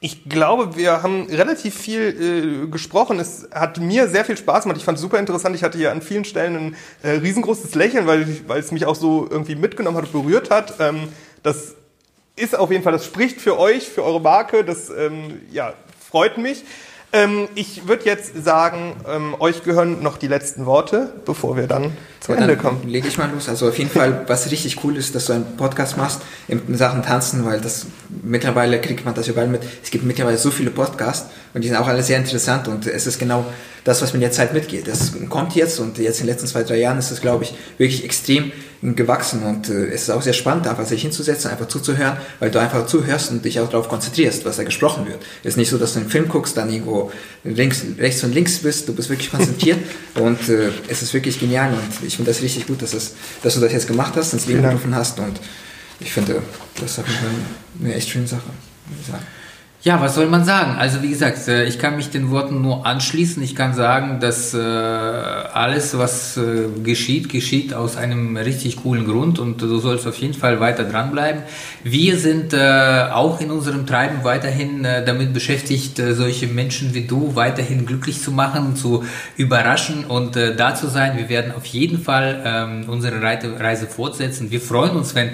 Ich 0.01 0.29
glaube, 0.29 0.77
wir 0.77 1.03
haben 1.03 1.27
relativ 1.29 1.77
viel 1.77 2.65
äh, 2.67 2.71
gesprochen. 2.71 3.19
Es 3.19 3.49
hat 3.53 3.79
mir 3.79 4.09
sehr 4.09 4.25
viel 4.25 4.37
Spaß 4.37 4.65
gemacht. 4.65 4.79
Ich 4.79 4.85
fand 4.85 4.97
es 4.97 5.03
super 5.03 5.19
interessant. 5.19 5.55
Ich 5.55 5.65
hatte 5.65 5.79
hier 5.79 5.93
an 5.93 6.03
vielen 6.03 6.25
Stellen 6.25 6.57
ein 6.57 6.77
äh, 7.03 7.11
riesengroßes 7.19 7.75
Lächeln, 7.75 8.07
weil, 8.07 8.27
weil 8.49 8.61
es 8.61 8.73
mich 8.73 8.87
auch 8.87 8.95
so 8.95 9.27
irgendwie 9.29 9.57
mitgenommen 9.57 9.97
hat, 9.97 10.11
berührt 10.13 10.51
hat. 10.51 10.75
Ähm, 10.79 11.09
das 11.43 11.75
ist 12.39 12.57
auf 12.57 12.71
jeden 12.71 12.83
Fall, 12.83 12.93
das 12.93 13.05
spricht 13.05 13.41
für 13.41 13.59
euch, 13.59 13.89
für 13.89 14.05
eure 14.05 14.21
Marke. 14.21 14.65
Das 14.65 14.91
ähm, 14.91 15.41
ja, 15.51 15.75
freut 16.11 16.39
mich. 16.39 16.65
Ähm, 17.11 17.49
ich 17.55 17.89
würde 17.89 18.05
jetzt 18.05 18.45
sagen, 18.45 18.95
ähm, 19.09 19.35
euch 19.39 19.65
gehören 19.65 20.03
noch 20.03 20.19
die 20.19 20.27
letzten 20.27 20.67
Worte, 20.67 21.15
bevor 21.25 21.57
wir 21.57 21.67
dann 21.67 21.97
zum 22.21 22.35
Ja, 22.35 22.43
Ende 22.43 22.55
dann 22.55 22.63
kommen. 22.63 22.87
Lege 22.87 23.09
ich 23.09 23.17
mal 23.17 23.31
los. 23.31 23.49
Also 23.49 23.69
auf 23.69 23.79
jeden 23.79 23.89
Fall, 23.89 24.25
was 24.27 24.51
richtig 24.51 24.85
cool 24.85 24.95
ist, 24.97 25.15
dass 25.15 25.25
du 25.25 25.33
einen 25.33 25.57
Podcast 25.57 25.97
machst 25.97 26.21
in 26.49 26.77
Sachen 26.77 27.03
Tanzen, 27.03 27.47
weil 27.47 27.63
das 27.63 27.87
mittlerweile 28.23 28.79
kriegt 28.81 29.07
man 29.07 29.15
das 29.15 29.27
überall 29.27 29.49
mit. 29.49 29.63
Es 29.83 29.91
gibt 29.91 30.05
mittlerweile 30.05 30.37
so 30.37 30.51
viele 30.51 30.71
Podcasts 30.71 31.31
und 31.55 31.63
die 31.63 31.69
sind 31.69 31.77
auch 31.77 31.87
alle 31.87 32.03
sehr 32.03 32.19
interessant. 32.19 32.69
Und 32.69 32.87
es 32.87 33.07
ist 33.07 33.19
genau 33.19 33.47
das, 33.85 34.03
was 34.03 34.13
mit 34.13 34.23
der 34.23 34.33
Zeit 34.33 34.53
mitgeht. 34.53 34.87
Das 34.87 35.13
kommt 35.29 35.55
jetzt 35.55 35.81
und 35.81 35.99
jetzt 35.99 36.21
in 36.21 36.27
den 36.27 36.33
letzten 36.33 36.47
zwei, 36.47 36.63
drei 36.63 36.77
Jahren 36.77 36.99
ist 36.99 37.11
es, 37.11 37.21
glaube 37.21 37.45
ich, 37.45 37.55
wirklich 37.79 38.05
extrem 38.05 38.53
gewachsen. 38.83 39.43
Und 39.43 39.69
äh, 39.69 39.87
es 39.87 40.03
ist 40.03 40.11
auch 40.11 40.23
sehr 40.23 40.35
spannend, 40.35 40.67
einfach 40.67 40.87
sich 40.87 41.03
hinzusetzen, 41.03 41.51
einfach 41.51 41.69
zuzuhören, 41.69 42.17
weil 42.39 42.51
du 42.51 42.61
einfach 42.61 42.87
zuhörst 42.87 43.31
und 43.31 43.45
dich 43.45 43.61
auch 43.61 43.69
darauf 43.69 43.89
konzentrierst, 43.89 44.45
was 44.45 44.57
da 44.57 44.65
gesprochen 44.65 45.07
wird. 45.07 45.21
Es 45.43 45.51
ist 45.51 45.57
nicht 45.57 45.71
so, 45.71 45.79
dass 45.79 45.95
du 45.95 46.01
einen 46.01 46.11
Film 46.11 46.29
guckst, 46.29 46.57
dann 46.57 46.71
irgendwo 46.71 47.11
links, 47.45 47.83
rechts 47.99 48.23
und 48.25 48.35
links 48.35 48.59
bist, 48.59 48.89
du 48.89 48.95
bist 48.95 49.09
wirklich 49.09 49.31
konzentriert. 49.31 49.79
Und 50.15 50.49
äh, 50.49 50.71
es 50.89 51.03
ist 51.03 51.15
wirklich 51.15 51.39
genial. 51.39 51.73
Und 51.73 52.07
ich 52.07 52.17
finde 52.17 52.31
das 52.31 52.43
richtig 52.43 52.67
gut, 52.67 52.83
dass, 52.83 52.93
es, 52.93 53.15
dass 53.43 53.55
du 53.55 53.61
das 53.61 53.73
jetzt 53.73 53.87
gemacht 53.87 54.15
hast, 54.17 54.33
ins 54.33 54.47
Leben 54.47 54.63
gerufen 54.63 54.95
hast. 54.95 55.19
Und 55.19 55.41
ich 56.01 56.13
finde, 56.13 56.43
das 56.81 56.99
ist 56.99 57.05
eine 57.81 57.95
echt 57.95 58.09
schöne 58.09 58.27
Sache, 58.27 58.43
muss 58.89 59.01
ich 59.01 59.07
sagen. 59.07 59.25
Ja, 59.85 60.01
was 60.01 60.17
soll 60.17 60.27
man 60.27 60.45
sagen? 60.45 60.77
Also 60.77 61.03
wie 61.03 61.09
gesagt, 61.11 61.47
äh, 61.47 61.65
ich 61.65 61.79
kann 61.79 61.95
mich 61.95 62.11
den 62.11 62.33
Worten 62.33 62.61
nur 62.63 62.85
anschließen. 62.85 63.41
Ich 63.45 63.55
kann 63.55 63.75
sagen, 63.75 64.19
dass 64.19 64.53
äh, 64.53 64.59
alles, 64.59 65.97
was 65.97 66.37
äh, 66.37 66.65
geschieht, 66.83 67.29
geschieht 67.29 67.73
aus 67.73 67.97
einem 67.97 68.37
richtig 68.37 68.79
coolen 68.83 69.07
Grund 69.07 69.39
und 69.39 69.63
du 69.63 69.79
sollst 69.79 70.09
auf 70.09 70.17
jeden 70.19 70.35
Fall 70.35 70.59
weiter 70.59 70.83
dranbleiben. 70.83 71.43
Wir 71.85 72.19
sind 72.19 72.55
auch 72.55 73.41
in 73.41 73.51
unserem 73.51 73.87
Treiben 73.87 74.25
weiterhin 74.25 74.83
damit 74.83 75.33
beschäftigt, 75.33 75.97
solche 75.97 76.47
Menschen 76.49 76.95
wie 76.95 77.07
du 77.07 77.35
weiterhin 77.35 77.87
glücklich 77.87 78.21
zu 78.21 78.33
machen, 78.33 78.75
zu 78.75 79.05
überraschen 79.37 80.05
und 80.05 80.37
da 80.37 80.75
zu 80.75 80.89
sein. 80.89 81.17
Wir 81.17 81.29
werden 81.29 81.53
auf 81.57 81.65
jeden 81.67 82.03
Fall 82.03 82.43
ähm, 82.45 82.85
unsere 82.89 83.23
Reise 83.23 83.87
fortsetzen. 83.87 84.51
Wir 84.51 84.61
freuen 84.61 84.97
uns, 84.97 85.15
wenn 85.15 85.31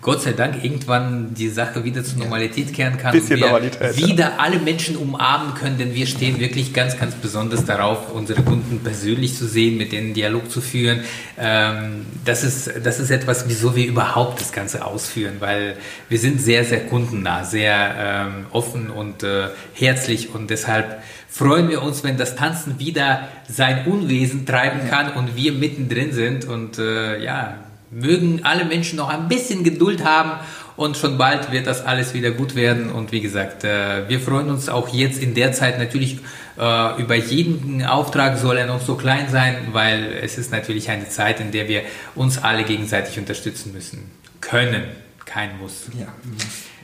Gott 0.00 0.22
sei 0.22 0.32
Dank 0.32 0.62
irgendwann 0.62 1.34
die 1.34 1.48
Sache 1.48 1.82
wieder 1.82 2.04
zur 2.04 2.18
Normalität 2.18 2.72
kehren 2.72 2.98
kann 2.98 3.12
Bisschen 3.12 3.42
und 3.42 3.80
wir 3.80 3.96
wieder 3.96 4.38
alle 4.38 4.60
Menschen 4.60 4.96
umarmen 4.96 5.54
können, 5.54 5.76
denn 5.76 5.94
wir 5.94 6.06
stehen 6.06 6.38
wirklich 6.38 6.72
ganz, 6.72 6.96
ganz 6.96 7.16
besonders 7.16 7.64
darauf, 7.64 8.12
unsere 8.12 8.42
Kunden 8.42 8.78
persönlich 8.80 9.36
zu 9.36 9.46
sehen, 9.46 9.76
mit 9.76 9.90
denen 9.90 10.14
Dialog 10.14 10.50
zu 10.50 10.60
führen. 10.60 11.00
Ähm, 11.36 12.06
das, 12.24 12.44
ist, 12.44 12.70
das 12.84 13.00
ist 13.00 13.10
etwas, 13.10 13.48
wieso 13.48 13.74
wir 13.74 13.86
überhaupt 13.86 14.40
das 14.40 14.52
Ganze 14.52 14.84
ausführen, 14.84 15.36
weil 15.40 15.76
wir 16.08 16.18
sind 16.18 16.40
sehr, 16.40 16.64
sehr 16.64 16.86
kundennah, 16.86 17.44
sehr 17.44 17.94
ähm, 17.98 18.46
offen 18.50 18.90
und 18.90 19.24
äh, 19.24 19.48
herzlich 19.74 20.32
und 20.32 20.50
deshalb 20.50 21.02
freuen 21.28 21.68
wir 21.68 21.82
uns, 21.82 22.04
wenn 22.04 22.16
das 22.16 22.36
Tanzen 22.36 22.78
wieder 22.78 23.28
sein 23.48 23.86
Unwesen 23.86 24.46
treiben 24.46 24.88
kann 24.88 25.12
und 25.12 25.36
wir 25.36 25.52
mittendrin 25.52 26.12
sind 26.12 26.44
und 26.44 26.78
äh, 26.78 27.22
ja, 27.22 27.58
mögen 27.90 28.40
alle 28.44 28.64
Menschen 28.64 28.96
noch 28.96 29.08
ein 29.08 29.28
bisschen 29.28 29.64
Geduld 29.64 30.04
haben 30.04 30.32
und 30.76 30.96
schon 30.96 31.18
bald 31.18 31.50
wird 31.50 31.66
das 31.66 31.84
alles 31.84 32.14
wieder 32.14 32.30
gut 32.30 32.54
werden. 32.54 32.90
Und 32.90 33.10
wie 33.12 33.20
gesagt, 33.20 33.64
äh, 33.64 34.08
wir 34.08 34.20
freuen 34.20 34.48
uns 34.48 34.68
auch 34.68 34.88
jetzt 34.88 35.20
in 35.20 35.34
der 35.34 35.52
Zeit 35.52 35.78
natürlich 35.78 36.18
äh, 36.58 37.00
über 37.00 37.16
jeden 37.16 37.84
Auftrag, 37.84 38.38
soll 38.38 38.58
er 38.58 38.66
noch 38.66 38.80
so 38.80 38.94
klein 38.94 39.28
sein, 39.28 39.68
weil 39.72 40.18
es 40.22 40.38
ist 40.38 40.52
natürlich 40.52 40.90
eine 40.90 41.08
Zeit, 41.08 41.40
in 41.40 41.50
der 41.50 41.68
wir 41.68 41.82
uns 42.14 42.38
alle 42.38 42.64
gegenseitig 42.64 43.18
unterstützen 43.18 43.72
müssen. 43.72 44.10
Können, 44.40 44.84
kein 45.24 45.58
Muss. 45.58 45.86
Ja. 45.98 46.06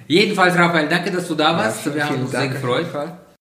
Jedenfalls, 0.07 0.57
Raphael, 0.57 0.89
danke, 0.89 1.11
dass 1.11 1.29
du 1.29 1.35
da 1.35 1.57
warst. 1.57 1.87
Ja, 1.87 1.95
wir 1.95 2.05
haben 2.05 2.23
uns 2.23 2.31
sehr 2.31 2.41
Dank 2.41 2.57
auf 2.57 2.61
gefreut. 2.61 2.87